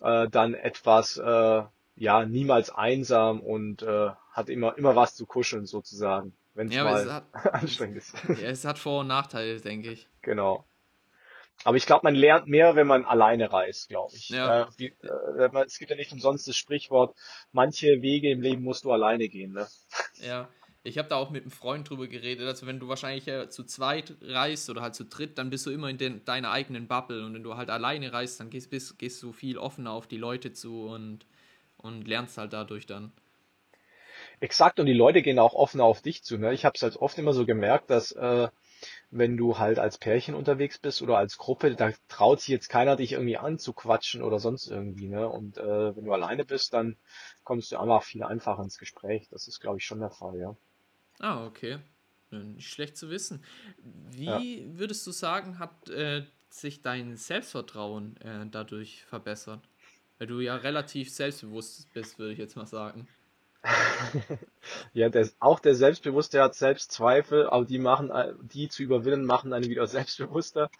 äh, 0.00 0.28
dann 0.28 0.54
etwas 0.54 1.16
äh, 1.16 1.62
ja 1.96 2.24
niemals 2.24 2.70
einsam 2.70 3.40
und 3.40 3.82
äh, 3.82 4.10
hat 4.30 4.48
immer 4.48 4.78
immer 4.78 4.94
was 4.94 5.16
zu 5.16 5.26
kuscheln 5.26 5.66
sozusagen, 5.66 6.36
wenn 6.54 6.70
ja, 6.70 6.84
mal 6.84 7.02
es 7.02 7.10
hat, 7.10 7.24
anstrengend 7.52 7.96
ist. 7.96 8.14
Ja, 8.28 8.48
es 8.48 8.64
hat 8.64 8.78
Vor- 8.78 9.00
und 9.00 9.08
Nachteile, 9.08 9.60
denke 9.60 9.90
ich. 9.90 10.08
Genau. 10.22 10.64
Aber 11.64 11.76
ich 11.76 11.86
glaube, 11.86 12.02
man 12.04 12.14
lernt 12.14 12.46
mehr, 12.46 12.76
wenn 12.76 12.86
man 12.86 13.04
alleine 13.04 13.52
reist, 13.52 13.88
glaube 13.88 14.14
ich. 14.14 14.28
Ja. 14.28 14.62
Äh, 14.62 14.66
wie, 14.76 14.86
äh, 15.02 15.64
es 15.66 15.78
gibt 15.80 15.90
ja 15.90 15.96
nicht 15.96 16.12
umsonst 16.12 16.46
das 16.46 16.56
Sprichwort, 16.56 17.16
manche 17.50 18.02
Wege 18.02 18.30
im 18.30 18.40
Leben 18.40 18.62
musst 18.62 18.84
du 18.84 18.92
alleine 18.92 19.28
gehen. 19.28 19.52
Ne? 19.52 19.66
Ja, 20.24 20.48
Ich 20.88 20.98
habe 20.98 21.08
da 21.08 21.16
auch 21.16 21.30
mit 21.30 21.42
einem 21.42 21.50
Freund 21.50 21.88
drüber 21.88 22.06
geredet, 22.06 22.46
also 22.46 22.66
wenn 22.66 22.80
du 22.80 22.88
wahrscheinlich 22.88 23.28
äh, 23.28 23.48
zu 23.50 23.64
zweit 23.64 24.14
reist 24.22 24.70
oder 24.70 24.80
halt 24.82 24.94
zu 24.94 25.04
dritt, 25.04 25.38
dann 25.38 25.50
bist 25.50 25.66
du 25.66 25.70
immer 25.70 25.88
in 25.88 25.98
den, 25.98 26.24
deiner 26.24 26.50
eigenen 26.50 26.88
Bubble 26.88 27.24
und 27.24 27.34
wenn 27.34 27.42
du 27.42 27.56
halt 27.56 27.70
alleine 27.70 28.12
reist, 28.12 28.40
dann 28.40 28.50
gehst, 28.50 28.70
bist, 28.70 28.98
gehst 28.98 29.22
du 29.22 29.32
viel 29.32 29.58
offener 29.58 29.92
auf 29.92 30.06
die 30.06 30.16
Leute 30.16 30.52
zu 30.52 30.86
und, 30.86 31.26
und 31.76 32.08
lernst 32.08 32.38
halt 32.38 32.52
dadurch 32.52 32.86
dann. 32.86 33.12
Exakt, 34.40 34.80
und 34.80 34.86
die 34.86 34.92
Leute 34.92 35.22
gehen 35.22 35.38
auch 35.38 35.54
offener 35.54 35.84
auf 35.84 36.00
dich 36.02 36.22
zu. 36.22 36.38
Ne? 36.38 36.54
Ich 36.54 36.64
habe 36.64 36.74
es 36.76 36.82
halt 36.82 36.96
oft 36.96 37.18
immer 37.18 37.32
so 37.32 37.44
gemerkt, 37.44 37.90
dass 37.90 38.12
äh, 38.12 38.48
wenn 39.10 39.36
du 39.36 39.58
halt 39.58 39.78
als 39.78 39.98
Pärchen 39.98 40.34
unterwegs 40.34 40.78
bist 40.78 41.02
oder 41.02 41.18
als 41.18 41.38
Gruppe, 41.38 41.74
da 41.74 41.90
traut 42.08 42.40
sich 42.40 42.48
jetzt 42.48 42.68
keiner, 42.68 42.96
dich 42.96 43.12
irgendwie 43.12 43.36
anzuquatschen 43.36 44.22
oder 44.22 44.38
sonst 44.38 44.68
irgendwie. 44.68 45.08
Ne? 45.08 45.28
Und 45.28 45.58
äh, 45.58 45.96
wenn 45.96 46.04
du 46.04 46.12
alleine 46.12 46.44
bist, 46.44 46.72
dann 46.72 46.96
kommst 47.44 47.72
du 47.72 47.78
einfach 47.78 48.02
viel 48.02 48.22
einfacher 48.22 48.62
ins 48.62 48.78
Gespräch. 48.78 49.28
Das 49.30 49.48
ist, 49.48 49.60
glaube 49.60 49.78
ich, 49.78 49.84
schon 49.84 50.00
der 50.00 50.10
Fall, 50.10 50.38
ja. 50.38 50.56
Ah, 51.20 51.46
okay. 51.46 51.78
Nicht 52.30 52.68
schlecht 52.68 52.96
zu 52.96 53.10
wissen. 53.10 53.42
Wie 54.10 54.24
ja. 54.24 54.78
würdest 54.78 55.06
du 55.06 55.12
sagen, 55.12 55.58
hat 55.58 55.88
äh, 55.88 56.24
sich 56.50 56.82
dein 56.82 57.16
Selbstvertrauen 57.16 58.16
äh, 58.18 58.46
dadurch 58.50 59.04
verbessert? 59.04 59.60
Weil 60.18 60.26
du 60.26 60.40
ja 60.40 60.56
relativ 60.56 61.10
selbstbewusst 61.10 61.92
bist, 61.92 62.18
würde 62.18 62.32
ich 62.32 62.38
jetzt 62.38 62.56
mal 62.56 62.66
sagen. 62.66 63.08
Ja, 64.92 65.08
der, 65.08 65.28
auch 65.38 65.60
der 65.60 65.74
Selbstbewusste 65.74 66.42
hat 66.42 66.54
Selbstzweifel, 66.54 67.48
aber 67.48 67.64
die 67.64 67.78
machen, 67.78 68.12
die 68.42 68.68
zu 68.68 68.82
überwinden, 68.82 69.24
machen 69.26 69.52
einen 69.52 69.68
wieder 69.68 69.86
selbstbewusster. 69.86 70.70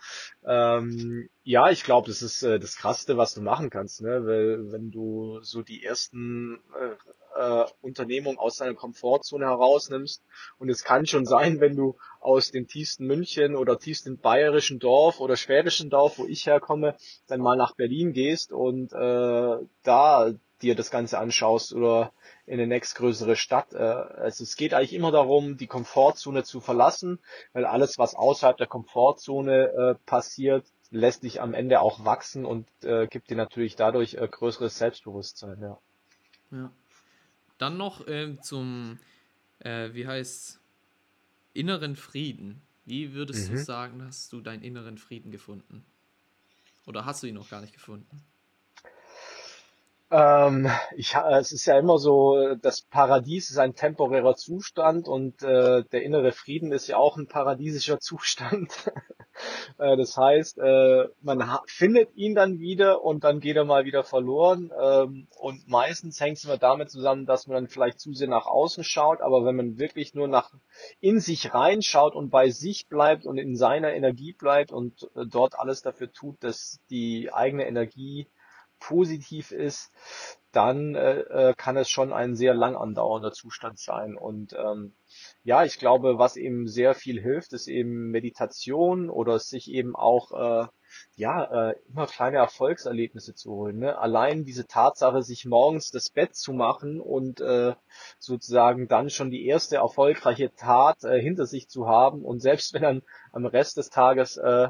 Ähm, 0.45 1.29
ja, 1.45 1.71
ich 1.71 1.85
glaube, 1.85 2.09
das 2.09 2.23
ist 2.23 2.43
äh, 2.43 2.59
das 2.59 2.77
Krasseste, 2.77 3.17
was 3.17 3.35
du 3.35 3.43
machen 3.43 3.71
kannst, 3.71 4.03
ne? 4.03 4.27
Weil 4.27 4.73
wenn 4.73 4.91
du 4.91 5.41
so 5.43 5.63
die 5.63 5.85
ersten 5.85 6.61
äh, 6.75 6.97
äh, 7.39 7.65
Unternehmungen 7.81 8.39
aus 8.39 8.57
deiner 8.57 8.75
Komfortzone 8.75 9.47
herausnimmst 9.47 10.23
und 10.59 10.69
es 10.69 10.85
kann 10.85 11.07
schon 11.07 11.25
sein, 11.25 11.61
wenn 11.61 11.77
du 11.77 11.97
aus 12.21 12.51
dem 12.51 12.67
tiefsten 12.67 13.07
München 13.07 13.57
oder 13.57 13.79
tiefsten 13.79 14.19
bayerischen 14.19 14.79
Dorf 14.79 15.21
oder 15.21 15.37
schwäbischen 15.37 15.91
Dorf, 15.91 16.19
wo 16.19 16.27
ich 16.27 16.47
herkomme, 16.47 16.97
dann 17.29 17.41
mal 17.41 17.57
nach 17.57 17.75
Berlin 17.75 18.13
gehst 18.13 18.53
und 18.53 18.93
äh, 18.93 19.57
da 19.83 20.35
dir 20.63 20.75
das 20.75 20.91
Ganze 20.91 21.19
anschaust 21.19 21.73
oder 21.73 22.13
in 22.47 22.55
eine 22.55 22.67
nächstgrößere 22.67 23.37
Stadt. 23.37 23.73
Äh, 23.73 23.79
also 23.79 24.45
es 24.45 24.57
geht 24.57 24.75
eigentlich 24.75 24.95
immer 24.95 25.13
darum, 25.13 25.57
die 25.57 25.67
Komfortzone 25.67 26.45
zu 26.45 26.61
verlassen, 26.61 27.19
weil 27.53 27.65
alles, 27.65 27.99
was 27.99 28.15
außerhalb 28.15 28.57
der 28.57 28.67
Komfortzone 28.67 29.69
äh, 29.69 29.95
passiert, 30.07 30.65
lässt 30.91 31.23
dich 31.23 31.41
am 31.41 31.55
Ende 31.55 31.81
auch 31.81 32.05
wachsen 32.05 32.45
und 32.45 32.67
äh, 32.83 33.07
gibt 33.07 33.31
dir 33.31 33.37
natürlich 33.37 33.77
dadurch 33.77 34.17
größeres 34.17 34.79
Selbstbewusstsein. 34.79 35.61
Ja. 35.61 35.79
ja. 36.51 36.71
Dann 37.59 37.77
noch 37.77 38.07
äh, 38.07 38.37
zum, 38.41 38.99
äh, 39.59 39.93
wie 39.93 40.07
heißt 40.07 40.61
inneren 41.53 41.97
Frieden. 41.97 42.63
Wie 42.85 43.13
würdest 43.13 43.51
mhm. 43.51 43.57
du 43.57 43.65
sagen, 43.65 44.03
hast 44.03 44.33
du 44.33 44.41
deinen 44.41 44.63
inneren 44.63 44.97
Frieden 44.97 45.31
gefunden? 45.31 45.85
Oder 46.87 47.05
hast 47.05 47.23
du 47.23 47.27
ihn 47.27 47.35
noch 47.35 47.51
gar 47.51 47.61
nicht 47.61 47.75
gefunden? 47.75 48.25
Ähm, 50.11 50.71
ich, 50.97 51.15
es 51.15 51.53
ist 51.53 51.67
ja 51.67 51.79
immer 51.79 51.99
so, 51.99 52.55
das 52.63 52.81
Paradies 52.81 53.51
ist 53.51 53.59
ein 53.59 53.75
temporärer 53.75 54.37
Zustand 54.37 55.07
und 55.07 55.43
äh, 55.43 55.85
der 55.85 56.03
innere 56.03 56.33
Frieden 56.33 56.73
ist 56.73 56.87
ja 56.87 56.97
auch 56.97 57.19
ein 57.19 57.29
paradiesischer 57.29 57.99
Zustand. 58.01 58.91
äh, 59.79 59.99
das 59.99 60.17
heißt, 60.17 60.59
äh, 60.61 61.09
man 61.21 61.59
findet 61.67 62.15
ihn 62.15 62.35
dann 62.35 62.59
wieder 62.59 63.05
und 63.05 63.23
dann 63.23 63.41
geht 63.41 63.57
er 63.57 63.67
mal 63.67 63.85
wieder 63.85 64.03
verloren. 64.03 64.71
Ähm, 64.81 65.29
und 65.39 65.69
meistens 65.69 66.19
hängt 66.21 66.39
es 66.39 66.45
immer 66.45 66.57
damit 66.57 66.91
zusammen, 66.91 67.27
dass 67.27 67.47
man 67.47 67.57
dann 67.57 67.69
vielleicht 67.69 68.01
zu 68.01 68.15
sehr 68.15 68.29
nach 68.29 68.47
außen 68.47 68.85
schaut, 68.85 69.21
aber 69.21 69.45
wenn 69.45 69.57
man 69.57 69.79
wirklich 69.79 70.15
nur 70.15 70.27
nach 70.27 70.55
in 71.01 71.21
sich 71.21 71.53
reinschaut 71.53 72.15
und 72.15 72.31
bei 72.31 72.49
sich 72.49 72.89
bleibt 72.89 73.27
und 73.27 73.37
in 73.37 73.57
seiner 73.57 73.93
Energie 73.93 74.33
bleibt 74.33 74.73
und 74.73 75.03
äh, 75.15 75.27
dort 75.31 75.59
alles 75.59 75.83
dafür 75.83 76.11
tut, 76.11 76.43
dass 76.43 76.81
die 76.89 77.31
eigene 77.31 77.67
Energie 77.67 78.27
positiv 78.79 79.53
ist, 79.53 79.91
dann 80.53 80.95
äh, 80.95 81.21
äh, 81.21 81.55
kann 81.55 81.77
es 81.77 81.91
schon 81.91 82.13
ein 82.13 82.35
sehr 82.35 82.55
lang 82.55 82.75
andauernder 82.75 83.33
Zustand 83.33 83.79
sein. 83.79 84.17
Und 84.17 84.55
ähm, 84.55 84.95
ja, 85.45 85.65
ich 85.65 85.79
glaube, 85.79 86.19
was 86.19 86.37
eben 86.37 86.67
sehr 86.67 86.95
viel 86.95 87.21
hilft, 87.21 87.53
ist 87.53 87.69
eben 87.69 88.11
Meditation 88.11 89.11
oder 89.11 89.39
sich 89.39 89.71
eben 89.71 89.95
auch 89.95 90.33
äh, 90.33 90.67
ja 91.17 91.71
äh, 91.71 91.75
immer 91.89 92.07
kleine 92.07 92.39
Erfolgserlebnisse 92.39 93.35
zu 93.35 93.53
holen. 93.53 93.79
Ne? 93.79 93.99
Allein 93.99 94.45
diese 94.45 94.67
Tatsache, 94.67 95.23
sich 95.23 95.45
morgens 95.45 95.91
das 95.91 96.11
Bett 96.11 96.35
zu 96.35 96.53
machen 96.53 97.01
und 97.01 97.41
äh, 97.41 97.75
sozusagen 98.19 98.89
dann 98.89 99.11
schon 99.11 99.31
die 99.31 99.47
erste 99.47 99.77
erfolgreiche 99.77 100.55
Tat 100.55 101.05
äh, 101.05 101.21
hinter 101.21 101.47
sich 101.47 101.69
zu 101.69 101.87
haben 101.87 102.25
und 102.25 102.41
selbst 102.41 102.73
wenn 102.73 102.83
dann 102.83 103.03
am 103.33 103.45
Rest 103.45 103.77
des 103.77 103.91
Tages 103.91 104.39
äh, 104.39 104.69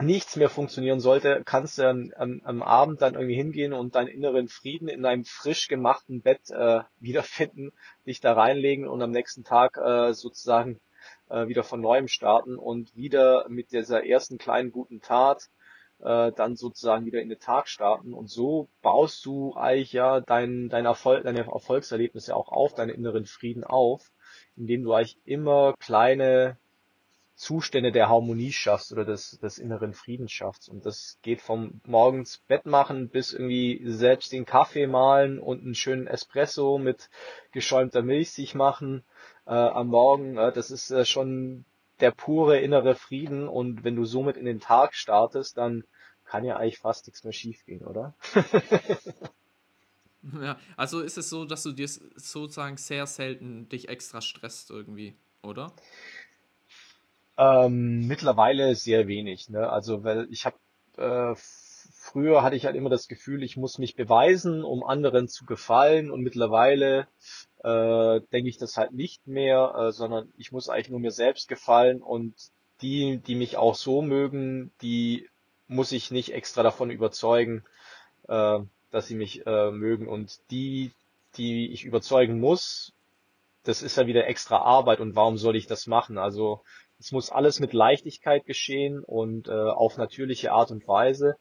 nichts 0.00 0.36
mehr 0.36 0.48
funktionieren 0.48 1.00
sollte, 1.00 1.42
kannst 1.44 1.78
du 1.78 1.88
am, 1.88 2.12
am, 2.16 2.40
am 2.44 2.62
Abend 2.62 3.02
dann 3.02 3.14
irgendwie 3.14 3.36
hingehen 3.36 3.72
und 3.72 3.94
deinen 3.94 4.08
inneren 4.08 4.48
Frieden 4.48 4.88
in 4.88 5.04
einem 5.04 5.24
frisch 5.24 5.68
gemachten 5.68 6.22
Bett 6.22 6.50
äh, 6.50 6.80
wiederfinden, 6.98 7.72
dich 8.06 8.20
da 8.20 8.32
reinlegen 8.32 8.88
und 8.88 9.02
am 9.02 9.10
nächsten 9.10 9.44
Tag 9.44 9.76
äh, 9.76 10.12
sozusagen 10.12 10.80
äh, 11.28 11.46
wieder 11.48 11.62
von 11.62 11.80
neuem 11.80 12.08
starten 12.08 12.56
und 12.56 12.94
wieder 12.96 13.46
mit 13.48 13.72
dieser 13.72 14.04
ersten 14.04 14.38
kleinen 14.38 14.72
guten 14.72 15.00
Tat 15.00 15.48
äh, 16.00 16.32
dann 16.32 16.56
sozusagen 16.56 17.06
wieder 17.06 17.20
in 17.20 17.28
den 17.28 17.38
Tag 17.38 17.68
starten. 17.68 18.14
Und 18.14 18.30
so 18.30 18.68
baust 18.82 19.24
du 19.24 19.54
eigentlich 19.54 19.92
ja 19.92 20.20
dein, 20.20 20.68
dein 20.68 20.86
Erfolg, 20.86 21.24
deine 21.24 21.46
Erfolgserlebnisse 21.46 22.34
auch 22.34 22.48
auf, 22.48 22.74
deinen 22.74 22.90
inneren 22.90 23.26
Frieden 23.26 23.64
auf, 23.64 24.10
indem 24.56 24.82
du 24.82 24.92
eigentlich 24.92 25.18
immer 25.24 25.74
kleine 25.78 26.58
Zustände 27.34 27.90
der 27.90 28.08
Harmonie 28.08 28.52
schaffst 28.52 28.92
oder 28.92 29.04
des, 29.04 29.38
des 29.40 29.58
inneren 29.58 29.92
Friedens 29.92 30.32
schaffst. 30.32 30.68
Und 30.68 30.86
das 30.86 31.18
geht 31.22 31.40
vom 31.40 31.80
morgens 31.84 32.38
Bett 32.46 32.64
machen 32.64 33.08
bis 33.08 33.32
irgendwie 33.32 33.82
selbst 33.84 34.32
den 34.32 34.44
Kaffee 34.44 34.86
mahlen 34.86 35.40
und 35.40 35.62
einen 35.62 35.74
schönen 35.74 36.06
Espresso 36.06 36.78
mit 36.78 37.10
geschäumter 37.50 38.02
Milch 38.02 38.30
sich 38.30 38.54
machen 38.54 39.02
äh, 39.46 39.52
am 39.52 39.88
Morgen. 39.88 40.36
Äh, 40.36 40.52
das 40.52 40.70
ist 40.70 40.90
äh, 40.90 41.04
schon 41.04 41.64
der 42.00 42.12
pure 42.12 42.60
innere 42.60 42.94
Frieden. 42.94 43.48
Und 43.48 43.84
wenn 43.84 43.96
du 43.96 44.04
somit 44.04 44.36
in 44.36 44.44
den 44.44 44.60
Tag 44.60 44.94
startest, 44.94 45.58
dann 45.58 45.84
kann 46.24 46.44
ja 46.44 46.56
eigentlich 46.56 46.78
fast 46.78 47.06
nichts 47.06 47.24
mehr 47.24 47.32
schiefgehen, 47.32 47.84
oder? 47.84 48.14
ja, 50.40 50.58
also 50.76 51.00
ist 51.00 51.18
es 51.18 51.28
so, 51.28 51.44
dass 51.44 51.62
du 51.62 51.72
dir 51.72 51.88
sozusagen 51.88 52.76
sehr 52.76 53.06
selten 53.06 53.68
dich 53.68 53.88
extra 53.88 54.20
stresst 54.20 54.70
irgendwie, 54.70 55.16
oder? 55.42 55.72
Ähm, 57.36 58.06
mittlerweile 58.06 58.74
sehr 58.74 59.08
wenig, 59.08 59.48
ne? 59.48 59.68
Also 59.68 60.04
weil 60.04 60.28
ich 60.30 60.46
habe 60.46 60.56
äh, 60.96 61.34
früher 62.04 62.42
hatte 62.42 62.56
ich 62.56 62.66
halt 62.66 62.76
immer 62.76 62.90
das 62.90 63.08
Gefühl, 63.08 63.42
ich 63.42 63.56
muss 63.56 63.78
mich 63.78 63.96
beweisen, 63.96 64.62
um 64.62 64.84
anderen 64.84 65.28
zu 65.28 65.44
gefallen 65.44 66.10
und 66.10 66.22
mittlerweile 66.22 67.08
äh, 67.62 68.20
denke 68.32 68.48
ich 68.48 68.58
das 68.58 68.76
halt 68.76 68.92
nicht 68.92 69.26
mehr, 69.26 69.74
äh, 69.76 69.92
sondern 69.92 70.32
ich 70.36 70.52
muss 70.52 70.68
eigentlich 70.68 70.90
nur 70.90 71.00
mir 71.00 71.10
selbst 71.10 71.48
gefallen 71.48 72.02
und 72.02 72.34
die, 72.82 73.18
die 73.18 73.34
mich 73.34 73.56
auch 73.56 73.74
so 73.74 74.02
mögen, 74.02 74.70
die 74.82 75.28
muss 75.66 75.92
ich 75.92 76.10
nicht 76.10 76.34
extra 76.34 76.62
davon 76.62 76.90
überzeugen, 76.90 77.64
äh, 78.28 78.60
dass 78.90 79.06
sie 79.06 79.16
mich 79.16 79.46
äh, 79.46 79.70
mögen 79.70 80.06
und 80.06 80.38
die, 80.50 80.92
die 81.36 81.72
ich 81.72 81.84
überzeugen 81.84 82.38
muss, 82.38 82.92
das 83.64 83.82
ist 83.82 83.96
ja 83.96 84.06
wieder 84.06 84.26
extra 84.26 84.58
Arbeit 84.58 85.00
und 85.00 85.16
warum 85.16 85.38
soll 85.38 85.56
ich 85.56 85.66
das 85.66 85.86
machen? 85.86 86.18
Also 86.18 86.62
es 86.98 87.12
muss 87.12 87.30
alles 87.30 87.60
mit 87.60 87.72
Leichtigkeit 87.72 88.46
geschehen 88.46 89.02
und 89.02 89.48
äh, 89.48 89.52
auf 89.52 89.96
natürliche 89.96 90.52
Art 90.52 90.70
und 90.70 90.86
Weise 90.86 91.36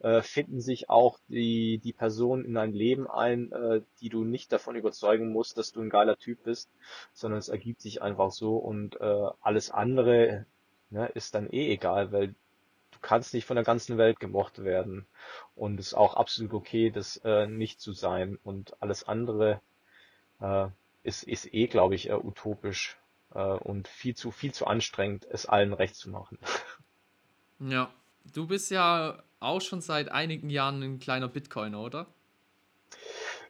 äh, 0.00 0.22
finden 0.22 0.60
sich 0.60 0.90
auch 0.90 1.18
die, 1.28 1.78
die 1.78 1.92
Personen 1.92 2.44
in 2.44 2.54
dein 2.54 2.72
Leben 2.72 3.08
ein, 3.08 3.50
äh, 3.52 3.82
die 4.00 4.08
du 4.08 4.24
nicht 4.24 4.52
davon 4.52 4.76
überzeugen 4.76 5.32
musst, 5.32 5.58
dass 5.58 5.72
du 5.72 5.80
ein 5.80 5.90
geiler 5.90 6.16
Typ 6.16 6.44
bist, 6.44 6.70
sondern 7.12 7.38
es 7.38 7.48
ergibt 7.48 7.80
sich 7.80 8.02
einfach 8.02 8.30
so 8.30 8.56
und 8.56 9.00
äh, 9.00 9.26
alles 9.40 9.70
andere 9.70 10.46
ne, 10.90 11.08
ist 11.14 11.34
dann 11.34 11.50
eh 11.50 11.72
egal, 11.72 12.12
weil 12.12 12.28
du 12.28 12.98
kannst 13.00 13.34
nicht 13.34 13.44
von 13.44 13.56
der 13.56 13.64
ganzen 13.64 13.98
Welt 13.98 14.20
gemocht 14.20 14.62
werden. 14.62 15.06
Und 15.54 15.78
es 15.80 15.88
ist 15.88 15.94
auch 15.94 16.14
absolut 16.14 16.52
okay, 16.52 16.90
das 16.90 17.18
äh, 17.24 17.46
nicht 17.46 17.80
zu 17.80 17.92
sein. 17.92 18.38
Und 18.42 18.80
alles 18.82 19.04
andere 19.04 19.60
äh, 20.40 20.68
ist, 21.02 21.22
ist 21.22 21.52
eh, 21.52 21.66
glaube 21.66 21.94
ich, 21.94 22.10
äh, 22.10 22.14
utopisch 22.14 22.98
äh, 23.34 23.40
und 23.40 23.88
viel 23.88 24.14
zu, 24.14 24.30
viel 24.30 24.52
zu 24.52 24.66
anstrengend, 24.66 25.26
es 25.30 25.46
allen 25.46 25.72
recht 25.72 25.96
zu 25.96 26.10
machen. 26.10 26.38
Ja, 27.60 27.90
du 28.34 28.46
bist 28.46 28.70
ja 28.70 29.20
auch 29.40 29.60
schon 29.60 29.80
seit 29.80 30.12
einigen 30.12 30.48
Jahren 30.48 30.80
ein 30.80 31.00
kleiner 31.00 31.26
Bitcoiner, 31.26 31.80
oder? 31.80 32.06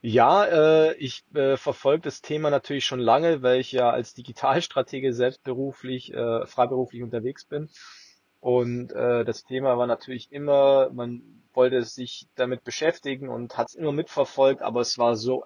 Ja, 0.01 0.45
äh, 0.45 0.95
ich 0.95 1.25
äh, 1.35 1.57
verfolge 1.57 2.03
das 2.05 2.23
Thema 2.23 2.51
natürlich 2.51 2.87
schon 2.87 3.01
lange, 3.01 3.43
weil 3.43 3.61
ich 3.61 3.73
ja 3.73 3.91
als 3.91 4.15
Digitalstratege 4.15 5.13
selbst 5.13 5.43
beruflich, 5.43 6.13
äh, 6.15 6.47
freiberuflich 6.47 7.03
unterwegs 7.03 7.45
bin. 7.45 7.69
Und 8.41 8.93
äh, 8.93 9.25
das 9.25 9.45
Thema 9.45 9.77
war 9.77 9.87
natürlich 9.87 10.31
immer, 10.31 10.91
man 10.91 11.23
wollte 11.53 11.83
sich 11.83 12.29
damit 12.37 12.63
beschäftigen 12.63 13.29
und 13.29 13.59
hat 13.59 13.71
es 13.71 13.75
immer 13.75 13.91
mitverfolgt, 13.91 14.63
aber 14.63 14.81
es 14.81 14.97
war 14.99 15.17
so 15.17 15.45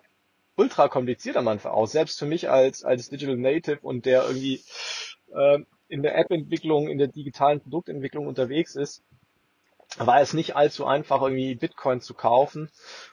ultra 0.57 0.89
kompliziert 0.89 1.37
am 1.37 1.49
Anfang 1.49 1.73
auch. 1.73 1.87
Selbst 1.87 2.19
für 2.19 2.27
mich 2.27 2.51
als, 2.51 2.85
als 2.85 3.09
Digital 3.09 3.37
Native 3.37 3.79
und 3.83 4.07
der 4.07 4.25
irgendwie 4.25 4.63
äh, 5.35 5.59
in 5.89 6.03
der 6.03 6.17
App-Entwicklung, 6.17 6.89
in 6.89 6.99
der 6.99 7.09
digitalen 7.09 7.61
Produktentwicklung 7.61 8.27
unterwegs 8.27 8.77
ist, 8.77 9.03
war 9.99 10.21
es 10.21 10.33
nicht 10.33 10.57
allzu 10.57 10.87
einfach, 10.87 11.23
irgendwie 11.23 11.55
Bitcoin 11.55 12.01
zu 12.01 12.15
kaufen. 12.15 12.71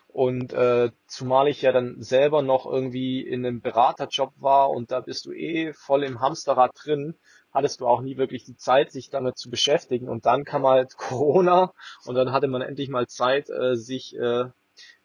Und 0.08 0.54
äh, 0.54 0.90
zumal 1.06 1.48
ich 1.50 1.62
ja 1.62 1.72
dann 1.72 2.02
selber 2.02 2.42
noch 2.42 2.66
irgendwie 2.66 3.22
in 3.22 3.46
einem 3.46 3.62
Beraterjob 3.62 4.34
war 4.38 4.72
und 4.72 4.92
da 4.92 5.02
bist 5.02 5.26
du 5.26 5.32
eh 5.32 5.72
voll 5.74 6.04
im 6.04 6.20
Hamsterrad 6.20 6.72
drin, 6.84 7.16
hattest 7.54 7.80
du 7.80 7.88
auch 7.88 8.02
nie 8.02 8.18
wirklich 8.18 8.44
die 8.44 8.56
Zeit, 8.56 8.92
sich 8.92 9.10
damit 9.12 9.38
zu 9.38 9.52
beschäftigen. 9.52 10.10
Und 10.10 10.26
dann 10.26 10.46
kam 10.46 10.66
halt 10.66 10.98
Corona 10.98 11.74
und 12.06 12.16
dann 12.16 12.32
hatte 12.32 12.48
man 12.48 12.62
endlich 12.62 12.90
mal 12.90 13.08
Zeit, 13.08 13.50
äh, 13.50 13.76
sich 13.76 14.16
äh, 14.16 14.46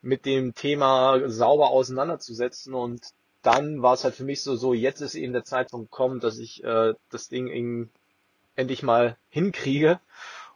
mit 0.04 0.26
dem 0.26 0.54
Thema 0.54 1.28
sauber 1.28 1.70
auseinanderzusetzen. 1.70 2.74
Und 2.74 3.02
dann 3.42 3.82
war 3.82 3.94
es 3.94 4.04
halt 4.04 4.14
für 4.14 4.24
mich 4.24 4.42
so, 4.42 4.56
so 4.56 4.74
jetzt 4.74 5.00
ist 5.00 5.14
eben 5.14 5.32
der 5.32 5.44
Zeitpunkt 5.44 5.90
gekommen, 5.90 6.20
dass 6.20 6.38
ich 6.38 6.62
äh, 6.64 6.94
das 7.10 7.28
Ding 7.28 7.48
in, 7.48 7.90
endlich 8.56 8.82
mal 8.82 9.16
hinkriege. 9.30 10.00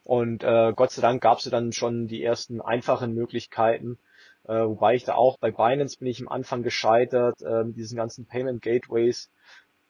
Und 0.05 0.43
äh, 0.43 0.73
Gott 0.75 0.93
sei 0.93 1.03
Dank 1.03 1.23
gab 1.23 1.39
es 1.39 1.45
dann 1.45 1.73
schon 1.73 2.07
die 2.09 2.23
ersten 2.23 2.61
einfachen 2.61 3.13
Möglichkeiten, 3.15 3.99
äh, 4.45 4.65
wobei 4.65 4.95
ich 4.95 5.05
da 5.05 5.15
auch 5.15 5.37
bei 5.39 5.51
Binance 5.51 5.99
bin 5.99 6.09
ich 6.09 6.21
am 6.21 6.29
Anfang 6.29 6.63
gescheitert, 6.63 7.43
äh, 7.43 7.65
diesen 7.67 7.97
ganzen 7.97 8.25
Payment 8.27 8.63
Gateways. 8.63 9.31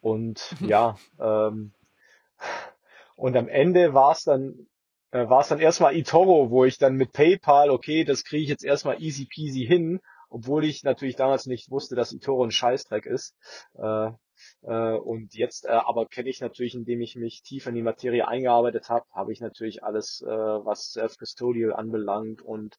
Und 0.01 0.55
ja, 0.59 0.97
ähm, 1.19 1.71
und 3.15 3.35
am 3.35 3.47
Ende 3.47 3.93
war 3.93 4.11
es 4.13 4.23
dann 4.23 4.67
äh, 5.11 5.27
war 5.27 5.41
es 5.41 5.47
dann 5.47 5.59
erstmal 5.59 5.95
eToro, 5.95 6.51
wo 6.51 6.65
ich 6.65 6.77
dann 6.77 6.95
mit 6.95 7.11
PayPal, 7.13 7.69
okay, 7.69 8.03
das 8.03 8.23
kriege 8.23 8.43
ich 8.43 8.49
jetzt 8.49 8.63
erstmal 8.63 9.01
easy 9.01 9.25
peasy 9.25 9.65
hin, 9.65 9.99
obwohl 10.29 10.65
ich 10.65 10.83
natürlich 10.83 11.15
damals 11.15 11.45
nicht 11.45 11.71
wusste, 11.71 11.95
dass 11.95 12.13
eToro 12.13 12.43
ein 12.43 12.51
Scheißdreck 12.51 13.05
ist. 13.05 13.35
Äh, 13.75 14.11
äh, 14.63 14.93
und 14.93 15.33
jetzt 15.33 15.65
äh, 15.65 15.69
aber 15.69 16.05
kenne 16.05 16.29
ich 16.29 16.41
natürlich, 16.41 16.75
indem 16.75 17.01
ich 17.01 17.15
mich 17.15 17.41
tief 17.41 17.65
in 17.67 17.75
die 17.75 17.81
Materie 17.81 18.27
eingearbeitet 18.27 18.89
habe, 18.89 19.05
habe 19.13 19.33
ich 19.33 19.41
natürlich 19.41 19.83
alles, 19.83 20.21
äh, 20.21 20.27
was 20.29 20.91
Self-Custodial 20.91 21.73
anbelangt 21.73 22.41
und 22.41 22.77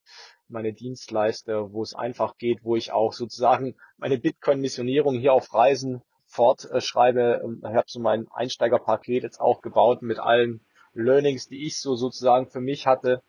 meine 0.48 0.72
Dienstleister, 0.72 1.72
wo 1.72 1.82
es 1.82 1.94
einfach 1.94 2.36
geht, 2.38 2.64
wo 2.64 2.76
ich 2.76 2.92
auch 2.92 3.12
sozusagen 3.12 3.74
meine 3.98 4.18
Bitcoin-Missionierung 4.18 5.18
hier 5.18 5.32
auf 5.32 5.52
Reisen 5.52 6.02
fortschreibe. 6.26 7.42
Ähm, 7.44 7.62
ich 7.62 7.74
habe 7.74 7.86
so 7.88 8.00
mein 8.00 8.26
Einsteigerpaket 8.32 9.22
jetzt 9.22 9.40
auch 9.40 9.60
gebaut 9.60 10.02
mit 10.02 10.18
allen 10.18 10.60
Learnings, 10.94 11.48
die 11.48 11.66
ich 11.66 11.78
so 11.78 11.96
sozusagen 11.96 12.46
für 12.46 12.60
mich 12.60 12.86
hatte 12.86 13.22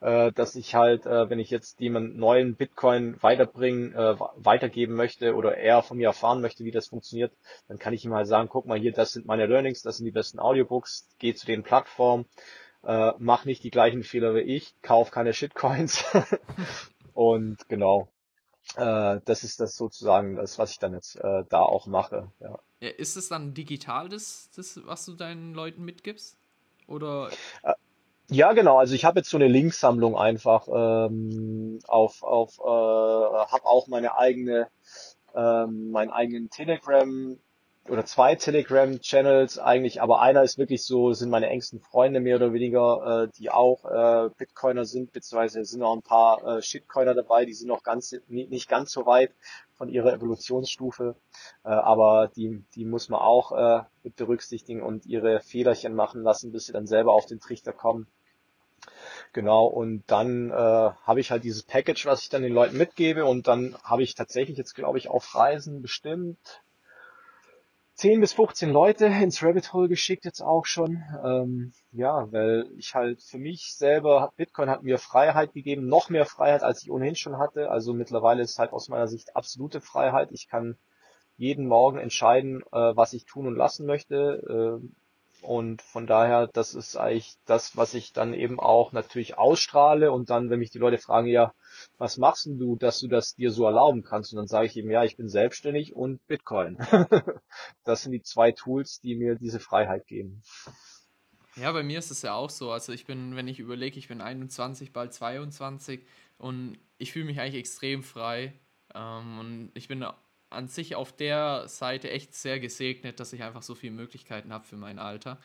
äh, 0.00 0.32
dass 0.32 0.54
ich 0.54 0.74
halt, 0.74 1.06
äh, 1.06 1.28
wenn 1.28 1.38
ich 1.38 1.50
jetzt 1.50 1.80
jemand 1.80 2.16
neuen 2.16 2.54
Bitcoin 2.56 3.20
weiterbringen, 3.22 3.94
äh, 3.94 4.18
weitergeben 4.36 4.94
möchte 4.94 5.34
oder 5.34 5.56
er 5.56 5.82
von 5.82 5.96
mir 5.96 6.08
erfahren 6.08 6.40
möchte, 6.40 6.64
wie 6.64 6.70
das 6.70 6.88
funktioniert, 6.88 7.32
dann 7.66 7.78
kann 7.78 7.94
ich 7.94 8.04
ihm 8.04 8.14
halt 8.14 8.28
sagen, 8.28 8.48
guck 8.48 8.66
mal 8.66 8.78
hier, 8.78 8.92
das 8.92 9.12
sind 9.12 9.26
meine 9.26 9.46
Learnings, 9.46 9.82
das 9.82 9.96
sind 9.96 10.06
die 10.06 10.12
besten 10.12 10.38
Audiobooks, 10.38 11.08
geh 11.18 11.34
zu 11.34 11.46
den 11.46 11.62
Plattformen, 11.62 12.26
äh, 12.84 13.12
mach 13.18 13.44
nicht 13.44 13.64
die 13.64 13.70
gleichen 13.70 14.04
Fehler 14.04 14.34
wie 14.34 14.40
ich, 14.40 14.74
kauf 14.82 15.10
keine 15.10 15.32
Shitcoins 15.32 16.04
und 17.14 17.68
genau. 17.68 18.08
Äh, 18.76 19.20
das 19.24 19.44
ist 19.44 19.60
das 19.60 19.76
sozusagen 19.76 20.36
das, 20.36 20.58
was 20.58 20.72
ich 20.72 20.78
dann 20.78 20.92
jetzt 20.92 21.16
äh, 21.16 21.44
da 21.48 21.62
auch 21.62 21.86
mache. 21.86 22.30
Ja. 22.38 22.58
ja 22.80 22.90
ist 22.90 23.16
es 23.16 23.28
dann 23.28 23.54
digital, 23.54 24.08
das, 24.08 24.50
das, 24.54 24.78
was 24.84 25.06
du 25.06 25.14
deinen 25.14 25.54
Leuten 25.54 25.84
mitgibst? 25.84 26.37
Oder? 26.88 27.30
Ja, 28.30 28.52
genau. 28.52 28.78
Also 28.78 28.94
ich 28.94 29.04
habe 29.04 29.20
jetzt 29.20 29.30
so 29.30 29.38
eine 29.38 29.48
Linksammlung 29.48 30.16
einfach 30.16 30.68
ähm, 30.70 31.78
auf, 31.86 32.22
auf 32.22 32.58
äh, 32.58 32.62
habe 32.62 33.64
auch 33.64 33.86
meine 33.88 34.18
eigene, 34.18 34.68
ähm, 35.34 35.90
meinen 35.90 36.10
eigenen 36.10 36.50
Telegram 36.50 37.38
oder 37.88 38.04
zwei 38.04 38.34
Telegram-Channels 38.34 39.58
eigentlich, 39.58 40.02
aber 40.02 40.20
einer 40.20 40.42
ist 40.42 40.58
wirklich 40.58 40.84
so, 40.84 41.12
sind 41.12 41.30
meine 41.30 41.48
engsten 41.48 41.80
Freunde 41.80 42.20
mehr 42.20 42.36
oder 42.36 42.52
weniger, 42.52 43.24
äh, 43.24 43.28
die 43.38 43.50
auch 43.50 43.84
äh, 43.84 44.30
Bitcoiner 44.36 44.84
sind, 44.84 45.12
beziehungsweise 45.12 45.64
sind 45.64 45.82
auch 45.82 45.94
ein 45.94 46.02
paar 46.02 46.58
äh, 46.58 46.62
Shitcoiner 46.62 47.14
dabei, 47.14 47.44
die 47.44 47.54
sind 47.54 47.68
noch 47.68 47.82
ganz 47.82 48.14
nicht 48.28 48.68
ganz 48.68 48.92
so 48.92 49.06
weit 49.06 49.32
von 49.76 49.88
ihrer 49.88 50.12
Evolutionsstufe, 50.12 51.16
äh, 51.64 51.68
aber 51.68 52.30
die, 52.34 52.64
die 52.74 52.84
muss 52.84 53.08
man 53.08 53.20
auch 53.20 53.52
äh, 53.52 53.84
mit 54.02 54.16
berücksichtigen 54.16 54.82
und 54.82 55.06
ihre 55.06 55.40
Fehlerchen 55.40 55.94
machen 55.94 56.22
lassen, 56.22 56.52
bis 56.52 56.66
sie 56.66 56.72
dann 56.72 56.86
selber 56.86 57.12
auf 57.12 57.26
den 57.26 57.40
Trichter 57.40 57.72
kommen. 57.72 58.06
Genau, 59.32 59.66
und 59.66 60.04
dann 60.06 60.50
äh, 60.50 60.54
habe 60.54 61.20
ich 61.20 61.30
halt 61.30 61.44
dieses 61.44 61.62
Package, 61.62 62.06
was 62.06 62.22
ich 62.22 62.28
dann 62.28 62.42
den 62.42 62.52
Leuten 62.52 62.76
mitgebe 62.76 63.24
und 63.24 63.46
dann 63.46 63.76
habe 63.82 64.02
ich 64.02 64.14
tatsächlich 64.14 64.56
jetzt, 64.56 64.74
glaube 64.74 64.98
ich, 64.98 65.08
auf 65.08 65.34
Reisen 65.34 65.82
bestimmt 65.82 66.62
10 67.98 68.20
bis 68.20 68.32
15 68.34 68.70
Leute 68.70 69.06
ins 69.06 69.42
Rabbit 69.42 69.72
Hole 69.72 69.88
geschickt 69.88 70.24
jetzt 70.24 70.40
auch 70.40 70.66
schon. 70.66 71.02
Ähm, 71.24 71.72
ja, 71.90 72.30
weil 72.30 72.70
ich 72.76 72.94
halt 72.94 73.20
für 73.20 73.38
mich 73.38 73.74
selber, 73.76 74.32
Bitcoin 74.36 74.70
hat 74.70 74.84
mir 74.84 74.98
Freiheit 74.98 75.52
gegeben, 75.52 75.88
noch 75.88 76.08
mehr 76.08 76.24
Freiheit, 76.24 76.62
als 76.62 76.80
ich 76.80 76.92
ohnehin 76.92 77.16
schon 77.16 77.38
hatte. 77.38 77.72
Also 77.72 77.94
mittlerweile 77.94 78.42
ist 78.42 78.60
halt 78.60 78.72
aus 78.72 78.88
meiner 78.88 79.08
Sicht 79.08 79.34
absolute 79.34 79.80
Freiheit. 79.80 80.30
Ich 80.30 80.46
kann 80.46 80.76
jeden 81.36 81.66
Morgen 81.66 81.98
entscheiden, 81.98 82.62
äh, 82.70 82.94
was 82.94 83.14
ich 83.14 83.24
tun 83.24 83.48
und 83.48 83.56
lassen 83.56 83.84
möchte. 83.84 84.80
Äh, 84.80 84.88
und 85.40 85.82
von 85.82 86.06
daher, 86.06 86.46
das 86.48 86.74
ist 86.74 86.96
eigentlich 86.96 87.36
das, 87.46 87.76
was 87.76 87.94
ich 87.94 88.12
dann 88.12 88.34
eben 88.34 88.58
auch 88.58 88.92
natürlich 88.92 89.38
ausstrahle. 89.38 90.10
Und 90.12 90.30
dann, 90.30 90.50
wenn 90.50 90.58
mich 90.58 90.70
die 90.70 90.78
Leute 90.78 90.98
fragen, 90.98 91.28
ja, 91.28 91.54
was 91.96 92.16
machst 92.16 92.46
denn 92.46 92.58
du, 92.58 92.76
dass 92.76 93.00
du 93.00 93.08
das 93.08 93.34
dir 93.34 93.50
so 93.50 93.64
erlauben 93.64 94.02
kannst? 94.02 94.32
Und 94.32 94.38
dann 94.38 94.48
sage 94.48 94.66
ich 94.66 94.76
eben, 94.76 94.90
ja, 94.90 95.04
ich 95.04 95.16
bin 95.16 95.28
selbstständig 95.28 95.94
und 95.94 96.26
Bitcoin. 96.26 96.78
das 97.84 98.02
sind 98.02 98.12
die 98.12 98.22
zwei 98.22 98.52
Tools, 98.52 99.00
die 99.00 99.14
mir 99.14 99.36
diese 99.36 99.60
Freiheit 99.60 100.06
geben. 100.06 100.42
Ja, 101.56 101.72
bei 101.72 101.82
mir 101.82 101.98
ist 101.98 102.10
es 102.10 102.22
ja 102.22 102.34
auch 102.34 102.50
so. 102.50 102.70
Also 102.70 102.92
ich 102.92 103.04
bin, 103.04 103.36
wenn 103.36 103.48
ich 103.48 103.58
überlege, 103.58 103.98
ich 103.98 104.08
bin 104.08 104.20
21, 104.20 104.92
bald 104.92 105.12
22 105.12 106.04
und 106.38 106.78
ich 106.98 107.12
fühle 107.12 107.26
mich 107.26 107.40
eigentlich 107.40 107.60
extrem 107.60 108.02
frei. 108.02 108.52
Ähm, 108.94 109.38
und 109.38 109.70
ich 109.74 109.88
bin 109.88 110.04
an 110.50 110.68
sich 110.68 110.94
auf 110.94 111.12
der 111.14 111.68
Seite 111.68 112.10
echt 112.10 112.34
sehr 112.34 112.60
gesegnet, 112.60 113.20
dass 113.20 113.32
ich 113.32 113.42
einfach 113.42 113.62
so 113.62 113.74
viele 113.74 113.92
Möglichkeiten 113.92 114.52
habe 114.52 114.64
für 114.64 114.76
mein 114.76 114.98
Alter. 114.98 115.38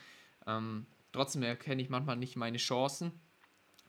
Ähm, 0.47 0.85
trotzdem 1.11 1.43
erkenne 1.43 1.81
ich 1.81 1.89
manchmal 1.89 2.17
nicht 2.17 2.35
meine 2.35 2.57
Chancen 2.57 3.11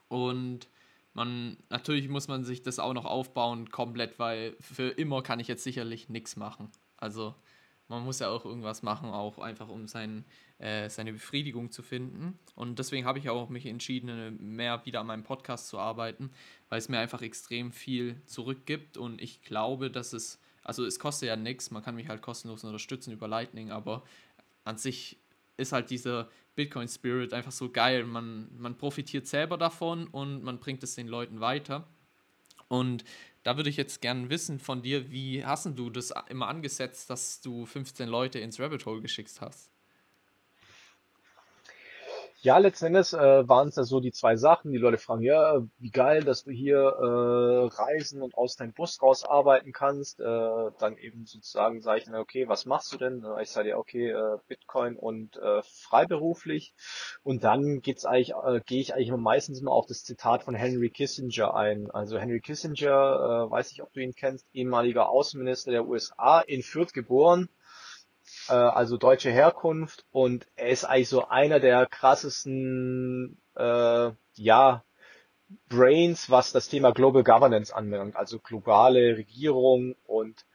und 0.08 0.68
man 1.12 1.56
natürlich 1.70 2.08
muss 2.08 2.26
man 2.28 2.44
sich 2.44 2.62
das 2.62 2.78
auch 2.78 2.92
noch 2.92 3.04
aufbauen 3.04 3.70
komplett, 3.70 4.18
weil 4.18 4.56
für 4.60 4.88
immer 4.88 5.22
kann 5.22 5.40
ich 5.40 5.46
jetzt 5.46 5.62
sicherlich 5.62 6.08
nichts 6.08 6.36
machen. 6.36 6.70
Also 6.96 7.34
man 7.88 8.02
muss 8.02 8.18
ja 8.18 8.28
auch 8.30 8.44
irgendwas 8.44 8.82
machen, 8.82 9.10
auch 9.10 9.38
einfach 9.38 9.68
um 9.68 9.86
sein, 9.86 10.24
äh, 10.58 10.88
seine 10.88 11.12
Befriedigung 11.12 11.70
zu 11.70 11.82
finden. 11.82 12.38
Und 12.54 12.78
deswegen 12.78 13.06
habe 13.06 13.18
ich 13.18 13.28
auch 13.28 13.48
mich 13.48 13.66
entschieden, 13.66 14.38
mehr 14.54 14.84
wieder 14.86 15.00
an 15.00 15.06
meinem 15.06 15.22
Podcast 15.22 15.68
zu 15.68 15.78
arbeiten, 15.78 16.30
weil 16.68 16.78
es 16.78 16.88
mir 16.88 16.98
einfach 16.98 17.22
extrem 17.22 17.72
viel 17.72 18.20
zurückgibt 18.26 18.96
und 18.96 19.20
ich 19.20 19.42
glaube, 19.42 19.90
dass 19.90 20.12
es 20.12 20.40
also 20.64 20.84
es 20.84 20.98
kostet 20.98 21.28
ja 21.28 21.36
nichts, 21.36 21.70
man 21.70 21.82
kann 21.82 21.94
mich 21.94 22.08
halt 22.08 22.22
kostenlos 22.22 22.64
unterstützen 22.64 23.12
über 23.12 23.28
Lightning, 23.28 23.70
aber 23.70 24.02
an 24.64 24.78
sich 24.78 25.18
ist 25.56 25.72
halt 25.72 25.90
dieser 25.90 26.28
Bitcoin 26.56 26.88
Spirit 26.88 27.32
einfach 27.32 27.52
so 27.52 27.70
geil. 27.70 28.04
Man, 28.04 28.48
man 28.56 28.76
profitiert 28.76 29.26
selber 29.26 29.58
davon 29.58 30.08
und 30.08 30.42
man 30.42 30.58
bringt 30.58 30.82
es 30.82 30.94
den 30.94 31.06
Leuten 31.06 31.40
weiter. 31.40 31.86
Und 32.68 33.04
da 33.42 33.56
würde 33.56 33.70
ich 33.70 33.76
jetzt 33.76 34.00
gerne 34.00 34.30
wissen 34.30 34.58
von 34.58 34.82
dir, 34.82 35.10
wie 35.10 35.44
hast 35.44 35.66
du 35.66 35.90
das 35.90 36.12
immer 36.28 36.48
angesetzt, 36.48 37.10
dass 37.10 37.40
du 37.40 37.66
15 37.66 38.08
Leute 38.08 38.38
ins 38.38 38.58
Rabbit 38.58 38.86
Hole 38.86 39.02
geschickt 39.02 39.40
hast? 39.40 39.70
Ja, 42.44 42.58
letzten 42.58 42.88
Endes 42.88 43.14
äh, 43.14 43.48
waren 43.48 43.68
es 43.68 43.76
ja 43.76 43.84
so 43.84 44.00
die 44.00 44.12
zwei 44.12 44.36
Sachen. 44.36 44.70
Die 44.70 44.76
Leute 44.76 44.98
fragen, 44.98 45.22
ja, 45.22 45.62
wie 45.78 45.88
geil, 45.88 46.22
dass 46.22 46.44
du 46.44 46.50
hier 46.50 46.76
äh, 46.76 47.74
reisen 47.74 48.20
und 48.20 48.34
aus 48.34 48.56
deinem 48.56 48.74
Bus 48.74 49.00
raus 49.00 49.24
arbeiten 49.24 49.72
kannst. 49.72 50.20
Äh, 50.20 50.24
dann 50.78 50.98
eben 50.98 51.24
sozusagen 51.24 51.80
sage 51.80 52.00
ich, 52.00 52.06
na, 52.06 52.20
okay, 52.20 52.46
was 52.46 52.66
machst 52.66 52.92
du 52.92 52.98
denn? 52.98 53.24
Ich 53.40 53.48
sage 53.48 53.70
ja, 53.70 53.78
okay, 53.78 54.10
äh, 54.10 54.36
Bitcoin 54.46 54.96
und 54.96 55.38
äh, 55.38 55.62
freiberuflich. 55.62 56.74
Und 57.22 57.44
dann 57.44 57.80
geht's 57.80 58.04
eigentlich, 58.04 58.34
äh, 58.34 58.60
gehe 58.66 58.82
ich 58.82 58.92
eigentlich 58.92 59.10
meistens 59.12 59.62
immer 59.62 59.72
auf 59.72 59.86
das 59.86 60.04
Zitat 60.04 60.42
von 60.42 60.54
Henry 60.54 60.90
Kissinger 60.90 61.54
ein. 61.54 61.90
Also 61.92 62.18
Henry 62.18 62.40
Kissinger, 62.40 63.46
äh, 63.46 63.50
weiß 63.50 63.72
ich, 63.72 63.82
ob 63.82 63.90
du 63.94 64.00
ihn 64.00 64.12
kennst, 64.14 64.46
ehemaliger 64.52 65.08
Außenminister 65.08 65.70
der 65.70 65.86
USA, 65.88 66.40
in 66.40 66.62
Fürth 66.62 66.92
geboren 66.92 67.48
äh, 68.48 68.52
also 68.52 68.96
deutsche 68.96 69.30
Herkunft. 69.30 70.04
Und 70.10 70.46
er 70.56 70.68
ist 70.68 70.84
eigentlich 70.84 71.08
so 71.08 71.28
einer 71.28 71.60
der 71.60 71.86
krassesten, 71.86 73.38
äh, 73.56 74.10
ja, 74.34 74.84
Brains, 75.68 76.30
was 76.30 76.52
das 76.52 76.68
Thema 76.68 76.92
Global 76.92 77.22
Governance 77.22 77.74
anbelangt, 77.74 78.16
also 78.16 78.38
globale 78.38 79.16
Regierung 79.16 79.94
und 80.06 80.46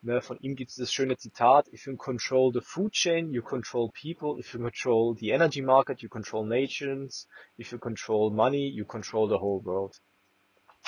ne, 0.00 0.20
von 0.22 0.38
ihm 0.40 0.56
gibt 0.56 0.70
es 0.70 0.76
das 0.76 0.92
schöne 0.92 1.16
Zitat, 1.16 1.68
if 1.68 1.86
you 1.86 1.96
control 1.96 2.52
the 2.52 2.60
food 2.60 2.92
chain, 2.92 3.32
you 3.32 3.42
control 3.42 3.90
people, 3.92 4.38
if 4.38 4.54
you 4.54 4.60
control 4.60 5.14
the 5.14 5.30
energy 5.30 5.62
market, 5.62 6.00
you 6.00 6.08
control 6.08 6.44
nations, 6.46 7.28
if 7.58 7.70
you 7.72 7.78
control 7.78 8.30
money, 8.30 8.68
you 8.68 8.84
control 8.84 9.28
the 9.28 9.38
whole 9.38 9.62
world. 9.62 10.00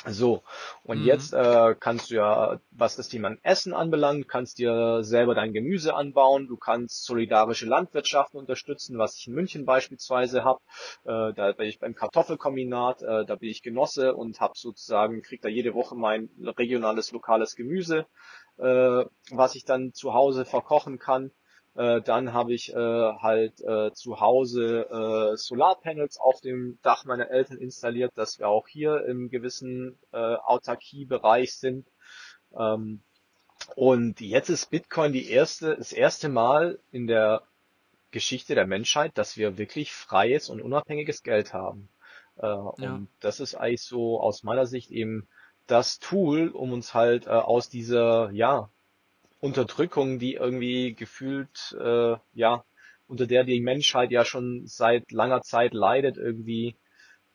So, 0.06 0.42
und 0.84 0.98
Mhm. 0.98 1.04
jetzt 1.04 1.34
äh, 1.34 1.74
kannst 1.78 2.10
du 2.10 2.14
ja, 2.16 2.58
was 2.70 2.96
das 2.96 3.08
Thema 3.08 3.36
Essen 3.42 3.74
anbelangt, 3.74 4.28
kannst 4.28 4.58
dir 4.58 5.02
selber 5.04 5.34
dein 5.34 5.52
Gemüse 5.52 5.94
anbauen, 5.94 6.48
du 6.48 6.56
kannst 6.56 7.04
solidarische 7.04 7.66
Landwirtschaften 7.66 8.38
unterstützen, 8.40 8.96
was 8.98 9.16
ich 9.18 9.26
in 9.26 9.34
München 9.34 9.66
beispielsweise 9.66 10.42
habe. 10.42 10.60
Äh, 11.04 11.34
da 11.34 11.52
bin 11.52 11.66
ich 11.66 11.78
beim 11.80 11.94
Kartoffelkombinat, 11.94 13.02
äh, 13.02 13.26
da 13.26 13.36
bin 13.36 13.50
ich 13.50 13.62
Genosse 13.62 14.14
und 14.14 14.40
habe 14.40 14.54
sozusagen, 14.56 15.20
krieg 15.22 15.42
da 15.42 15.48
jede 15.50 15.74
Woche 15.74 15.94
mein 15.96 16.30
regionales, 16.56 17.12
lokales 17.12 17.54
Gemüse, 17.54 18.06
äh, 18.58 19.04
was 19.30 19.54
ich 19.54 19.64
dann 19.66 19.92
zu 19.92 20.14
Hause 20.14 20.46
verkochen 20.46 20.98
kann. 20.98 21.30
Äh, 21.74 22.00
dann 22.02 22.32
habe 22.32 22.52
ich 22.52 22.72
äh, 22.72 22.74
halt 22.74 23.60
äh, 23.60 23.92
zu 23.92 24.20
Hause 24.20 24.86
äh, 24.90 25.36
Solarpanels 25.36 26.18
auf 26.18 26.40
dem 26.40 26.78
Dach 26.82 27.04
meiner 27.04 27.30
Eltern 27.30 27.58
installiert, 27.58 28.12
dass 28.16 28.38
wir 28.38 28.48
auch 28.48 28.66
hier 28.66 29.04
im 29.06 29.30
gewissen 29.30 29.98
äh, 30.12 30.16
Autarkiebereich 30.16 31.54
sind. 31.54 31.86
Ähm, 32.58 33.02
und 33.76 34.20
jetzt 34.20 34.48
ist 34.48 34.70
Bitcoin 34.70 35.12
die 35.12 35.30
erste, 35.30 35.76
das 35.76 35.92
erste 35.92 36.28
Mal 36.28 36.80
in 36.90 37.06
der 37.06 37.42
Geschichte 38.10 38.54
der 38.54 38.66
Menschheit, 38.66 39.16
dass 39.16 39.36
wir 39.36 39.56
wirklich 39.58 39.92
freies 39.92 40.48
und 40.48 40.60
unabhängiges 40.60 41.22
Geld 41.22 41.52
haben. 41.52 41.88
Äh, 42.36 42.46
Ja. 42.46 42.64
und 42.94 43.08
das 43.20 43.38
ist 43.38 43.54
eigentlich 43.54 43.82
so 43.82 44.20
aus 44.20 44.42
meiner 44.42 44.66
Sicht 44.66 44.90
eben 44.90 45.28
das 45.66 46.00
Tool, 46.00 46.48
um 46.48 46.72
uns 46.72 46.94
halt 46.94 47.26
äh, 47.26 47.30
aus 47.30 47.68
dieser, 47.68 48.30
ja, 48.32 48.70
Unterdrückung, 49.40 50.18
die 50.18 50.34
irgendwie 50.34 50.94
gefühlt, 50.94 51.76
äh, 51.80 52.16
ja, 52.34 52.64
unter 53.06 53.26
der 53.26 53.44
die 53.44 53.60
Menschheit 53.60 54.10
ja 54.12 54.24
schon 54.24 54.66
seit 54.66 55.10
langer 55.10 55.42
Zeit 55.42 55.74
leidet, 55.74 56.16
irgendwie, 56.16 56.76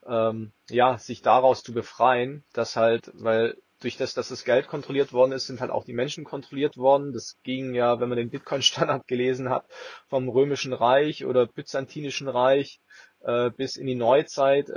ähm, 0.08 0.54
ja, 0.70 0.98
sich 0.98 1.22
daraus 1.22 1.64
zu 1.64 1.74
befreien, 1.74 2.44
dass 2.54 2.76
halt, 2.76 3.12
weil 3.16 3.58
durch 3.82 3.98
das, 3.98 4.14
dass 4.14 4.30
das 4.30 4.46
Geld 4.46 4.68
kontrolliert 4.68 5.12
worden 5.14 5.34
ist, 5.34 5.48
sind 5.48 5.60
halt 5.60 5.72
auch 5.72 5.84
die 5.84 5.94
Menschen 5.94 6.24
kontrolliert 6.24 6.78
worden. 6.78 7.12
Das 7.12 7.38
ging 7.44 7.74
ja, 7.74 8.00
wenn 8.00 8.10
man 8.10 8.18
den 8.18 8.30
Bitcoin-Standard 8.30 9.06
gelesen 9.08 9.50
hat, 9.50 9.66
vom 10.08 10.30
Römischen 10.30 10.74
Reich 10.74 11.26
oder 11.26 11.46
Byzantinischen 11.46 12.30
Reich 12.30 12.80
äh, 13.22 13.50
bis 13.50 13.76
in 13.76 13.88
die 13.88 13.96
Neuzeit 13.96 14.70
äh, 14.70 14.74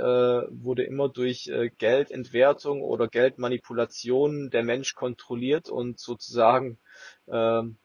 wurde 0.49 0.83
immer 0.83 1.07
durch 1.07 1.47
äh, 1.47 1.69
Geldentwertung 1.69 2.81
oder 2.81 3.07
Geldmanipulation 3.07 4.49
der 4.49 4.63
Mensch 4.63 4.95
kontrolliert 4.95 5.69
und 5.69 5.99
sozusagen 5.99 6.77
ähm, 7.27 7.77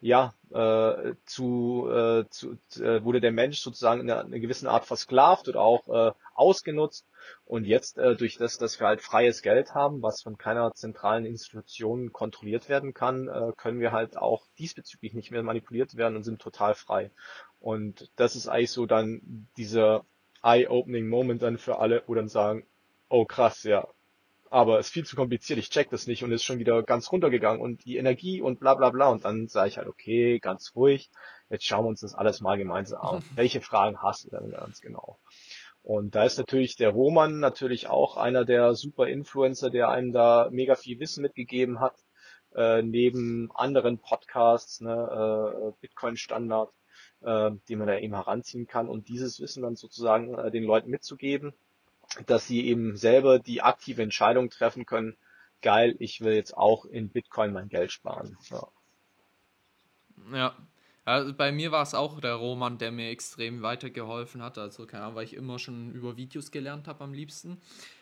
ja, 0.00 0.34
äh, 0.50 1.14
zu, 1.24 1.88
äh, 1.90 2.24
zu 2.28 2.58
äh, 2.80 3.02
wurde 3.04 3.20
der 3.20 3.32
Mensch 3.32 3.60
sozusagen 3.60 4.00
in 4.00 4.10
einer, 4.10 4.22
in 4.22 4.26
einer 4.28 4.40
gewissen 4.40 4.66
Art 4.66 4.84
versklavt 4.84 5.48
oder 5.48 5.60
auch 5.60 5.88
äh, 5.88 6.12
ausgenutzt. 6.34 7.06
Und 7.44 7.64
jetzt 7.64 7.98
äh, 7.98 8.14
durch 8.16 8.36
das, 8.36 8.58
dass 8.58 8.78
wir 8.78 8.86
halt 8.86 9.00
freies 9.00 9.42
Geld 9.42 9.74
haben, 9.74 10.02
was 10.02 10.22
von 10.22 10.38
keiner 10.38 10.72
zentralen 10.74 11.24
Institution 11.24 12.12
kontrolliert 12.12 12.68
werden 12.68 12.94
kann, 12.94 13.28
äh, 13.28 13.52
können 13.56 13.80
wir 13.80 13.92
halt 13.92 14.16
auch 14.16 14.46
diesbezüglich 14.58 15.14
nicht 15.14 15.30
mehr 15.30 15.42
manipuliert 15.42 15.96
werden 15.96 16.16
und 16.16 16.24
sind 16.24 16.40
total 16.40 16.74
frei. 16.74 17.10
Und 17.60 18.10
das 18.16 18.36
ist 18.36 18.48
eigentlich 18.48 18.70
so 18.70 18.86
dann 18.86 19.48
dieser 19.56 20.04
eye-opening 20.42 21.08
Moment 21.08 21.42
dann 21.42 21.58
für 21.58 21.78
alle, 21.78 22.02
wo 22.06 22.14
dann 22.14 22.28
sagen, 22.28 22.66
oh 23.08 23.24
krass, 23.24 23.62
ja, 23.64 23.88
aber 24.50 24.78
es 24.78 24.86
ist 24.86 24.92
viel 24.92 25.04
zu 25.04 25.16
kompliziert, 25.16 25.58
ich 25.58 25.70
check 25.70 25.90
das 25.90 26.06
nicht 26.06 26.24
und 26.24 26.32
ist 26.32 26.44
schon 26.44 26.58
wieder 26.58 26.82
ganz 26.82 27.10
runtergegangen 27.10 27.60
und 27.60 27.84
die 27.84 27.96
Energie 27.96 28.40
und 28.40 28.60
bla 28.60 28.74
bla 28.74 28.90
bla 28.90 29.08
und 29.08 29.24
dann 29.24 29.48
sage 29.48 29.68
ich 29.68 29.78
halt, 29.78 29.88
okay, 29.88 30.38
ganz 30.38 30.72
ruhig, 30.74 31.10
jetzt 31.50 31.64
schauen 31.64 31.84
wir 31.84 31.88
uns 31.88 32.00
das 32.00 32.14
alles 32.14 32.40
mal 32.40 32.56
gemeinsam 32.56 33.00
an. 33.00 33.22
Welche 33.34 33.60
Fragen 33.60 34.02
hast 34.02 34.24
du 34.24 34.30
denn 34.30 34.50
ganz 34.50 34.80
genau? 34.80 35.18
Und 35.82 36.14
da 36.16 36.24
ist 36.24 36.36
natürlich 36.36 36.76
der 36.76 36.90
Roman 36.90 37.38
natürlich 37.38 37.88
auch 37.88 38.16
einer 38.16 38.44
der 38.44 38.74
super 38.74 39.06
Influencer, 39.06 39.70
der 39.70 39.88
einem 39.88 40.12
da 40.12 40.48
mega 40.50 40.74
viel 40.74 40.98
Wissen 40.98 41.22
mitgegeben 41.22 41.78
hat, 41.78 41.94
äh, 42.54 42.82
neben 42.82 43.50
anderen 43.54 43.98
Podcasts, 43.98 44.80
ne, 44.80 44.92
äh, 44.92 45.72
Bitcoin 45.80 46.16
Standard, 46.16 46.72
äh, 47.20 47.50
die 47.68 47.76
man 47.76 47.86
da 47.86 47.98
eben 47.98 48.14
heranziehen 48.14 48.66
kann 48.66 48.88
und 48.88 49.08
dieses 49.08 49.40
Wissen 49.40 49.62
dann 49.62 49.76
sozusagen 49.76 50.34
äh, 50.34 50.50
den 50.50 50.64
Leuten 50.64 50.90
mitzugeben 50.90 51.54
dass 52.26 52.46
sie 52.46 52.66
eben 52.66 52.96
selber 52.96 53.38
die 53.38 53.62
aktive 53.62 54.02
Entscheidung 54.02 54.50
treffen 54.50 54.86
können, 54.86 55.16
geil, 55.62 55.96
ich 55.98 56.20
will 56.20 56.34
jetzt 56.34 56.56
auch 56.56 56.84
in 56.84 57.08
Bitcoin 57.08 57.52
mein 57.52 57.68
Geld 57.68 57.92
sparen. 57.92 58.36
Ja. 58.50 58.68
Ja. 60.32 60.56
Also 61.04 61.32
bei 61.32 61.52
mir 61.52 61.70
war 61.70 61.82
es 61.82 61.94
auch 61.94 62.20
der 62.20 62.34
Roman, 62.34 62.78
der 62.78 62.90
mir 62.90 63.10
extrem 63.10 63.62
weitergeholfen 63.62 64.42
hat. 64.42 64.58
Also, 64.58 64.86
keine 64.86 65.04
Ahnung, 65.04 65.14
weil 65.14 65.24
ich 65.24 65.34
immer 65.34 65.60
schon 65.60 65.92
über 65.92 66.16
Videos 66.16 66.50
gelernt 66.50 66.88
habe 66.88 67.04
am 67.04 67.14
liebsten. 67.14 67.60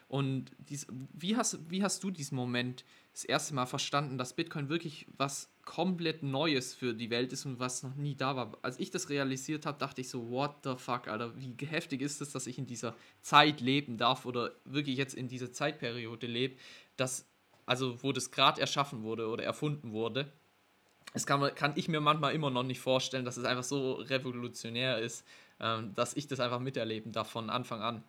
Und 0.09 0.53
dies, 0.59 0.87
wie, 1.12 1.37
hast, 1.37 1.71
wie 1.71 1.83
hast 1.83 2.03
du 2.03 2.11
diesen 2.11 2.37
Moment 2.37 2.85
das 3.12 3.25
erste 3.25 3.55
Mal 3.55 3.67
verstanden, 3.67 4.17
dass 4.17 4.35
Bitcoin 4.35 4.71
wirklich 4.71 5.07
was 5.19 5.54
komplett 5.65 6.23
Neues 6.23 6.75
für 6.75 6.95
die 6.95 7.11
Welt 7.11 7.33
ist 7.33 7.47
und 7.47 7.59
was 7.59 7.83
noch 7.83 7.95
nie 7.95 8.15
da 8.15 8.37
war? 8.37 8.53
Als 8.62 8.79
ich 8.79 8.91
das 8.91 9.09
realisiert 9.09 9.67
habe, 9.67 9.79
dachte 9.79 10.01
ich 10.01 10.09
so, 10.09 10.31
what 10.31 10.57
the 10.65 10.75
fuck, 10.77 11.09
Alter, 11.09 11.33
wie 11.37 11.55
heftig 11.67 12.01
ist 12.01 12.21
es, 12.21 12.33
dass 12.33 12.47
ich 12.47 12.59
in 12.59 12.67
dieser 12.67 12.95
Zeit 13.23 13.61
leben 13.61 13.97
darf 13.97 14.27
oder 14.27 14.53
wirklich 14.65 14.97
jetzt 14.97 15.15
in 15.15 15.29
dieser 15.29 15.53
Zeitperiode 15.53 16.27
lebe, 16.27 16.57
dass, 16.97 17.27
also 17.67 18.03
wo 18.03 18.12
das 18.12 18.31
gerade 18.31 18.61
erschaffen 18.61 19.03
wurde 19.03 19.29
oder 19.29 19.45
erfunden 19.45 19.93
wurde 19.93 20.33
das 21.15 21.27
kann, 21.27 21.55
kann 21.55 21.73
ich 21.77 21.89
mir 21.89 22.01
manchmal 22.01 22.35
immer 22.35 22.51
noch 22.51 22.65
nicht 22.65 22.81
vorstellen, 22.81 23.25
dass 23.25 23.37
es 23.37 23.45
einfach 23.45 23.62
so 23.62 23.93
revolutionär 23.95 24.99
ist, 24.99 25.25
ähm, 25.61 25.95
dass 25.95 26.15
ich 26.15 26.27
das 26.27 26.41
einfach 26.41 26.59
miterleben 26.59 27.12
darf 27.12 27.31
von 27.31 27.51
Anfang 27.51 27.81
an. 27.81 28.03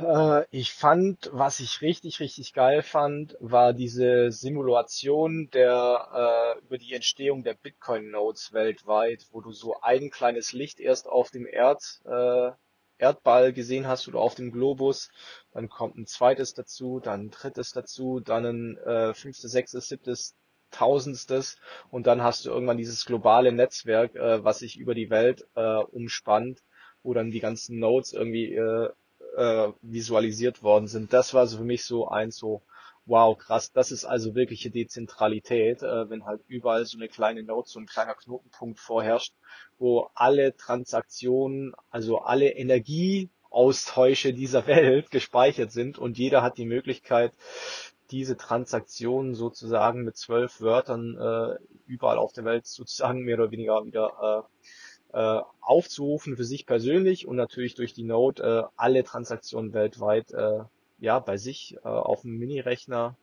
Äh, 0.00 0.44
ich 0.50 0.72
fand, 0.72 1.30
was 1.32 1.60
ich 1.60 1.80
richtig, 1.80 2.20
richtig 2.20 2.52
geil 2.52 2.82
fand, 2.82 3.36
war 3.40 3.72
diese 3.72 4.30
Simulation 4.30 5.48
der, 5.52 6.56
äh, 6.58 6.64
über 6.64 6.78
die 6.78 6.92
Entstehung 6.94 7.44
der 7.44 7.54
Bitcoin-Nodes 7.54 8.52
weltweit, 8.52 9.26
wo 9.32 9.40
du 9.40 9.52
so 9.52 9.80
ein 9.80 10.10
kleines 10.10 10.52
Licht 10.52 10.80
erst 10.80 11.08
auf 11.08 11.30
dem 11.30 11.46
Erd, 11.46 12.02
äh, 12.06 12.50
Erdball 12.98 13.52
gesehen 13.52 13.86
hast 13.88 14.06
oder 14.08 14.20
auf 14.20 14.34
dem 14.34 14.52
Globus, 14.52 15.10
dann 15.52 15.68
kommt 15.68 15.96
ein 15.96 16.06
zweites 16.06 16.54
dazu, 16.54 17.00
dann 17.00 17.26
ein 17.26 17.30
drittes 17.30 17.72
dazu, 17.72 18.20
dann 18.20 18.44
ein 18.44 18.78
äh, 18.78 19.14
fünftes, 19.14 19.50
sechstes, 19.50 19.88
siebtes, 19.88 20.36
Tausendstes. 20.70 21.56
Und 21.90 22.06
dann 22.06 22.22
hast 22.22 22.44
du 22.44 22.50
irgendwann 22.50 22.76
dieses 22.78 23.04
globale 23.04 23.52
Netzwerk, 23.52 24.14
äh, 24.16 24.44
was 24.44 24.60
sich 24.60 24.76
über 24.76 24.94
die 24.94 25.10
Welt 25.10 25.46
äh, 25.54 25.76
umspannt, 25.78 26.62
wo 27.02 27.14
dann 27.14 27.30
die 27.30 27.40
ganzen 27.40 27.78
Nodes 27.78 28.12
irgendwie 28.12 28.54
äh, 28.54 28.90
äh, 29.36 29.72
visualisiert 29.82 30.62
worden 30.62 30.86
sind. 30.86 31.12
Das 31.12 31.34
war 31.34 31.46
so 31.46 31.58
für 31.58 31.64
mich 31.64 31.84
so 31.84 32.08
ein 32.08 32.30
so, 32.30 32.62
wow, 33.06 33.36
krass, 33.36 33.72
das 33.72 33.90
ist 33.92 34.04
also 34.04 34.34
wirkliche 34.34 34.70
Dezentralität, 34.70 35.82
äh, 35.82 36.08
wenn 36.10 36.24
halt 36.24 36.42
überall 36.48 36.84
so 36.86 36.98
eine 36.98 37.08
kleine 37.08 37.42
Node, 37.42 37.68
so 37.68 37.78
ein 37.80 37.86
kleiner 37.86 38.14
Knotenpunkt 38.14 38.78
vorherrscht, 38.78 39.34
wo 39.78 40.08
alle 40.14 40.56
Transaktionen, 40.56 41.74
also 41.90 42.18
alle 42.18 42.50
Energieaustausche 42.50 44.32
dieser 44.32 44.66
Welt 44.66 45.10
gespeichert 45.10 45.72
sind 45.72 45.98
und 45.98 46.18
jeder 46.18 46.42
hat 46.42 46.58
die 46.58 46.66
Möglichkeit, 46.66 47.32
diese 48.10 48.36
Transaktionen 48.36 49.34
sozusagen 49.34 50.04
mit 50.04 50.16
zwölf 50.16 50.60
Wörtern 50.60 51.16
äh, 51.18 51.56
überall 51.86 52.18
auf 52.18 52.32
der 52.32 52.44
Welt 52.44 52.66
sozusagen 52.66 53.20
mehr 53.20 53.38
oder 53.38 53.50
weniger 53.50 53.84
wieder 53.84 54.44
äh, 54.44 54.93
äh, 55.14 55.40
aufzurufen 55.60 56.36
für 56.36 56.44
sich 56.44 56.66
persönlich 56.66 57.26
und 57.26 57.36
natürlich 57.36 57.76
durch 57.76 57.94
die 57.94 58.02
Node 58.02 58.42
äh, 58.42 58.72
alle 58.76 59.04
Transaktionen 59.04 59.72
weltweit 59.72 60.32
äh, 60.32 60.64
ja 60.98 61.20
bei 61.20 61.36
sich 61.36 61.76
äh, 61.84 61.88
auf 61.88 62.22
dem 62.22 62.36
Mini-Rechner 62.36 63.16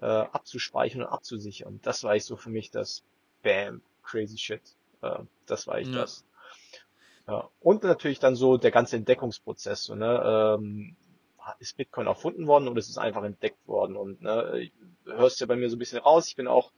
äh, 0.00 0.04
abzuspeichern 0.04 1.02
und 1.02 1.08
abzusichern. 1.08 1.80
Das 1.82 2.04
war 2.04 2.14
ich 2.14 2.24
so 2.24 2.36
für 2.36 2.50
mich 2.50 2.70
das 2.70 3.02
Bam, 3.42 3.80
crazy 4.02 4.36
shit. 4.36 4.60
Äh, 5.00 5.20
das 5.46 5.66
war 5.66 5.78
ich 5.80 5.88
Ja, 5.88 5.94
das. 5.94 6.26
Ja. 7.26 7.48
Und 7.60 7.84
natürlich 7.84 8.18
dann 8.18 8.36
so 8.36 8.58
der 8.58 8.70
ganze 8.70 8.96
Entdeckungsprozess. 8.96 9.84
So, 9.84 9.94
ne? 9.94 10.58
ähm, 10.58 10.94
ist 11.58 11.76
Bitcoin 11.76 12.06
erfunden 12.06 12.46
worden 12.46 12.68
oder 12.68 12.78
ist 12.78 12.88
es 12.88 12.98
einfach 12.98 13.22
entdeckt 13.24 13.66
worden? 13.66 13.96
Und 13.96 14.22
ne, 14.22 14.70
hörst 15.04 15.40
ja 15.40 15.46
bei 15.46 15.56
mir 15.56 15.68
so 15.68 15.76
ein 15.76 15.78
bisschen 15.78 15.98
raus, 15.98 16.28
ich 16.28 16.36
bin 16.36 16.46
auch 16.46 16.72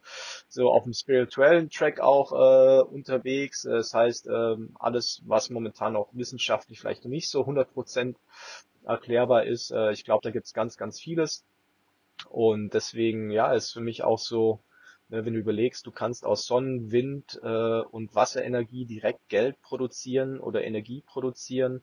so 0.48 0.70
auf 0.70 0.84
dem 0.84 0.92
spirituellen 0.92 1.70
Track 1.70 2.00
auch 2.00 2.32
äh, 2.32 2.82
unterwegs. 2.82 3.62
Das 3.62 3.94
heißt, 3.94 4.26
ähm, 4.28 4.74
alles, 4.78 5.22
was 5.26 5.50
momentan 5.50 5.96
auch 5.96 6.08
wissenschaftlich 6.12 6.80
vielleicht 6.80 7.04
nicht 7.04 7.30
so 7.30 7.42
100% 7.42 8.16
erklärbar 8.84 9.44
ist, 9.44 9.70
äh, 9.70 9.92
ich 9.92 10.04
glaube, 10.04 10.22
da 10.22 10.30
gibt's 10.30 10.52
ganz, 10.52 10.76
ganz 10.76 11.00
vieles. 11.00 11.44
Und 12.30 12.74
deswegen, 12.74 13.30
ja, 13.30 13.52
ist 13.52 13.72
für 13.72 13.80
mich 13.80 14.02
auch 14.02 14.18
so, 14.18 14.60
ne, 15.08 15.24
wenn 15.24 15.34
du 15.34 15.40
überlegst, 15.40 15.86
du 15.86 15.90
kannst 15.90 16.24
aus 16.24 16.46
Sonnen, 16.46 16.90
Wind 16.90 17.38
äh, 17.42 17.80
und 17.80 18.14
Wasserenergie 18.14 18.86
direkt 18.86 19.28
Geld 19.28 19.60
produzieren 19.62 20.40
oder 20.40 20.64
Energie 20.64 21.02
produzieren 21.06 21.82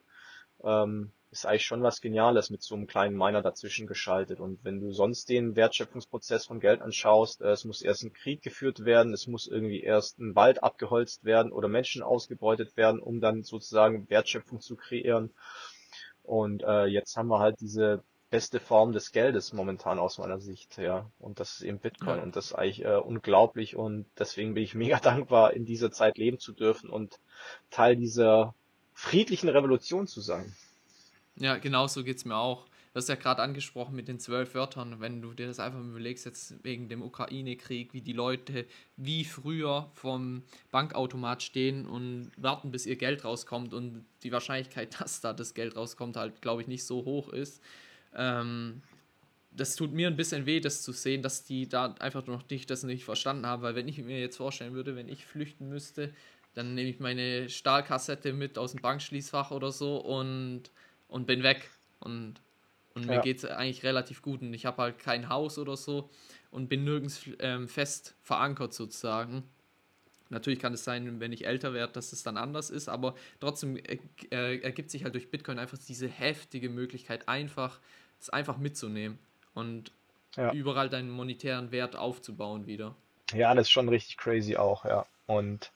ähm, 0.64 1.12
ist 1.34 1.46
eigentlich 1.46 1.66
schon 1.66 1.84
was 1.84 2.00
Geniales 2.00 2.50
mit 2.50 2.62
so 2.62 2.76
einem 2.76 2.88
kleinen 2.88 3.18
Miner 3.18 3.42
dazwischen 3.42 3.88
geschaltet. 3.88 4.40
Und 4.40 4.64
wenn 4.64 4.80
du 4.80 4.92
sonst 4.92 5.30
den 5.30 5.56
Wertschöpfungsprozess 5.56 6.46
von 6.46 6.60
Geld 6.60 6.82
anschaust, 6.82 7.42
äh, 7.42 7.50
es 7.50 7.66
muss 7.66 7.82
erst 7.82 8.04
ein 8.04 8.14
Krieg 8.14 8.42
geführt 8.42 8.86
werden, 8.86 9.14
es 9.14 9.28
muss 9.28 9.48
irgendwie 9.48 9.82
erst 9.82 10.20
ein 10.20 10.36
Wald 10.36 10.64
abgeholzt 10.64 11.26
werden 11.26 11.52
oder 11.52 11.68
Menschen 11.68 12.04
ausgebeutet 12.04 12.78
werden, 12.78 13.00
um 13.02 13.20
dann 13.20 13.44
sozusagen 13.44 14.10
Wertschöpfung 14.10 14.62
zu 14.62 14.76
kreieren. 14.76 15.34
Und 16.22 16.64
äh, 16.64 16.86
jetzt 16.86 17.18
haben 17.18 17.28
wir 17.28 17.40
halt 17.40 17.60
diese 17.60 18.04
beste 18.30 18.60
Form 18.60 18.94
des 18.94 19.12
Geldes 19.12 19.54
momentan 19.54 20.00
aus 20.00 20.18
meiner 20.18 20.40
Sicht, 20.40 20.78
ja. 20.78 21.10
Und 21.20 21.40
das 21.40 21.56
ist 21.56 21.62
eben 21.62 21.80
Bitcoin 21.80 22.18
Ja. 22.18 22.24
und 22.24 22.36
das 22.36 22.46
ist 22.48 22.54
eigentlich 22.54 22.84
äh, 22.84 22.96
unglaublich 22.96 23.76
und 23.76 24.06
deswegen 24.18 24.54
bin 24.54 24.64
ich 24.64 24.76
mega 24.86 25.00
dankbar, 25.00 25.54
in 25.54 25.66
dieser 25.66 25.92
Zeit 25.92 26.18
leben 26.18 26.40
zu 26.40 26.54
dürfen 26.54 26.90
und 26.90 27.20
Teil 27.70 27.96
dieser 27.96 28.56
friedlichen 28.94 29.50
Revolution 29.50 30.08
zu 30.08 30.22
sein. 30.22 30.56
Ja, 31.40 31.58
genau 31.58 31.88
so 31.88 32.04
geht 32.04 32.18
es 32.18 32.26
mir 32.26 32.36
auch. 32.36 32.66
Du 32.94 32.98
hast 32.98 33.10
ja 33.10 33.16
gerade 33.16 33.42
angesprochen 33.42 33.96
mit 33.96 34.08
den 34.08 34.20
zwölf 34.20 34.54
Wörtern, 34.54 35.00
wenn 35.00 35.20
du 35.20 35.34
dir 35.34 35.48
das 35.48 35.60
einfach 35.60 35.80
mal 35.80 35.90
überlegst, 35.90 36.26
jetzt 36.26 36.64
wegen 36.64 36.90
dem 36.90 37.02
Ukraine-Krieg, 37.02 37.92
wie 37.92 38.02
die 38.02 38.14
Leute 38.14 38.68
wie 38.98 39.26
früher 39.26 39.90
vom 39.96 40.44
Bankautomat 40.70 41.42
stehen 41.42 41.88
und 41.88 42.32
warten, 42.38 42.70
bis 42.70 42.86
ihr 42.86 42.96
Geld 42.96 43.26
rauskommt 43.26 43.74
und 43.74 44.06
die 44.22 44.32
Wahrscheinlichkeit, 44.32 44.96
dass 45.02 45.22
da 45.22 45.34
das 45.34 45.56
Geld 45.56 45.76
rauskommt, 45.76 46.18
halt, 46.18 46.40
glaube 46.42 46.62
ich, 46.62 46.68
nicht 46.68 46.84
so 46.84 47.04
hoch 47.04 47.30
ist. 47.30 47.64
Ähm, 48.16 48.84
das 49.56 49.76
tut 49.76 49.92
mir 49.92 50.08
ein 50.08 50.16
bisschen 50.16 50.46
weh, 50.46 50.60
das 50.60 50.84
zu 50.84 50.92
sehen, 50.92 51.24
dass 51.24 51.44
die 51.44 51.68
da 51.68 51.96
einfach 52.00 52.28
noch 52.28 52.48
nicht 52.50 52.70
das 52.70 52.84
nicht 52.84 53.06
verstanden 53.06 53.48
haben, 53.48 53.64
weil 53.64 53.76
wenn 53.76 53.88
ich 53.88 53.98
mir 53.98 54.20
jetzt 54.20 54.38
vorstellen 54.38 54.74
würde, 54.74 54.96
wenn 54.96 55.10
ich 55.10 55.26
flüchten 55.26 55.68
müsste, 55.68 56.14
dann 56.54 56.76
nehme 56.76 56.90
ich 56.90 57.00
meine 57.00 57.50
Stahlkassette 57.50 58.34
mit 58.34 58.60
aus 58.60 58.72
dem 58.74 58.82
Bankschließfach 58.82 59.50
oder 59.50 59.72
so 59.72 59.98
und, 59.98 60.72
und 61.14 61.28
bin 61.28 61.44
weg. 61.44 61.70
Und, 62.00 62.42
und 62.96 63.06
mir 63.06 63.16
Ja. 63.16 63.22
geht 63.22 63.38
es 63.38 63.46
eigentlich 63.46 63.84
relativ 63.84 64.22
gut. 64.22 64.42
Und 64.42 64.54
ich 64.54 64.66
habe 64.66 64.82
halt 64.82 65.00
kein 65.00 65.30
Haus 65.30 65.58
oder 65.60 65.78
so 65.78 66.10
und 66.52 66.70
bin 66.70 66.84
nirgends 66.84 67.22
ähm, 67.40 67.68
fest 67.68 68.16
verankert 68.24 68.74
sozusagen. 68.74 69.44
Natürlich 70.30 70.60
kann 70.60 70.74
es 70.74 70.84
sein, 70.84 71.20
wenn 71.20 71.32
ich 71.32 71.46
älter 71.46 71.74
werde, 71.74 71.94
dass 71.94 72.12
es 72.14 72.24
dann 72.24 72.38
anders 72.38 72.72
ist, 72.72 72.90
aber 72.90 73.14
trotzdem 73.40 73.78
äh, 73.78 74.00
äh, 74.32 74.60
ergibt 74.62 74.90
sich 74.90 75.04
halt 75.04 75.14
durch 75.14 75.30
Bitcoin 75.30 75.60
einfach 75.60 75.78
diese 75.78 76.08
heftige 76.08 76.70
Möglichkeit, 76.70 77.28
einfach 77.28 77.80
es 78.20 78.32
einfach 78.32 78.58
mitzunehmen 78.58 79.20
und 79.54 79.92
Ja. 80.36 80.52
überall 80.52 80.90
deinen 80.90 81.12
monetären 81.12 81.72
Wert 81.72 81.96
aufzubauen 81.96 82.66
wieder. 82.66 82.96
Ja, 83.34 83.54
das 83.54 83.68
ist 83.68 83.72
schon 83.72 83.88
richtig 83.90 84.18
crazy 84.18 84.58
auch, 84.58 84.84
ja. 84.86 85.06
Und 85.28 85.72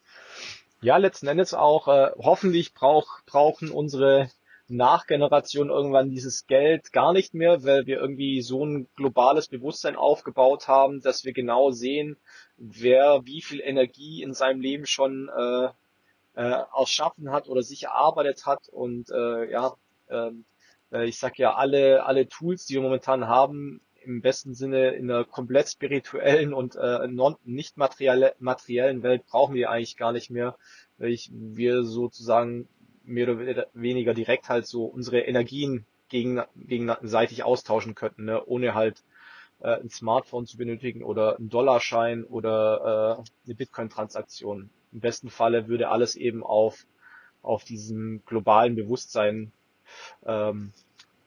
ja, 0.82 0.98
letzten 0.98 1.28
Endes 1.28 1.54
auch, 1.54 1.88
äh, 1.88 2.10
hoffentlich 2.18 2.74
brauch, 2.74 3.22
brauchen 3.28 3.70
unsere 3.70 4.32
Nachgeneration 4.70 5.70
irgendwann 5.70 6.10
dieses 6.10 6.46
Geld 6.46 6.92
gar 6.92 7.14
nicht 7.14 7.34
mehr, 7.34 7.64
weil 7.64 7.86
wir 7.86 8.00
irgendwie 8.00 8.42
so 8.42 8.66
ein 8.66 8.88
globales 8.96 9.48
Bewusstsein 9.48 9.96
aufgebaut 9.96 10.68
haben, 10.68 11.02
dass 11.02 11.24
wir 11.24 11.34
genau 11.34 11.72
sehen, 11.72 12.18
wer 12.58 13.26
wie 13.26 13.42
viel 13.42 13.62
Energie 13.62 14.24
in 14.24 14.34
seinem 14.34 14.60
Leben 14.60 14.86
schon 14.86 15.30
äh, 15.30 15.70
äh, 16.36 16.64
erschaffen 16.78 17.32
hat 17.32 17.48
oder 17.48 17.64
sich 17.64 17.84
erarbeitet 17.84 18.46
hat. 18.46 18.68
Und 18.70 19.10
äh, 19.10 19.52
ja, 19.52 19.74
ähm, 20.10 20.46
äh, 20.92 21.06
ich 21.06 21.18
sag 21.18 21.38
ja, 21.40 21.56
alle, 21.56 22.06
alle 22.06 22.28
Tools, 22.28 22.66
die 22.66 22.76
wir 22.76 22.82
momentan 22.82 23.28
haben, 23.28 23.82
im 24.08 24.22
besten 24.22 24.54
Sinne 24.54 24.92
in 24.92 25.12
einer 25.12 25.26
komplett 25.26 25.68
spirituellen 25.68 26.54
und 26.54 26.76
äh, 26.76 27.08
non, 27.08 27.36
nicht 27.44 27.78
materielle, 27.78 28.36
materiellen 28.40 29.04
Welt 29.04 29.26
brauchen 29.26 29.56
wir 29.56 29.70
eigentlich 29.70 29.98
gar 29.98 30.14
nicht 30.14 30.30
mehr, 30.30 30.58
weil 30.98 31.10
ich, 31.10 31.30
wir 31.34 31.84
sozusagen 31.84 32.70
mehr 33.08 33.30
oder 33.30 33.68
weniger 33.74 34.14
direkt 34.14 34.50
halt 34.50 34.68
so 34.68 34.86
unsere 34.86 35.22
Energien 35.22 35.86
gegen, 36.10 36.42
gegenseitig 36.56 37.44
austauschen 37.44 37.96
könnten, 37.96 38.26
ne? 38.26 38.46
ohne 38.46 38.74
halt 38.74 39.04
äh, 39.60 39.80
ein 39.80 39.90
Smartphone 39.90 40.46
zu 40.46 40.58
benötigen 40.58 41.04
oder 41.04 41.38
einen 41.38 41.50
Dollarschein 41.50 42.24
oder 42.24 43.20
äh, 43.20 43.48
eine 43.48 43.56
Bitcoin-Transaktion. 43.56 44.70
Im 44.94 45.00
besten 45.00 45.30
Falle 45.30 45.68
würde 45.68 45.90
alles 45.90 46.16
eben 46.16 46.44
auf, 46.44 46.86
auf 47.42 47.64
diesem 47.64 48.24
globalen 48.26 48.76
Bewusstsein 48.76 49.52
ähm, 50.26 50.74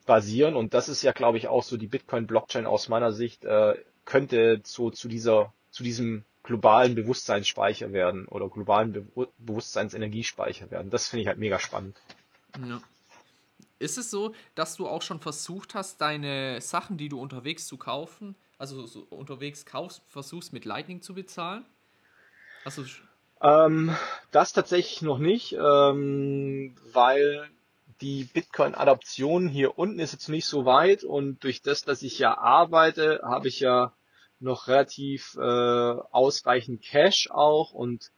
basieren. 0.07 0.57
Und 0.57 0.75
das 0.75 0.89
ist 0.89 1.03
ja, 1.03 1.13
glaube 1.13 1.39
ich, 1.39 1.49
auch 1.49 1.63
so 1.63 1.77
die 1.77 1.89
Bitcoin-Blockchain 1.89 2.67
aus 2.67 2.89
meiner 2.89 3.13
Sicht, 3.13 3.45
äh, 3.45 3.75
könnte 4.05 4.61
so 4.65 4.91
zu 4.91 5.09
dieser, 5.09 5.53
zu 5.71 5.83
diesem 5.83 6.25
globalen 6.51 6.97
Bewusstseinsspeicher 6.97 7.93
werden 7.93 8.27
oder 8.27 8.49
globalen 8.49 8.93
Be 8.93 9.29
Bewusstseinsenergiespeicher 9.39 10.73
werden. 10.73 10.91
Das 10.91 11.09
finde 11.09 11.23
ich 11.23 11.29
halt 11.29 11.39
mega 11.39 11.61
spannend. 11.61 11.97
Ja. 12.69 12.83
Ist 13.79 13.99
es 13.99 14.11
so, 14.11 14.35
dass 14.57 14.75
du 14.75 14.89
auch 14.89 15.03
schon 15.03 15.21
versucht 15.21 15.77
hast, 15.77 16.01
deine 16.01 16.61
Sachen, 16.61 16.99
die 16.99 17.09
du 17.09 17.21
unterwegs 17.21 17.69
zu 17.69 17.77
kaufen, 17.77 18.35
also 18.59 18.85
so 18.87 19.07
unterwegs 19.11 19.65
kaufst, 19.65 20.03
versuchst 20.09 20.53
mit 20.53 20.65
Lightning 20.65 21.03
zu 21.03 21.15
bezahlen? 21.15 21.65
Also 22.65 22.85
Ähm, 23.41 23.95
das 24.33 24.53
tatsächlich 24.53 25.03
noch 25.03 25.19
nicht, 25.19 25.53
ähm, 25.53 26.75
weil 26.93 27.49
die 28.01 28.25
Bitcoin-Adaption 28.25 29.47
hier 29.47 29.79
unten 29.79 30.01
ist 30.01 30.13
jetzt 30.13 30.29
nicht 30.29 30.47
so 30.47 30.65
weit 30.65 31.05
und 31.05 31.45
durch 31.45 31.63
das, 31.63 31.85
dass 31.85 32.03
ich 32.03 32.19
ja 32.19 32.37
arbeite, 32.37 33.21
habe 33.23 33.47
ich 33.47 33.61
ja 33.61 33.93
noch 34.41 34.69
relativ 34.69 35.37
äh, 35.37 35.41
ausreichend 35.41 36.83
Cash 36.83 37.29
auch 37.31 37.73
und 37.73 38.11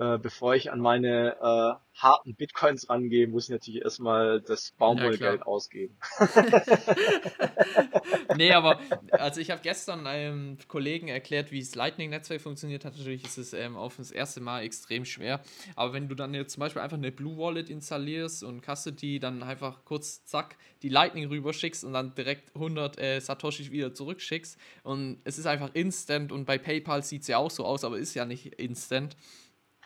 äh, 0.00 0.18
bevor 0.18 0.54
ich 0.54 0.72
an 0.72 0.80
meine 0.80 1.36
äh, 1.42 2.00
harten 2.00 2.34
Bitcoins 2.34 2.88
rangehe, 2.88 3.28
muss 3.28 3.44
ich 3.44 3.50
natürlich 3.50 3.82
erstmal 3.82 4.40
das 4.40 4.72
Baumwollgeld 4.78 5.42
ausgeben. 5.42 5.98
nee, 8.38 8.50
aber 8.52 8.80
also 9.10 9.42
ich 9.42 9.50
habe 9.50 9.60
gestern 9.62 10.06
einem 10.06 10.56
Kollegen 10.68 11.08
erklärt, 11.08 11.52
wie 11.52 11.60
das 11.60 11.74
Lightning-Netzwerk 11.74 12.40
funktioniert 12.40 12.86
hat. 12.86 12.96
Natürlich 12.96 13.24
ist 13.24 13.36
es 13.36 13.52
ähm, 13.52 13.76
auf 13.76 13.98
das 13.98 14.10
erste 14.10 14.40
Mal 14.40 14.62
extrem 14.62 15.04
schwer. 15.04 15.42
Aber 15.76 15.92
wenn 15.92 16.08
du 16.08 16.14
dann 16.14 16.32
jetzt 16.32 16.54
zum 16.54 16.62
Beispiel 16.62 16.80
einfach 16.80 16.96
eine 16.96 17.12
Blue 17.12 17.36
Wallet 17.36 17.68
installierst 17.68 18.42
und 18.42 18.64
Custody 18.64 19.20
dann 19.20 19.42
einfach 19.42 19.84
kurz 19.84 20.24
zack 20.24 20.56
die 20.80 20.88
Lightning 20.88 21.28
rüberschickst 21.28 21.84
und 21.84 21.92
dann 21.92 22.14
direkt 22.14 22.54
100 22.54 22.98
äh, 22.98 23.20
Satoshi 23.20 23.70
wieder 23.70 23.92
zurückschickst 23.92 24.58
und 24.82 25.20
es 25.24 25.36
ist 25.36 25.44
einfach 25.44 25.68
instant 25.74 26.32
und 26.32 26.46
bei 26.46 26.56
PayPal 26.56 27.02
sieht 27.02 27.20
es 27.20 27.28
ja 27.28 27.36
auch 27.36 27.50
so 27.50 27.66
aus, 27.66 27.84
aber 27.84 27.98
ist 27.98 28.14
ja 28.14 28.24
nicht 28.24 28.46
instant. 28.54 29.14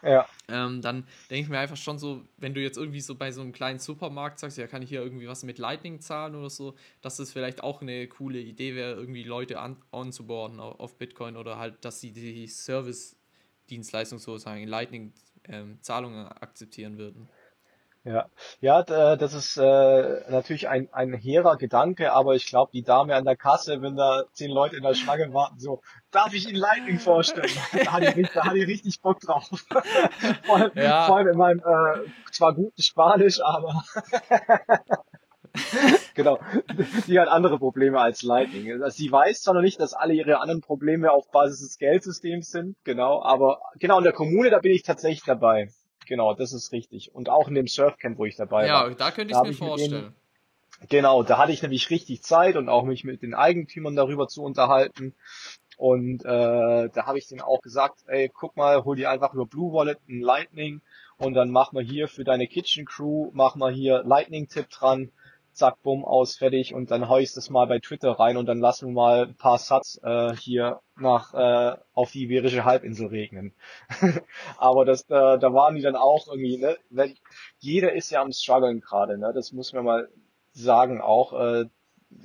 Ja. 0.04 0.26
Ähm, 0.48 0.82
dann 0.82 1.06
denke 1.30 1.44
ich 1.44 1.48
mir 1.48 1.58
einfach 1.58 1.76
schon 1.76 1.98
so, 1.98 2.22
wenn 2.36 2.52
du 2.54 2.60
jetzt 2.60 2.76
irgendwie 2.76 3.00
so 3.00 3.14
bei 3.14 3.32
so 3.32 3.40
einem 3.40 3.52
kleinen 3.52 3.78
Supermarkt 3.78 4.38
sagst, 4.38 4.58
ja, 4.58 4.66
kann 4.66 4.82
ich 4.82 4.90
hier 4.90 5.02
irgendwie 5.02 5.26
was 5.26 5.42
mit 5.42 5.58
Lightning 5.58 6.00
zahlen 6.00 6.34
oder 6.34 6.50
so, 6.50 6.74
dass 7.00 7.16
das 7.16 7.32
vielleicht 7.32 7.62
auch 7.62 7.80
eine 7.80 8.06
coole 8.08 8.38
Idee 8.40 8.74
wäre, 8.74 8.92
irgendwie 8.94 9.22
Leute 9.22 9.58
an, 9.60 9.76
onzuboarden 9.92 10.60
auf, 10.60 10.98
Bitcoin 10.98 11.36
oder 11.36 11.58
halt, 11.58 11.84
dass 11.84 12.00
sie 12.00 12.12
die 12.12 12.46
Service-Dienstleistung 12.46 14.18
sozusagen 14.18 14.60
in 14.62 14.68
Lightning-Zahlungen 14.68 16.26
akzeptieren 16.28 16.98
würden. 16.98 17.28
Ja, 18.06 18.26
ja, 18.60 18.82
d- 18.82 19.16
das 19.16 19.32
ist 19.32 19.56
äh, 19.56 20.30
natürlich 20.30 20.68
ein, 20.68 20.90
ein 20.92 21.14
hehrer 21.14 21.56
Gedanke, 21.56 22.12
aber 22.12 22.34
ich 22.34 22.44
glaube, 22.44 22.70
die 22.74 22.82
Dame 22.82 23.14
an 23.14 23.24
der 23.24 23.34
Kasse, 23.36 23.80
wenn 23.80 23.96
da 23.96 24.24
zehn 24.32 24.50
Leute 24.50 24.76
in 24.76 24.82
der 24.82 24.92
Schlange 24.94 25.32
warten, 25.32 25.58
so, 25.58 25.80
darf 26.10 26.34
ich 26.34 26.46
Ihnen 26.46 26.58
Lightning 26.58 26.98
vorstellen? 26.98 27.48
Da 27.72 27.92
hat 27.92 28.02
die, 28.02 28.06
richtig- 28.08 28.34
da 28.34 28.44
hat 28.44 28.54
die 28.54 28.62
richtig 28.62 29.00
Bock 29.00 29.20
drauf. 29.20 29.48
vor, 30.44 30.56
allem, 30.56 30.70
Ja. 30.74 31.06
vor 31.06 31.16
allem 31.16 31.28
in 31.28 31.38
meinem 31.38 31.60
äh, 31.60 32.00
zwar 32.30 32.52
guten 32.54 32.82
Spanisch, 32.82 33.40
aber 33.42 33.82
genau, 36.14 36.38
die 37.06 37.18
hat 37.18 37.28
andere 37.28 37.58
Probleme 37.58 38.00
als 38.00 38.22
Lightning. 38.22 38.70
Also 38.82 38.96
sie 38.98 39.10
weiß 39.10 39.42
zwar 39.42 39.54
noch 39.54 39.62
nicht, 39.62 39.80
dass 39.80 39.94
alle 39.94 40.12
ihre 40.12 40.40
anderen 40.40 40.60
Probleme 40.60 41.10
auf 41.10 41.30
Basis 41.30 41.60
des 41.60 41.78
Geldsystems 41.78 42.50
sind, 42.50 42.76
genau, 42.84 43.22
aber 43.22 43.60
genau 43.78 43.96
in 43.98 44.04
der 44.04 44.12
Kommune, 44.12 44.50
da 44.50 44.58
bin 44.58 44.72
ich 44.72 44.82
tatsächlich 44.82 45.24
dabei. 45.24 45.70
Genau, 46.06 46.34
das 46.34 46.52
ist 46.52 46.72
richtig. 46.72 47.14
Und 47.14 47.28
auch 47.28 47.48
in 47.48 47.54
dem 47.54 47.66
Surfcamp, 47.66 48.18
wo 48.18 48.24
ich 48.24 48.36
dabei 48.36 48.66
Ja, 48.66 48.84
war. 48.84 48.90
da 48.94 49.10
könnte 49.10 49.32
Da 49.34 49.42
ich 49.42 49.48
mir 49.48 49.54
vorstellen. 49.54 50.14
Genau, 50.88 51.22
da 51.22 51.38
hatte 51.38 51.52
ich 51.52 51.62
nämlich 51.62 51.90
richtig 51.90 52.22
Zeit 52.22 52.56
und 52.56 52.68
auch 52.68 52.84
mich 52.84 53.04
mit 53.04 53.22
den 53.22 53.34
Eigentümern 53.34 53.96
darüber 53.96 54.28
zu 54.28 54.42
unterhalten. 54.42 55.14
Und 55.76 56.24
äh, 56.24 56.88
da 56.88 57.06
habe 57.06 57.18
ich 57.18 57.26
denen 57.26 57.40
auch 57.40 57.60
gesagt, 57.60 58.00
ey, 58.06 58.30
guck 58.32 58.56
mal, 58.56 58.84
hol 58.84 58.96
dir 58.96 59.10
einfach 59.10 59.34
über 59.34 59.46
Blue 59.46 59.72
Wallet 59.72 59.98
ein 60.08 60.20
Lightning 60.20 60.82
und 61.16 61.34
dann 61.34 61.50
mach 61.50 61.72
mal 61.72 61.82
hier 61.82 62.08
für 62.08 62.24
deine 62.24 62.46
Kitchen 62.46 62.84
Crew, 62.84 63.30
mach 63.32 63.54
mal 63.56 63.72
hier 63.72 64.02
Lightning-Tipp 64.04 64.68
dran, 64.68 65.10
zack, 65.54 65.82
bumm, 65.82 66.04
aus, 66.04 66.36
fertig 66.36 66.74
und 66.74 66.90
dann 66.90 67.08
hau 67.08 67.18
ich 67.18 67.32
das 67.32 67.48
mal 67.48 67.66
bei 67.66 67.78
Twitter 67.78 68.12
rein 68.12 68.36
und 68.36 68.46
dann 68.46 68.58
lassen 68.58 68.88
wir 68.88 68.92
mal 68.92 69.26
ein 69.26 69.36
paar 69.36 69.58
Satz 69.58 70.00
äh, 70.02 70.34
hier 70.36 70.80
nach 70.96 71.32
äh, 71.34 71.76
auf 71.94 72.10
die 72.10 72.24
Iberische 72.24 72.64
Halbinsel 72.64 73.06
regnen. 73.06 73.54
Aber 74.58 74.84
das, 74.84 75.02
äh, 75.02 75.38
da 75.38 75.54
waren 75.54 75.76
die 75.76 75.82
dann 75.82 75.96
auch 75.96 76.28
irgendwie, 76.28 76.58
ne, 76.58 76.76
weil 76.90 77.14
jeder 77.58 77.92
ist 77.94 78.10
ja 78.10 78.20
am 78.20 78.32
struggeln 78.32 78.80
gerade, 78.80 79.16
ne, 79.16 79.32
das 79.34 79.52
muss 79.52 79.72
man 79.72 79.84
mal 79.84 80.08
sagen 80.52 81.00
auch, 81.00 81.32
äh, 81.32 81.64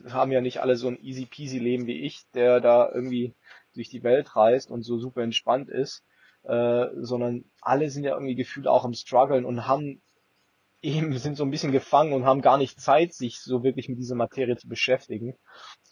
haben 0.09 0.31
ja 0.31 0.41
nicht 0.41 0.61
alle 0.61 0.75
so 0.75 0.87
ein 0.87 1.01
easy 1.01 1.25
peasy 1.25 1.59
Leben 1.59 1.87
wie 1.87 2.01
ich, 2.01 2.29
der 2.33 2.59
da 2.59 2.91
irgendwie 2.93 3.33
durch 3.73 3.89
die 3.89 4.03
Welt 4.03 4.35
reist 4.35 4.71
und 4.71 4.83
so 4.83 4.97
super 4.97 5.21
entspannt 5.21 5.69
ist, 5.69 6.03
äh, 6.43 6.87
sondern 6.95 7.45
alle 7.61 7.89
sind 7.89 8.03
ja 8.03 8.13
irgendwie 8.13 8.35
gefühlt 8.35 8.67
auch 8.67 8.85
am 8.85 8.93
struggeln 8.93 9.45
und 9.45 9.67
haben 9.67 10.01
eben 10.81 11.17
sind 11.17 11.35
so 11.35 11.43
ein 11.43 11.51
bisschen 11.51 11.71
gefangen 11.71 12.13
und 12.13 12.25
haben 12.25 12.41
gar 12.41 12.57
nicht 12.57 12.79
Zeit, 12.79 13.13
sich 13.13 13.39
so 13.39 13.63
wirklich 13.63 13.89
mit 13.89 13.97
dieser 13.97 14.15
Materie 14.15 14.55
zu 14.55 14.67
beschäftigen. 14.67 15.35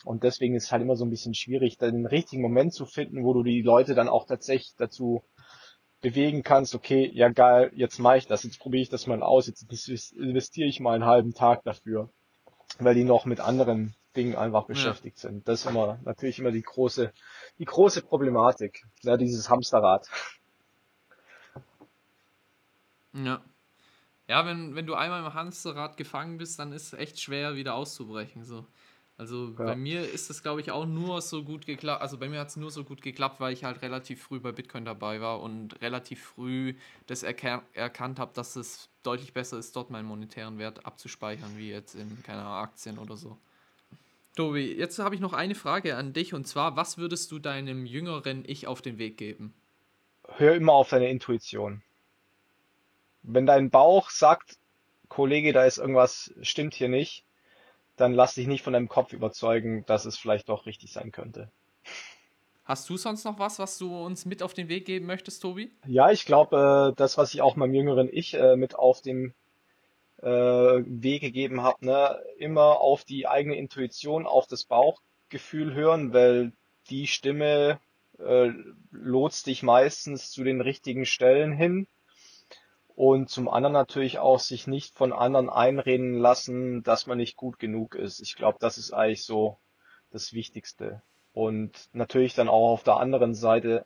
Und 0.05 0.23
deswegen 0.23 0.55
ist 0.55 0.65
es 0.65 0.71
halt 0.71 0.81
immer 0.81 0.95
so 0.95 1.05
ein 1.05 1.09
bisschen 1.09 1.33
schwierig, 1.33 1.77
den 1.77 2.05
richtigen 2.05 2.41
Moment 2.41 2.73
zu 2.73 2.85
finden, 2.85 3.23
wo 3.23 3.33
du 3.33 3.43
die 3.43 3.61
Leute 3.61 3.95
dann 3.95 4.07
auch 4.07 4.25
tatsächlich 4.25 4.75
dazu 4.77 5.23
bewegen 6.01 6.43
kannst, 6.43 6.75
okay, 6.75 7.09
ja 7.13 7.29
geil, 7.29 7.71
jetzt 7.75 7.99
mache 7.99 8.17
ich 8.17 8.27
das, 8.27 8.43
jetzt 8.43 8.59
probiere 8.59 8.83
ich 8.83 8.89
das 8.89 9.07
mal 9.07 9.23
aus, 9.23 9.47
jetzt 9.47 9.65
investiere 10.13 10.69
ich 10.69 10.79
mal 10.79 10.93
einen 10.93 11.05
halben 11.05 11.33
Tag 11.33 11.63
dafür, 11.63 12.09
weil 12.79 12.95
die 12.95 13.03
noch 13.03 13.25
mit 13.25 13.39
anderen 13.39 13.95
Ding 14.15 14.35
einfach 14.35 14.65
beschäftigt 14.65 15.17
ja. 15.17 15.29
sind. 15.29 15.47
Das 15.47 15.61
ist 15.61 15.69
immer 15.69 15.99
natürlich 16.05 16.39
immer 16.39 16.51
die 16.51 16.61
große, 16.61 17.11
die 17.57 17.65
große 17.65 18.03
Problematik, 18.03 18.83
ja, 19.01 19.17
dieses 19.17 19.49
Hamsterrad. 19.49 20.07
Ja. 23.13 23.41
Ja, 24.27 24.45
wenn, 24.45 24.75
wenn 24.75 24.85
du 24.85 24.93
einmal 24.93 25.23
im 25.23 25.33
Hamsterrad 25.33 25.95
gefangen 25.95 26.37
bist, 26.37 26.59
dann 26.59 26.73
ist 26.73 26.93
es 26.93 26.99
echt 26.99 27.19
schwer, 27.19 27.55
wieder 27.55 27.75
auszubrechen. 27.75 28.43
So. 28.43 28.65
Also 29.17 29.55
ja. 29.57 29.65
bei 29.65 29.75
mir 29.75 30.07
ist 30.07 30.29
es, 30.29 30.43
glaube 30.43 30.61
ich, 30.61 30.69
auch 30.71 30.85
nur 30.85 31.21
so 31.21 31.43
gut 31.43 31.65
geklappt. 31.65 32.01
Also 32.01 32.17
bei 32.17 32.29
mir 32.29 32.39
hat 32.39 32.49
es 32.49 32.55
nur 32.55 32.69
so 32.69 32.83
gut 32.83 33.01
geklappt, 33.01 33.39
weil 33.39 33.53
ich 33.53 33.63
halt 33.63 33.81
relativ 33.81 34.21
früh 34.21 34.39
bei 34.39 34.51
Bitcoin 34.51 34.85
dabei 34.85 35.21
war 35.21 35.41
und 35.41 35.81
relativ 35.81 36.21
früh 36.21 36.75
das 37.07 37.23
erkan 37.23 37.61
erkannt 37.73 38.19
habe, 38.19 38.31
dass 38.35 38.55
es 38.55 38.89
deutlich 39.01 39.33
besser 39.33 39.57
ist, 39.57 39.75
dort 39.75 39.89
meinen 39.89 40.05
monetären 40.05 40.59
Wert 40.59 40.85
abzuspeichern, 40.85 41.57
wie 41.57 41.69
jetzt 41.69 41.95
in, 41.95 42.21
keine 42.23 42.41
Ahnung, 42.41 42.53
Aktien 42.53 42.99
oder 42.99 43.17
so. 43.17 43.37
Tobi, 44.35 44.71
jetzt 44.71 44.99
habe 44.99 45.15
ich 45.15 45.21
noch 45.21 45.33
eine 45.33 45.55
Frage 45.55 45.95
an 45.95 46.13
dich 46.13 46.35
und 46.35 46.47
zwar, 46.47 46.75
was 46.75 46.99
würdest 46.99 47.31
du 47.31 47.39
deinem 47.39 47.87
jüngeren 47.87 48.43
Ich 48.45 48.67
auf 48.67 48.83
den 48.83 48.99
Weg 48.99 49.17
geben? 49.17 49.55
Hör 50.35 50.53
immer 50.53 50.73
auf 50.73 50.89
deine 50.89 51.09
Intuition. 51.09 51.81
Wenn 53.27 53.45
dein 53.45 53.69
Bauch 53.69 54.09
sagt, 54.09 54.57
Kollege, 55.09 55.51
da 55.51 55.65
ist 55.65 55.77
irgendwas, 55.77 56.33
stimmt 56.41 56.73
hier 56.73 56.87
nicht, 56.87 57.25
dann 57.97 58.13
lass 58.13 58.35
dich 58.35 58.47
nicht 58.47 58.63
von 58.63 58.73
deinem 58.73 58.87
Kopf 58.87 59.11
überzeugen, 59.11 59.85
dass 59.85 60.05
es 60.05 60.17
vielleicht 60.17 60.47
doch 60.47 60.65
richtig 60.65 60.93
sein 60.93 61.11
könnte. 61.11 61.51
Hast 62.63 62.89
du 62.89 62.95
sonst 62.97 63.25
noch 63.25 63.37
was, 63.37 63.59
was 63.59 63.77
du 63.77 63.97
uns 63.97 64.25
mit 64.25 64.43
auf 64.43 64.53
den 64.53 64.69
Weg 64.69 64.85
geben 64.85 65.05
möchtest, 65.05 65.41
Tobi? 65.41 65.71
Ja, 65.85 66.11
ich 66.11 66.25
glaube, 66.25 66.91
äh, 66.91 66.95
das, 66.95 67.17
was 67.17 67.33
ich 67.33 67.41
auch 67.41 67.55
meinem 67.55 67.73
jüngeren 67.73 68.09
Ich 68.11 68.33
äh, 68.33 68.55
mit 68.55 68.75
auf 68.75 69.01
den 69.01 69.33
äh, 70.21 70.27
Weg 70.27 71.21
gegeben 71.21 71.63
habe, 71.63 71.85
ne, 71.85 72.19
immer 72.37 72.79
auf 72.79 73.03
die 73.03 73.27
eigene 73.27 73.55
Intuition, 73.55 74.25
auf 74.25 74.47
das 74.47 74.63
Bauchgefühl 74.63 75.73
hören, 75.73 76.13
weil 76.13 76.53
die 76.89 77.07
Stimme 77.07 77.79
äh, 78.19 78.51
lotst 78.91 79.47
dich 79.47 79.63
meistens 79.63 80.31
zu 80.31 80.43
den 80.43 80.61
richtigen 80.61 81.05
Stellen 81.05 81.51
hin 81.53 81.87
und 82.97 83.29
zum 83.29 83.47
anderen 83.47 83.73
natürlich 83.73 84.17
auch 84.17 84.39
sich 84.39 84.65
nicht 84.65 84.95
von 84.95 85.13
anderen 85.13 85.51
einreden 85.51 86.17
lassen, 86.17 86.81
dass 86.81 87.05
man 87.05 87.19
nicht 87.19 87.37
gut 87.37 87.59
genug 87.59 87.93
ist. 87.93 88.19
Ich 88.21 88.35
glaube, 88.35 88.57
das 88.59 88.79
ist 88.79 88.91
eigentlich 88.91 89.23
so 89.23 89.59
das 90.09 90.33
Wichtigste. 90.33 91.03
Und 91.31 91.89
natürlich 91.93 92.33
dann 92.33 92.49
auch 92.49 92.71
auf 92.71 92.81
der 92.81 92.97
anderen 92.97 93.35
Seite 93.35 93.85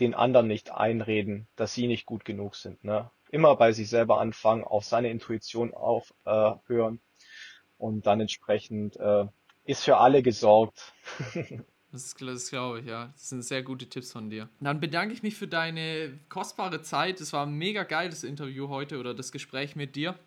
den 0.00 0.12
anderen 0.12 0.48
nicht 0.48 0.72
einreden, 0.72 1.46
dass 1.54 1.72
sie 1.72 1.86
nicht 1.86 2.04
gut 2.04 2.24
genug 2.24 2.56
sind. 2.56 2.82
Ne? 2.82 3.08
Immer 3.30 3.54
bei 3.54 3.70
sich 3.70 3.88
selber 3.88 4.18
anfangen, 4.18 4.64
auf 4.64 4.84
seine 4.84 5.10
Intuition 5.10 5.72
aufhören 5.72 6.96
äh, 6.96 7.78
und 7.78 8.06
dann 8.08 8.20
entsprechend 8.20 8.96
äh, 8.96 9.26
ist 9.66 9.84
für 9.84 9.98
alle 9.98 10.20
gesorgt. 10.20 10.94
Das, 11.90 12.14
das 12.14 12.50
glaube 12.50 12.80
ich, 12.80 12.86
ja. 12.86 13.06
Das 13.06 13.30
sind 13.30 13.42
sehr 13.42 13.62
gute 13.62 13.86
Tipps 13.86 14.12
von 14.12 14.28
dir. 14.28 14.48
Dann 14.60 14.80
bedanke 14.80 15.14
ich 15.14 15.22
mich 15.22 15.36
für 15.36 15.48
deine 15.48 16.18
kostbare 16.28 16.82
Zeit. 16.82 17.20
Es 17.20 17.32
war 17.32 17.46
ein 17.46 17.54
mega 17.54 17.84
geiles 17.84 18.24
Interview 18.24 18.68
heute 18.68 18.98
oder 18.98 19.14
das 19.14 19.32
Gespräch 19.32 19.74
mit 19.74 19.96
dir. 19.96 20.18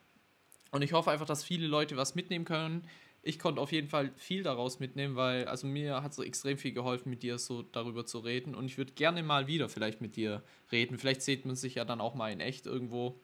Und 0.71 0.81
ich 0.81 0.93
hoffe 0.93 1.11
einfach, 1.11 1.25
dass 1.25 1.43
viele 1.43 1.67
Leute 1.67 1.97
was 1.97 2.15
mitnehmen 2.15 2.45
können. 2.45 2.87
Ich 3.23 3.37
konnte 3.37 3.61
auf 3.61 3.71
jeden 3.71 3.89
Fall 3.89 4.11
viel 4.15 4.41
daraus 4.41 4.79
mitnehmen, 4.79 5.15
weil 5.15 5.45
also 5.45 5.67
mir 5.67 6.01
hat 6.01 6.15
so 6.15 6.23
extrem 6.23 6.57
viel 6.57 6.71
geholfen, 6.71 7.11
mit 7.11 7.21
dir 7.21 7.37
so 7.37 7.61
darüber 7.61 8.05
zu 8.07 8.19
reden. 8.19 8.55
Und 8.55 8.65
ich 8.65 8.79
würde 8.79 8.93
gerne 8.93 9.21
mal 9.21 9.45
wieder 9.45 9.69
vielleicht 9.69 10.01
mit 10.01 10.15
dir 10.15 10.41
reden. 10.71 10.97
Vielleicht 10.97 11.21
sieht 11.21 11.45
man 11.45 11.55
sich 11.55 11.75
ja 11.75 11.85
dann 11.85 12.01
auch 12.01 12.15
mal 12.15 12.31
in 12.31 12.39
echt 12.39 12.65
irgendwo. 12.65 13.21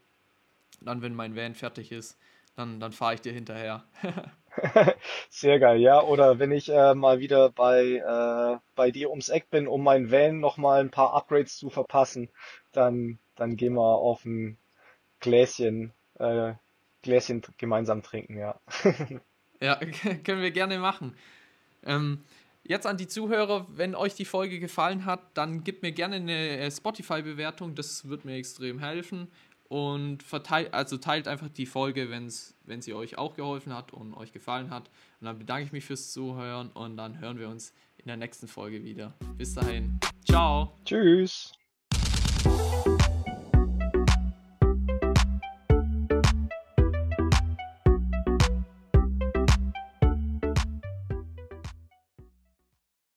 Dann, 0.81 1.01
wenn 1.01 1.15
mein 1.15 1.35
Van 1.35 1.55
fertig 1.55 1.91
ist, 1.91 2.19
dann, 2.55 2.79
dann 2.79 2.91
fahre 2.91 3.15
ich 3.15 3.21
dir 3.21 3.33
hinterher. 3.33 3.85
Sehr 5.29 5.59
geil, 5.59 5.79
ja. 5.79 6.01
Oder 6.01 6.39
wenn 6.39 6.51
ich 6.51 6.69
äh, 6.69 6.93
mal 6.95 7.19
wieder 7.19 7.49
bei, 7.49 7.83
äh, 7.83 8.59
bei 8.75 8.91
dir 8.91 9.09
ums 9.09 9.29
Eck 9.29 9.49
bin, 9.49 9.67
um 9.67 9.83
mein 9.83 10.11
Van 10.11 10.39
nochmal 10.39 10.81
ein 10.81 10.91
paar 10.91 11.13
Upgrades 11.13 11.57
zu 11.57 11.69
verpassen, 11.69 12.29
dann, 12.71 13.19
dann 13.35 13.55
gehen 13.55 13.73
wir 13.73 13.81
auf 13.81 14.25
ein 14.25 14.57
Gläschen, 15.19 15.91
äh, 16.19 16.53
Gläschen 17.01 17.41
gemeinsam 17.57 18.03
trinken, 18.03 18.37
ja. 18.37 18.59
ja, 19.61 19.75
können 20.23 20.41
wir 20.41 20.51
gerne 20.51 20.79
machen. 20.79 21.15
Ähm, 21.85 22.23
jetzt 22.63 22.85
an 22.85 22.97
die 22.97 23.07
Zuhörer, 23.07 23.67
wenn 23.69 23.95
euch 23.95 24.15
die 24.15 24.25
Folge 24.25 24.59
gefallen 24.59 25.05
hat, 25.05 25.21
dann 25.35 25.63
gebt 25.63 25.83
mir 25.83 25.91
gerne 25.91 26.17
eine 26.17 26.57
äh, 26.57 26.71
Spotify-Bewertung, 26.71 27.75
das 27.75 28.09
wird 28.09 28.25
mir 28.25 28.35
extrem 28.35 28.79
helfen 28.79 29.29
und 29.69 30.23
verteilt, 30.23 30.73
also 30.73 30.97
teilt 30.97 31.27
einfach 31.27 31.49
die 31.49 31.65
Folge, 31.65 32.09
wenn's, 32.09 32.55
wenn 32.65 32.81
sie 32.81 32.93
euch 32.93 33.17
auch 33.17 33.35
geholfen 33.35 33.73
hat 33.73 33.93
und 33.93 34.13
euch 34.13 34.31
gefallen 34.31 34.69
hat. 34.69 34.89
Und 35.19 35.25
dann 35.25 35.37
bedanke 35.37 35.65
ich 35.65 35.71
mich 35.71 35.85
fürs 35.85 36.11
Zuhören 36.11 36.69
und 36.69 36.97
dann 36.97 37.19
hören 37.19 37.39
wir 37.39 37.49
uns 37.49 37.73
in 37.97 38.07
der 38.07 38.17
nächsten 38.17 38.47
Folge 38.47 38.83
wieder. 38.83 39.13
Bis 39.37 39.53
dahin. 39.53 39.99
Ciao. 40.25 40.73
Tschüss. 40.85 41.51